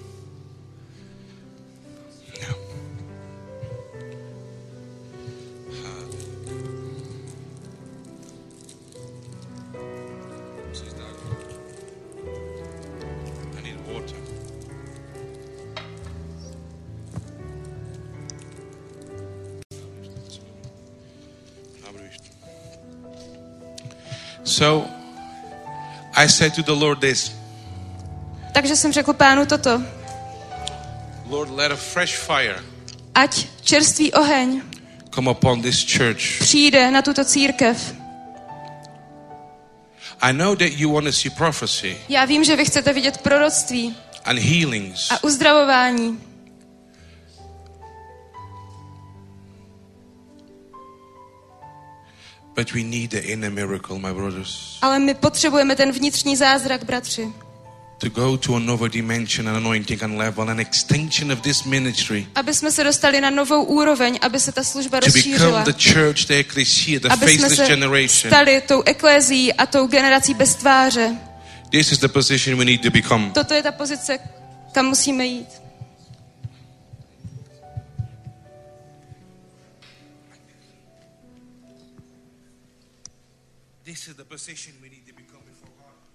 [24.61, 24.85] So
[26.15, 27.33] I said to the Lord this
[28.53, 29.83] Takže jsem řekl pánu toto.
[31.29, 32.61] Lord, let a fresh fire
[33.15, 34.63] Ať čerstvý oheň
[35.15, 36.39] come upon this church.
[36.41, 37.95] přijde na tuto církev.
[40.21, 43.97] I know that you want to see prophecy Já vím, že vy chcete vidět proroctví
[44.25, 46.30] and healings, a uzdravování.
[52.61, 57.29] But we need the inner miracle, my brothers, Ale my potřebujeme ten vnitřní zázrak, bratři.
[57.99, 62.55] to go to another dimension and anointing and level, an extension of this ministry, Aby
[62.55, 65.59] jsme se dostali na novou úroveň, aby se ta služba to rozšířila.
[65.59, 68.31] become the church, the ecclesia, the Aby jsme faithless se generation.
[68.31, 71.17] stali tou eklézí a tou generací bez tváře.
[71.71, 73.31] This is the position we need to become.
[73.31, 74.19] Toto je ta pozice,
[74.73, 75.60] kam musíme jít.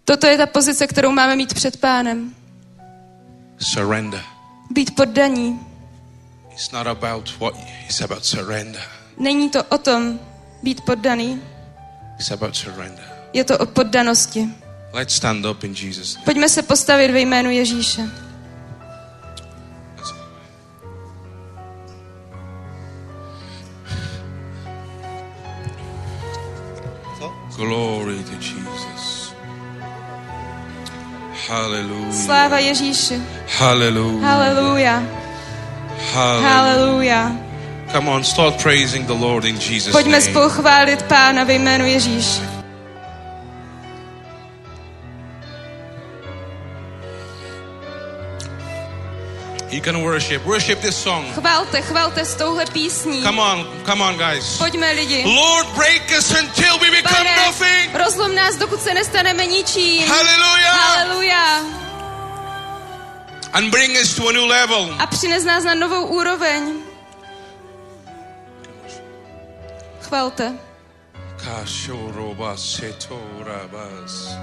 [0.06, 2.36] Toto je ta pozice, kterou máme mít před pánem.
[3.58, 4.22] Surrender.
[4.72, 5.60] Být poddaní.
[6.52, 8.82] It's not about what, it's about surrender.
[9.18, 10.20] Není to o tom
[10.64, 11.42] být poddaný,
[12.20, 13.06] It's about surrender.
[13.34, 14.50] je to o poddanosti.
[14.94, 16.26] Let's stand up in Jesus' name.
[16.26, 18.02] Pojďme se postavit ve jménu Ježíše.
[27.58, 29.34] Glory to Jesus.
[31.48, 32.12] Hallelujah.
[32.12, 33.22] Sláva Ježíši.
[33.60, 34.22] Hallelujah.
[34.22, 35.04] Hallelujah.
[36.14, 37.32] Haleluja.
[37.92, 40.22] Come on, start praising the Lord in Jesus' Pojďme name.
[40.22, 42.55] spolu chválit Pána ve jménu Ježíše.
[49.76, 50.46] You can worship.
[50.46, 51.26] Worship this song.
[51.34, 53.24] Chvalte, chvalte s touhle písní.
[53.24, 54.58] Come on, come on, guys.
[54.58, 55.24] Pojďme lidi.
[55.26, 57.96] Lord, break us until we become Pane, nothing.
[57.96, 60.08] rozlom nás, dokud se nestaneme ničím.
[60.08, 60.76] Hallelujah.
[60.80, 61.64] Haleluja.
[63.54, 64.96] And bring us to a new level.
[65.00, 66.74] A přines nás na novou úroveň.
[70.02, 70.54] Chvalte.
[71.44, 74.38] Kashoroba setorabas.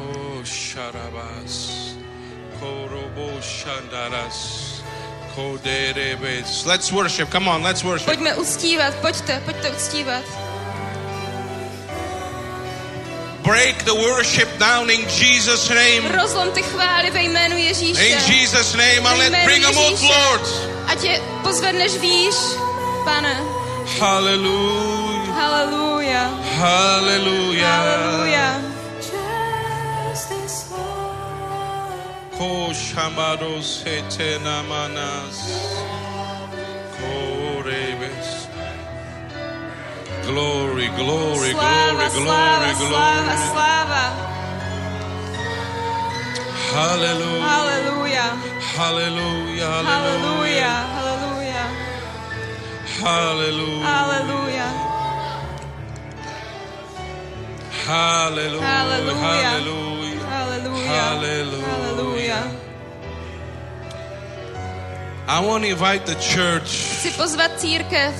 [0.00, 1.92] Oh, sharabas.
[2.60, 4.80] Korobo shandaras.
[5.36, 6.66] Koderebes.
[6.66, 7.30] Let's worship.
[7.30, 8.06] Come on, let's worship.
[8.06, 10.24] Pojďme uctívat, pojďte, pojďte uctívat.
[13.42, 16.08] Break the worship down in Jesus' name.
[16.12, 18.04] Rozlom ty chvály ve jménu Ježíše.
[18.06, 19.06] In Jesus' name.
[19.06, 20.02] And let's bring them up.
[20.02, 20.44] Lord.
[20.86, 22.36] Ať je pozvedneš výš,
[23.04, 23.40] pane.
[24.00, 25.34] Hallelujah.
[25.34, 26.22] Haleluja.
[26.58, 27.64] Hallelujah.
[27.64, 28.59] Haleluja.
[32.40, 35.36] Koshamado sete namanas.
[36.96, 38.48] Korebes.
[40.24, 43.48] Glory, glory, Sláva, glory, sláva, glory, sláva, glory.
[43.50, 44.04] sláva.
[46.72, 47.50] Hallelujah.
[47.52, 48.26] Haleluja.
[48.72, 49.74] Hallelujah.
[49.90, 50.72] Haleluja.
[50.96, 51.64] Haleluja.
[53.04, 53.84] Hallelujah.
[57.84, 58.64] Haleluja.
[58.64, 59.28] Hallelujah.
[59.28, 60.09] Hallelujah.
[60.98, 61.66] Hallelujah.
[61.66, 62.50] Hallelujah.
[65.28, 68.14] I want to invite the church Chci pozvat církev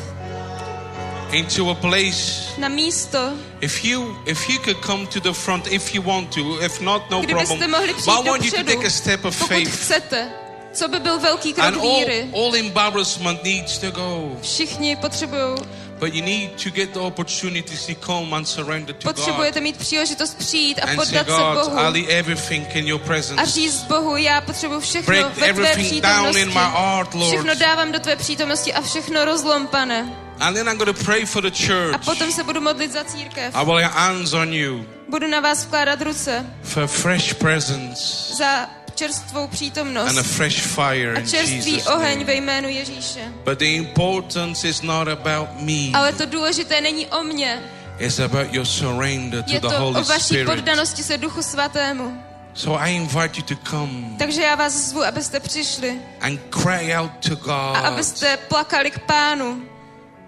[1.32, 2.50] into a place.
[2.58, 6.60] na místo, If you if you could come to the front if you want to,
[6.64, 7.70] if not, no kdybyste problem.
[7.70, 9.68] mohli But I want you to take a step of pokud faith.
[9.82, 10.28] chcete.
[10.72, 12.30] Co by byl velký krok And all, víry?
[12.34, 14.36] all embarrassment needs to go.
[14.42, 15.56] Všichni potřebují
[16.00, 19.16] But you need to get the opportunity to come and surrender to God.
[19.16, 21.78] Potřebujete mít příležitost přijít a poddat se God, Bohu.
[21.78, 23.00] I leave everything in your
[23.36, 26.58] A říct Bohu, já potřebuji všechno Break ve tvé everything down in přítomnosti.
[26.58, 27.28] my heart, Lord.
[27.28, 30.12] Všechno dávám do tvé přítomnosti a všechno rozlom, pane.
[30.38, 32.04] And then I'm going to pray for the A church.
[32.04, 33.54] potom se budu modlit za církev.
[33.56, 38.70] I will lay hands on you Budu na vás vkládat ruce for fresh presence za
[39.00, 43.20] čerstvou and a přítomnost fresh fire a in čerstvý Jesus' oheň ve jménu Ježíše.
[43.44, 45.90] But the importance is not about me.
[45.94, 47.62] Ale to důležité není o mně.
[47.98, 50.46] It's about your surrender Je to the to Holy o vaší Spirit.
[50.46, 52.22] poddanosti se Duchu Svatému.
[52.54, 57.10] So I invite you to come Takže já vás zvu, abyste přišli and cry out
[57.28, 57.84] to a God.
[57.84, 59.62] abyste plakali k Pánu.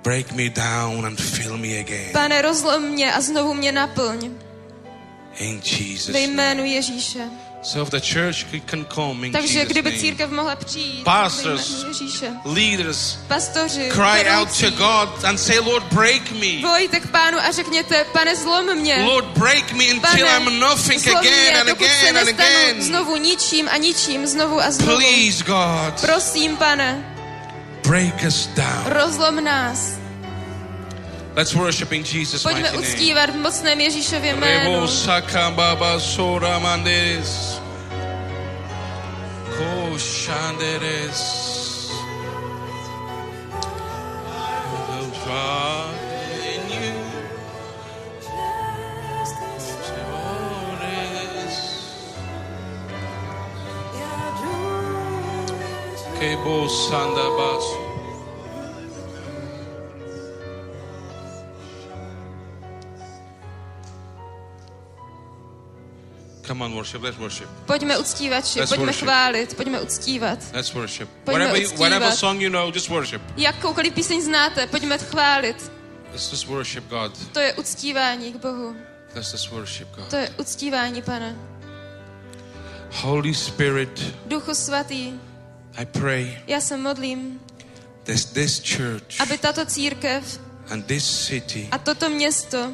[0.03, 2.13] Break me down and fill me again.
[2.13, 4.31] Pane, rozlom mě a znovu mě naplň.
[5.39, 7.21] In Jesus' Ve jménu Ježíše.
[7.65, 12.31] So if the church can come in Takže Jesus' kdyby církev mohla přijít Pastors, Ježíše.
[12.45, 16.61] leaders, Pastoři, cry out vedoucí, to God and say, Lord, break me.
[16.63, 19.03] volejte k Pánu a řekněte, pane, zlom mě.
[19.05, 22.83] Lord, break me until Pane, I'm nothing again and again and again.
[22.83, 24.97] znovu ničím a ničím, znovu a znovu.
[24.99, 27.15] Please, God, Prosím, pane,
[27.87, 28.85] break us down.
[28.87, 30.02] rozlom nás.
[31.37, 32.89] Let's worship in Jesus' Pojďme mighty name.
[32.89, 34.87] uctívat v mocném Ježíšově jménu.
[66.53, 67.03] Come on, worship.
[67.03, 67.49] Let's worship.
[67.67, 69.05] Pojďme uctívat, Let's pojďme worship.
[69.05, 70.39] chválit, pojďme uctívat.
[70.53, 71.09] Let's worship.
[71.25, 71.79] Pojďme Whatever, uctívat.
[71.79, 73.23] whatever song you know, just worship.
[73.37, 75.73] Jakoukoliv píseň znáte, pojďme chválit.
[76.13, 77.19] Let's just worship God.
[77.33, 78.77] To je uctívání k Bohu.
[79.15, 80.11] Let's just worship God.
[80.11, 81.37] To je uctívání, pane.
[82.91, 85.13] Holy Spirit, Duchu svatý,
[85.77, 87.41] I pray já se modlím,
[88.05, 92.73] that this church aby tato církev and this city a toto město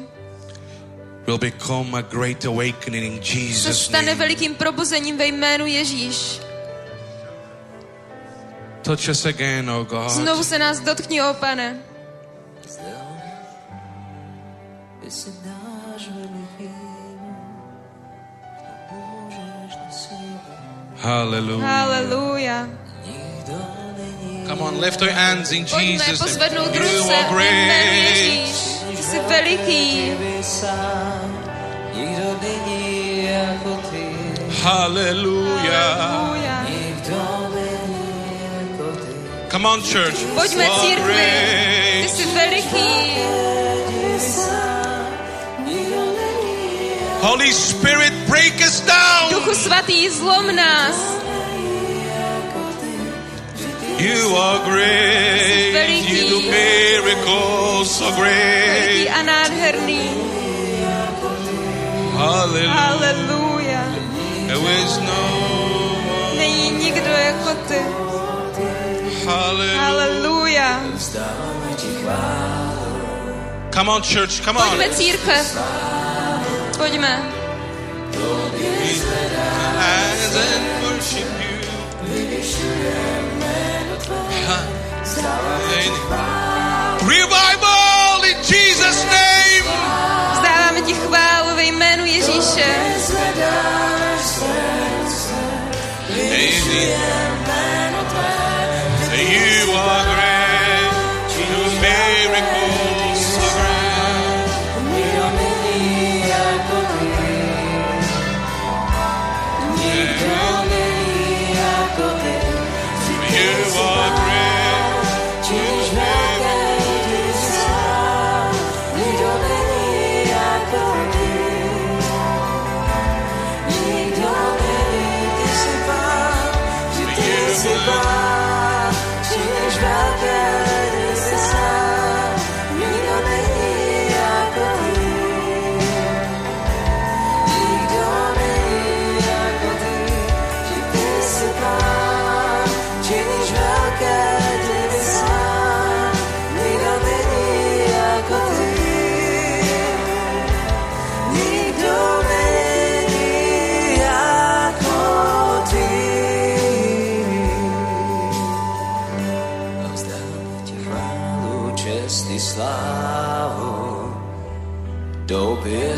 [1.27, 4.17] will become a great awakening in Jesus' stane name.
[4.17, 6.39] velikým probuzením ve jménu Ježíš.
[8.81, 10.09] Touch us again, oh God.
[10.09, 11.75] Znovu se nás dotkni, o pane.
[15.01, 16.73] Ty si náš veliký,
[18.91, 20.41] můžeš nesílit,
[20.97, 22.67] Hallelujah.
[23.05, 26.53] Není Come on, lift your hands in Pojďme Jesus' name.
[26.53, 28.48] You are great.
[29.27, 30.11] Veliký.
[31.93, 34.05] nikdo není jako ty,
[34.63, 35.99] Hallelujah.
[35.99, 36.65] Haleluja.
[36.69, 39.51] nikdo není jako ty.
[39.51, 40.19] Come on, church.
[40.35, 42.01] Pojďme církvi.
[42.03, 42.89] Ty jsi veliký.
[47.21, 49.29] Holy Spirit, break us down.
[49.33, 51.18] Duchu svatý, zlom nás.
[53.99, 56.07] You are great.
[56.07, 59.09] You do miracles so great.
[59.29, 60.07] Nádherný.
[62.15, 63.85] Hallelujah.
[64.47, 65.21] There is no
[66.07, 66.37] one.
[66.37, 67.81] Není nikdo jako ty.
[69.25, 69.79] Hallelujah.
[69.79, 70.79] Haleluja.
[73.73, 74.41] Come on, church.
[74.41, 74.69] Come on.
[74.69, 75.57] Pojďme církev.
[76.77, 77.39] Pojďme.
[87.07, 89.65] Revival in Jesus' name.
[90.33, 92.65] Vzdáváme ti chválu ve jménu Ježíše.
[96.69, 97.28] You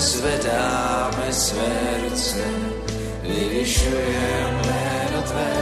[0.02, 2.44] zvedáme své ruce,
[3.22, 4.42] vyvyšujeme
[5.12, 5.54] jméno Tvé,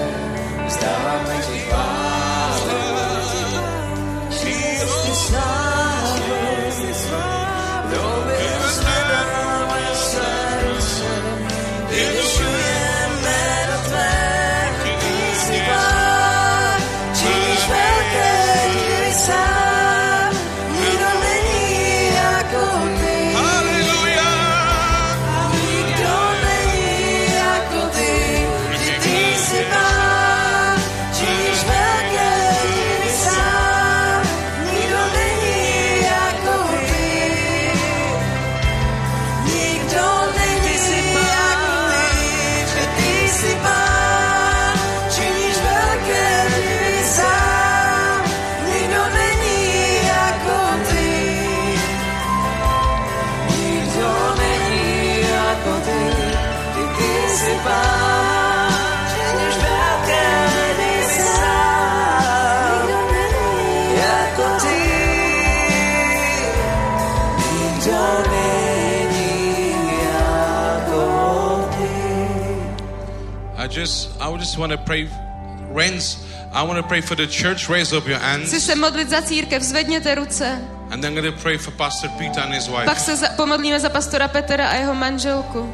[0.67, 1.88] vzdáváme Ti chválu.
[74.59, 75.09] Want to pray,
[75.73, 76.17] Renz,
[76.53, 77.69] I want to pray for the church.
[77.69, 78.63] Raise up your Chci hands.
[78.65, 80.61] se modlit za církev, zvedněte ruce.
[80.91, 82.99] And then I'm going to pray for Pastor Peter and his Pak wife.
[82.99, 85.73] se za, pomodlíme za pastora Petra a jeho manželku.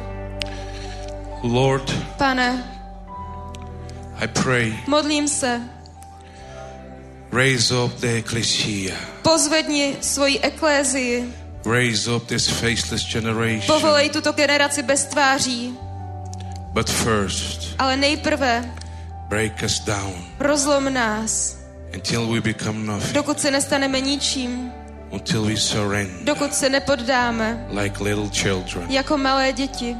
[1.42, 2.64] Lord, Pane,
[4.20, 5.60] I pray, modlím se,
[7.32, 8.94] raise up the ecclesia.
[9.22, 11.34] pozvedni svoji eklézii,
[11.66, 13.66] Raise up this faceless generation.
[13.66, 15.78] povolej tuto generaci bez tváří,
[16.76, 18.68] But first, ale nejprve
[19.28, 21.56] break us down rozlom nás,
[21.94, 24.72] until we become nothing, dokud se nestaneme ničím,
[25.10, 28.90] until we surrender dokud se nepoddáme like little children.
[28.90, 29.96] jako malé děti.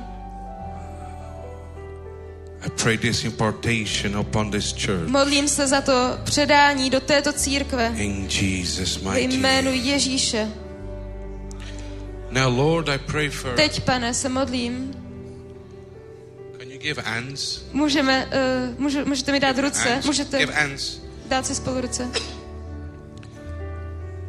[2.66, 5.08] I pray this impartation upon this church.
[5.08, 9.70] Modlím se za to předání do této církve In Jesus' mighty jménu.
[9.72, 10.48] Ježíše.
[12.30, 13.54] Now, Lord, I pray for.
[13.54, 15.05] Teď, pane, se modlím.
[16.86, 17.60] Give hands?
[17.72, 19.88] Můžeme, uh, může, můžete mi dát ruce?
[19.90, 20.06] Hands.
[20.06, 20.98] Můžete Give hands.
[21.28, 22.08] dát si spolu ruce?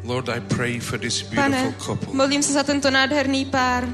[0.04, 2.14] Lord, I pray for this beautiful Pane, couple.
[2.14, 3.88] modlím se za tento nádherný pár.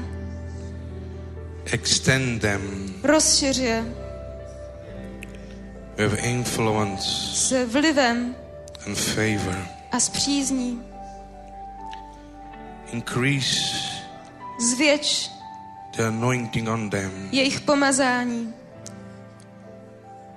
[1.65, 3.83] Extend them Rozšiř je
[5.97, 8.35] with influence s vlivem
[8.87, 9.57] and favor.
[9.91, 10.81] a s přízní.
[12.91, 13.59] Increase
[14.59, 15.29] Zvětš
[15.97, 18.53] the anointing on them jejich pomazání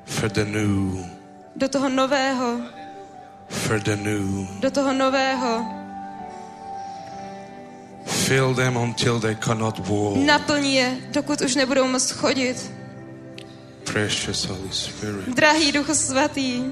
[0.08, 1.04] for the new,
[1.56, 2.60] do toho nového,
[3.48, 4.46] for the new.
[4.60, 5.66] do toho nového.
[8.06, 10.16] Fill them until they cannot walk.
[10.16, 12.70] Naplň je, dokud už nebudou moct chodit.
[13.84, 15.28] Precious Holy Spirit.
[15.28, 16.64] Drahý Duchu Svatý,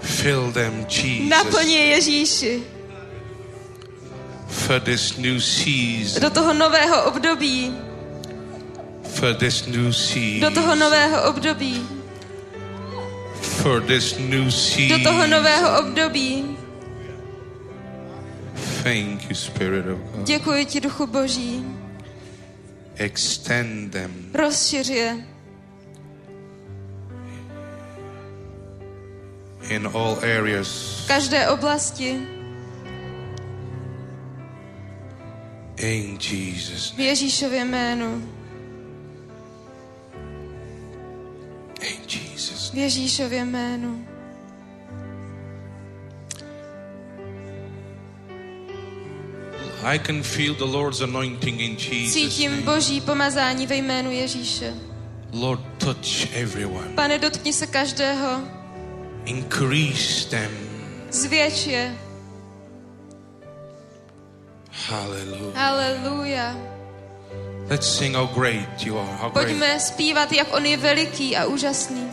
[0.00, 0.86] Fill them,
[1.28, 2.62] naplň Jesus, je Ježíši
[4.50, 6.22] for this new season.
[6.22, 7.74] do toho nového období,
[9.14, 10.40] For this new season.
[10.40, 11.86] do toho nového období,
[13.40, 15.02] For this new do season.
[15.02, 16.56] toho nového období.
[18.82, 20.26] Thank you, Spirit of God.
[20.26, 21.64] Děkuji ti, Duchu Boží.
[22.96, 25.16] Extend them Rozšiř je
[29.68, 30.68] in all areas.
[31.04, 32.20] v každé oblasti.
[35.80, 38.28] In Jesus' V Ježíšově jménu.
[41.80, 44.06] In Jesus' V Ježíšově jménu.
[49.82, 52.62] I can feel the Lord's anointing in Jesus' Cítím.
[52.62, 54.74] Boží pomazání ve jménu Ježíše.
[55.32, 56.88] Lord, touch everyone.
[56.94, 58.40] Pane, dotkni se každého.
[59.24, 60.50] Increase them.
[61.10, 62.09] Zvětš je.
[64.70, 65.54] Hallelujah.
[65.54, 66.56] Haleluja.
[67.70, 69.16] Let's sing how great you are.
[69.18, 69.46] How great.
[69.46, 72.10] Pojďme zpívat, jak on je veliký a úžasný.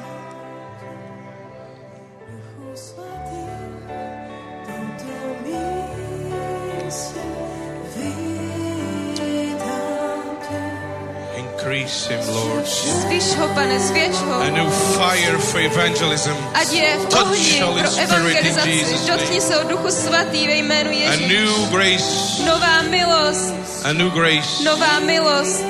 [11.35, 12.36] Increase him, Lord.
[12.67, 14.41] Zvíš ho, pane, zvětš ho.
[14.41, 16.35] A new fire for evangelism.
[16.53, 18.69] Ať je v Touch ohni pro Spirit in evangelizaci.
[18.69, 19.41] Jesus' Dotkni name.
[19.41, 22.43] se o duchu svatý ve jménu A new grace.
[22.45, 23.53] Nová milost,
[23.83, 24.63] A new grace.
[24.63, 25.63] nová milost,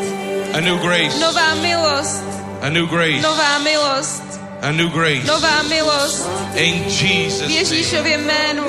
[0.54, 1.20] A new grace.
[1.20, 2.24] nová milost,
[2.62, 3.22] A new grace.
[3.22, 4.24] nová milost,
[4.62, 5.28] A new grace.
[5.28, 6.26] nová milost.
[6.56, 7.54] In Jesus' name.
[7.54, 8.64] Ježíšově jménu.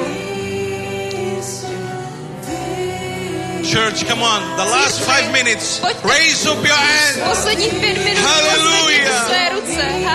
[3.69, 4.57] Church, come on.
[4.57, 5.78] The last five minutes.
[5.81, 6.09] Pojďte.
[6.09, 7.20] Raise up your hand.
[7.28, 8.73] Posledních pět minut Hallelujah.
[8.73, 10.05] pozvedněte své ruce.
[10.07, 10.09] Haleluja.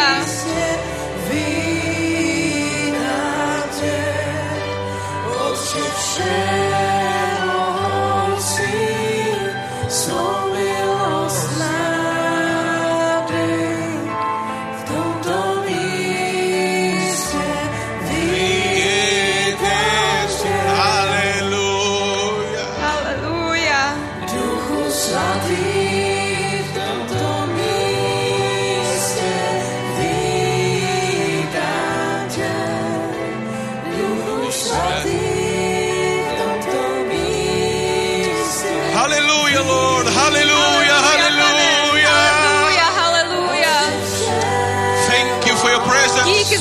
[0.00, 0.43] Hallelujah.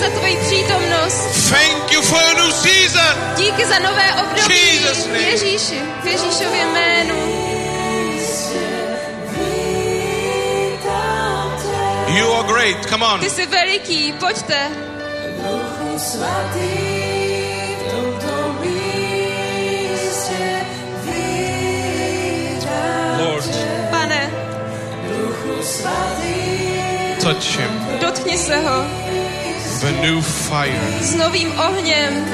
[0.04, 1.50] Za tvoji přítomnost.
[1.50, 3.36] Thank you for a new season.
[3.38, 4.56] Díky za nové období.
[4.56, 5.20] Jesus name.
[5.20, 7.16] Ježíši, v Ježíšově jménu.
[12.08, 12.90] You are great.
[12.90, 13.20] Come on.
[13.20, 14.70] Ty jsi veliký, pojďte.
[23.20, 23.56] Lord,
[23.92, 24.32] Pane,
[27.22, 29.03] touch him dotkni se ho
[29.84, 30.80] with a new fire.
[31.02, 32.26] s novým ohněm.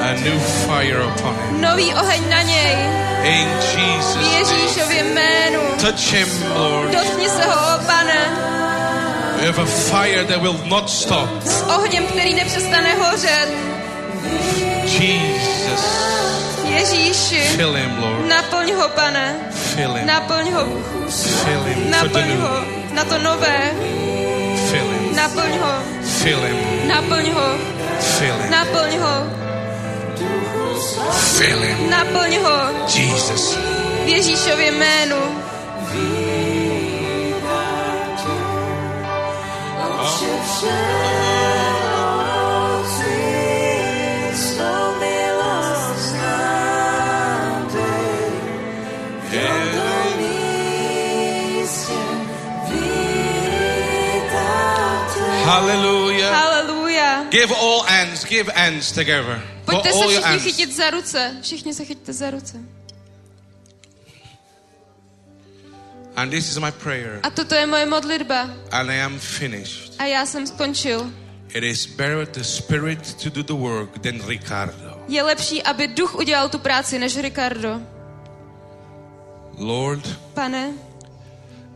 [0.00, 1.60] A new fire upon him.
[1.60, 2.76] Nový oheň na něj.
[3.24, 4.16] In Jesus'.
[4.38, 5.60] Ježíšově jménu.
[5.80, 6.92] Touch him, Lord.
[6.92, 8.20] Dotkni se ho, pane,
[9.40, 11.28] With a fire that will not stop.
[11.44, 13.48] s ohněm, který nepřestane hořet.
[14.84, 15.84] Jesus.
[16.64, 18.28] Ježíši, Fill him, Lord.
[18.28, 19.34] naplň ho, pane.
[19.52, 20.06] Fill him.
[20.06, 20.64] Naplň ho,
[21.44, 22.64] Fill him naplň ho
[22.94, 23.70] na to nové.
[24.70, 25.16] Fill him.
[25.16, 25.72] Naplň ho,
[26.22, 26.56] Fill him.
[26.88, 27.46] naplň ho,
[28.18, 28.50] Fill him.
[28.50, 29.14] naplň ho,
[31.38, 31.90] Fill him.
[31.90, 32.56] naplň ho.
[32.86, 33.56] Jesus.
[34.04, 35.16] V Ježíšově jménu.
[55.50, 56.30] Hallelujah.
[56.30, 57.26] Haleluja.
[57.30, 58.24] Give all hands.
[58.24, 59.42] Give hands together.
[59.64, 61.36] Pojďte se všichni chytit za ruce.
[61.42, 62.56] Všichni se chyťte za ruce.
[66.16, 67.20] And this is my prayer.
[67.22, 68.50] A toto je moje modlitba.
[68.70, 69.92] And I am finished.
[69.98, 71.10] A já jsem skončil.
[71.54, 75.02] It is better the Spirit to do the work than Ricardo.
[75.08, 77.80] Je lepší, aby duch udělal tu práci, než Ricardo.
[79.58, 80.72] Lord, Pane,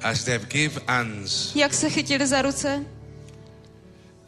[0.02, 2.84] as they've give hands, jak se chytili za ruce?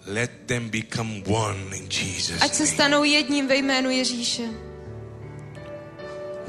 [0.07, 4.43] Let them become one in Jesus' Ať se stanou jedním ve jménu Ježíše.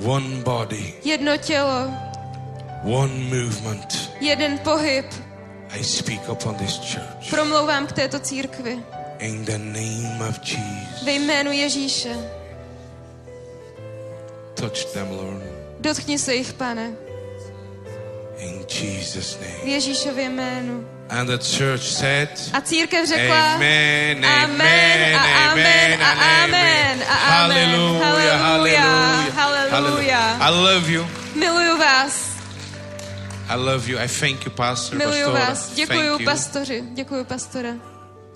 [0.05, 1.91] One body, Jedno tělo,
[2.83, 4.11] one movement.
[4.21, 5.05] jeden pohyb.
[5.69, 7.29] I speak upon this church.
[7.29, 8.79] Promlouvám k této církvi.
[9.19, 11.03] In the name of Jesus.
[11.05, 12.15] Ve jménu Ježíše.
[14.53, 15.43] Touch them, Lord.
[15.79, 16.91] Dotkni se jich, pane.
[18.37, 19.71] In Jesus' V name.
[19.71, 20.85] Ježíšově jménu.
[21.09, 26.11] And the church said, A církev řekla Amen, Amen a amen a
[26.43, 27.67] amen a amen.
[27.67, 30.37] Hallelujah, Hallelujah, hallelujah, hallelujah.
[30.41, 31.07] I love you.
[31.35, 32.37] Miluju vás.
[33.49, 33.99] I love you.
[33.99, 34.97] I thank you, Pastor.
[34.97, 35.77] Miluju vás.
[35.77, 36.25] You.
[36.25, 36.83] pastoři.
[36.93, 37.75] Děkuju, pastore.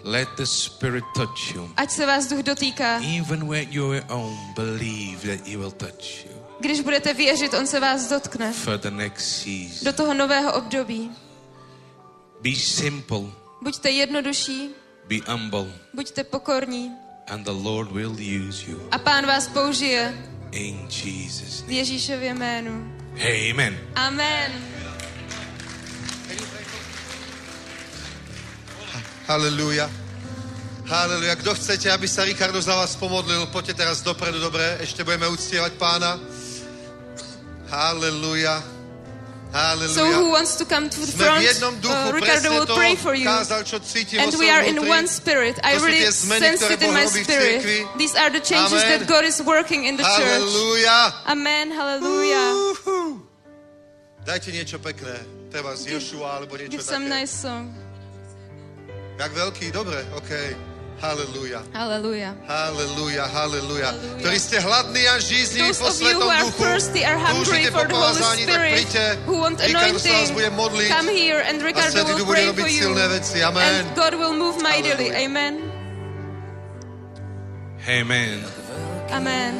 [0.03, 1.69] Let the Spirit touch you.
[1.77, 2.99] Ať se vás duch dotýká.
[3.19, 7.67] Even when you're at home, believe that He will touch you Když budete věřit, on
[7.67, 8.53] se vás dotkne.
[8.53, 9.85] for the next season.
[9.85, 11.11] Do toho nového období.
[12.41, 13.29] Be simple,
[13.61, 14.69] Buďte jednodušší,
[15.07, 16.91] be humble, buďte pokorní
[17.29, 18.81] and the Lord will use you.
[18.91, 20.13] a pán vás použije
[20.51, 21.73] In Jesus' v name.
[21.73, 22.93] Ježíšově jménu.
[23.51, 23.77] Amen.
[23.95, 24.51] Amen.
[29.27, 29.87] Haleluja.
[30.91, 31.35] Haleluja.
[31.39, 34.75] Kto chcete, aby sa Ricardo za vás pomodlil, poďte teraz dopredu, dobre?
[34.83, 36.19] Ešte budeme uctievať pána.
[37.71, 38.59] Haleluja.
[39.51, 41.43] So who wants to come to the front?
[41.43, 43.27] Uh, Ricardo will pray for you.
[43.27, 45.59] kázal, čo cítim And we are in one spirit.
[45.59, 47.67] I really sense it in my spirit.
[47.99, 49.03] These are the changes Amen.
[49.03, 50.23] that God is working in the church.
[50.23, 51.27] Haleluja.
[51.27, 51.71] Amen.
[51.71, 52.47] Hallelujah.
[52.55, 53.19] Uhu.
[54.23, 55.19] Dajte niečo pekné.
[55.51, 57.15] Treba z Joshua alebo niečo Give some také.
[57.19, 57.75] nice song.
[59.19, 59.67] Jak veľký?
[59.75, 60.31] Dobre, OK.
[61.01, 61.65] Haleluja.
[61.73, 62.29] Haleluja.
[62.45, 63.89] Haleluja, haleluja.
[64.21, 66.61] Ktorí ste hladní a žízní po Svetom Duchu,
[67.41, 69.03] túžite po pomazaní, tak príďte.
[69.65, 70.89] Ricardo sa vás bude modliť.
[70.93, 73.41] Come here and Ricardo a Svetý Duch bude robiť silné veci.
[73.41, 73.65] Amen.
[73.81, 75.09] And God will move mightily.
[75.09, 75.57] Amen.
[77.89, 78.45] Amen.
[79.09, 79.53] Amen.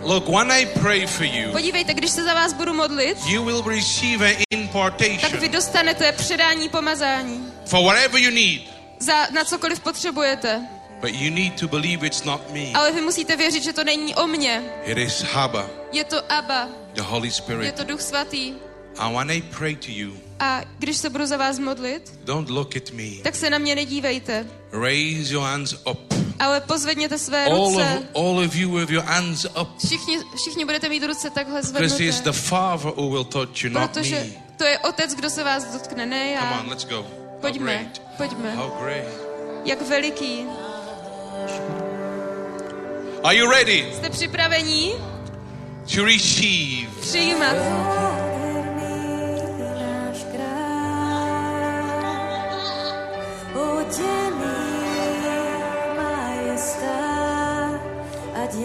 [0.00, 3.60] Look, when I pray for you, Podívejte, když se za vás budu modlit, you will
[3.66, 5.20] receive an impartation.
[5.20, 7.44] tak vy dostanete předání pomazání.
[7.66, 8.62] For whatever you need.
[8.98, 10.77] Za, na cokoliv potřebujete.
[11.00, 12.72] But you need to believe it's not me.
[12.74, 14.62] Ale vy musíte věřit, že to není o mně.
[14.84, 15.66] It is Abba.
[15.92, 16.68] Je to Abba.
[16.94, 17.64] The Holy Spirit.
[17.64, 18.54] Je to Duch Svatý.
[18.98, 22.76] And when I pray to you, a když se budu za vás modlit, don't look
[22.76, 23.10] at me.
[23.22, 24.46] tak se na mě nedívejte.
[24.72, 26.14] Raise your hands up.
[26.38, 27.82] Ale pozvedněte své ruce.
[27.84, 27.98] all.
[27.98, 29.68] Of, all of you with your hands up.
[29.86, 31.98] Všichni, všichni budete mít ruce takhle zvednuté.
[31.98, 34.26] Because the father who will touch you, not Protože me.
[34.58, 36.40] to je otec, kdo se vás dotkne, ne já.
[36.40, 37.06] Come on, let's go.
[37.40, 38.54] Pojďme, pojďme.
[38.56, 39.04] How great.
[39.64, 40.46] Jak veliký.
[43.24, 43.86] Are you ready?
[43.94, 44.92] Jste připravení?
[45.94, 46.90] To receive.
[47.00, 47.56] Přijímat.
[53.54, 54.58] Oděný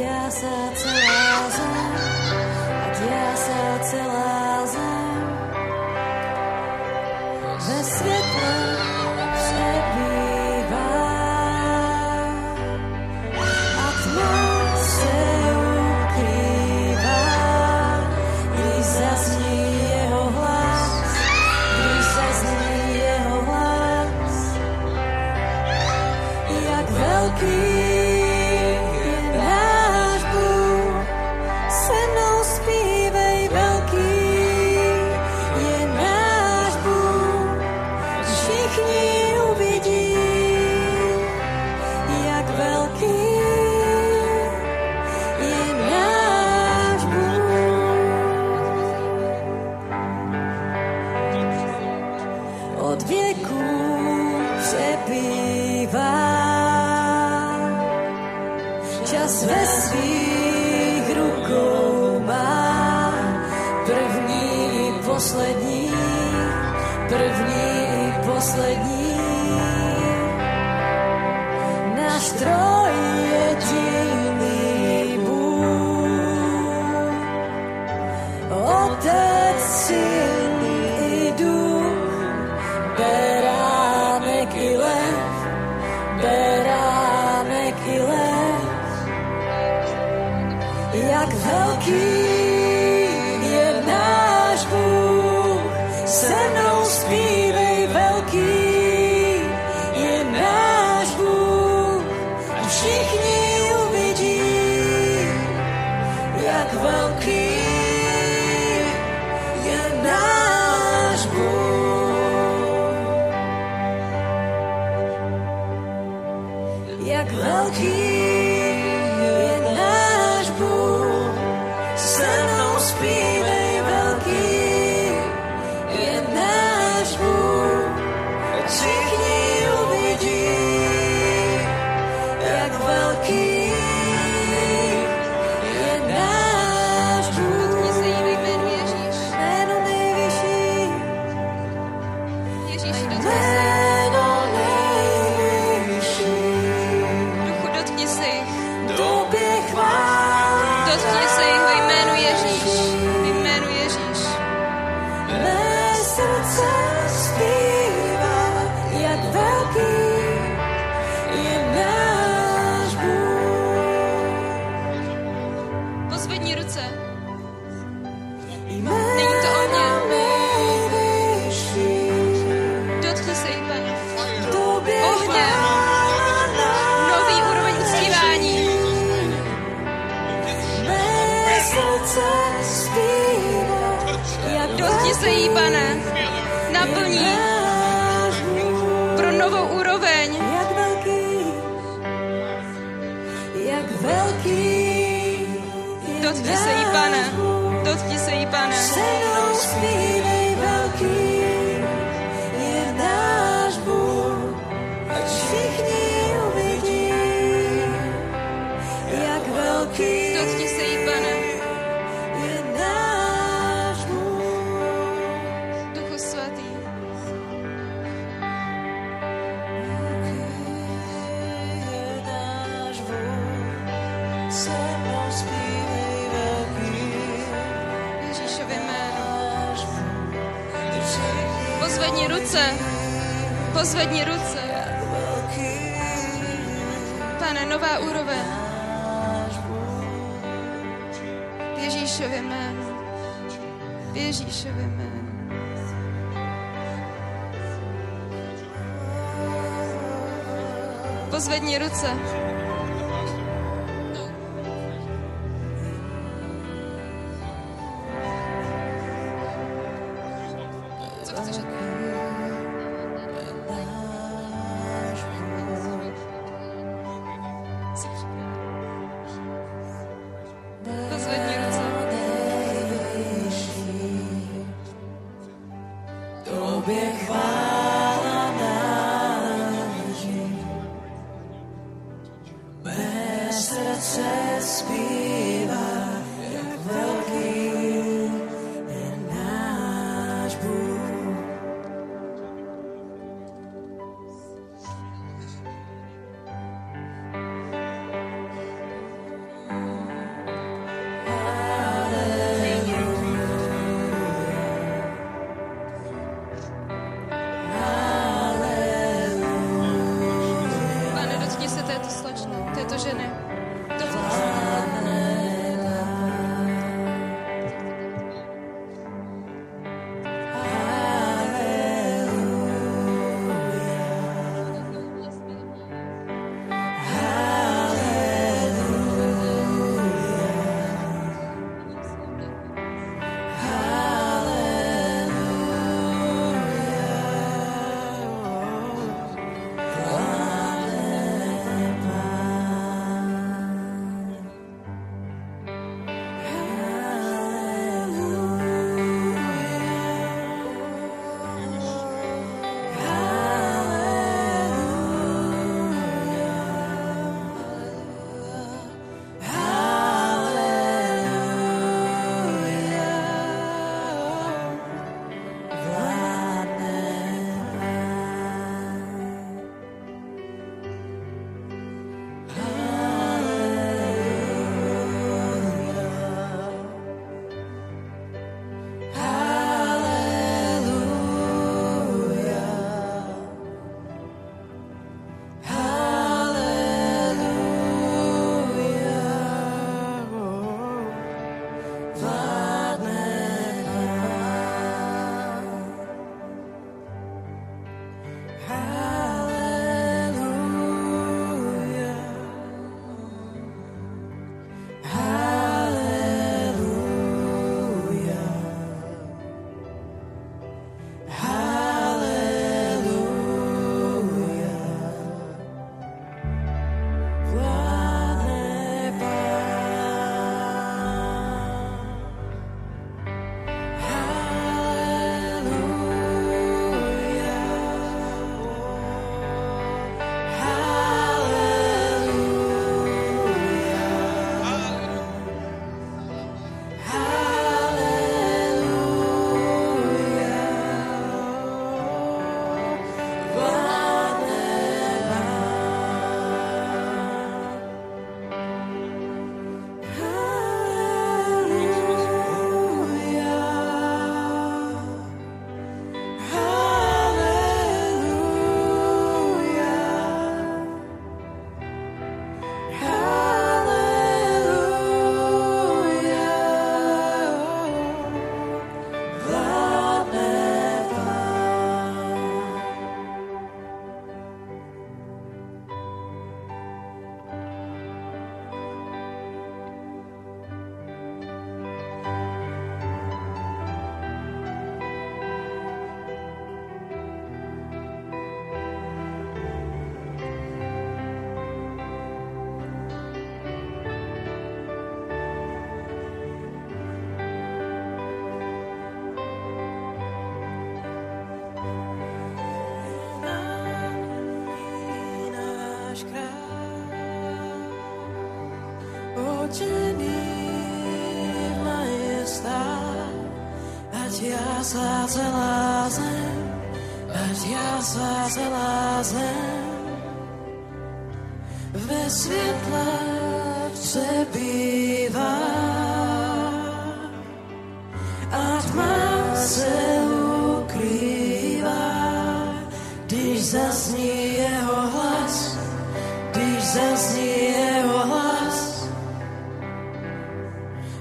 [0.01, 1.22] já se celá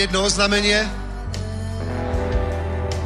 [0.07, 0.91] jedno oznámenie.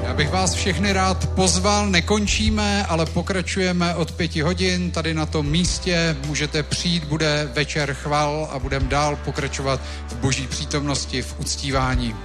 [0.03, 5.47] Já bych vás všechny rád pozval, nekončíme, ale pokračujeme od pěti hodin tady na tom
[5.47, 6.17] místě.
[6.27, 12.17] Můžete přijít, bude večer chval a budeme dál pokračovat v boží přítomnosti, v uctívání.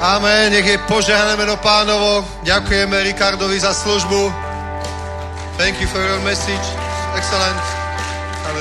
[0.00, 2.28] Amen, nech je požehnané meno pánovo.
[2.42, 4.32] Ďakujeme Ricardovi za službu.
[5.56, 6.66] Thank you for your message.
[7.16, 7.71] Excellent.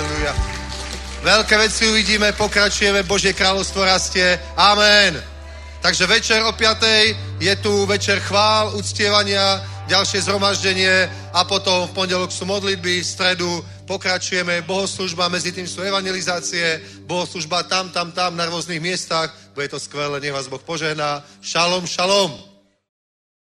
[0.02, 0.38] Hallelujah.
[1.22, 4.34] Veľké veci uvidíme, pokračujeme, Božie kráľovstvo rastie.
[4.58, 5.14] Amen.
[5.78, 7.38] Takže večer o 5.
[7.38, 13.62] je tu večer chvál, uctievania, ďalšie zhromaždenie a potom v pondelok sú modlitby, v stredu
[13.86, 19.30] pokračujeme bohoslužba, medzi tým sú evangelizácie, bohoslužba tam, tam, tam, na rôznych miestach.
[19.54, 21.22] Bude to skvelé, nech vás Boh požehná.
[21.46, 22.51] Šalom, šalom.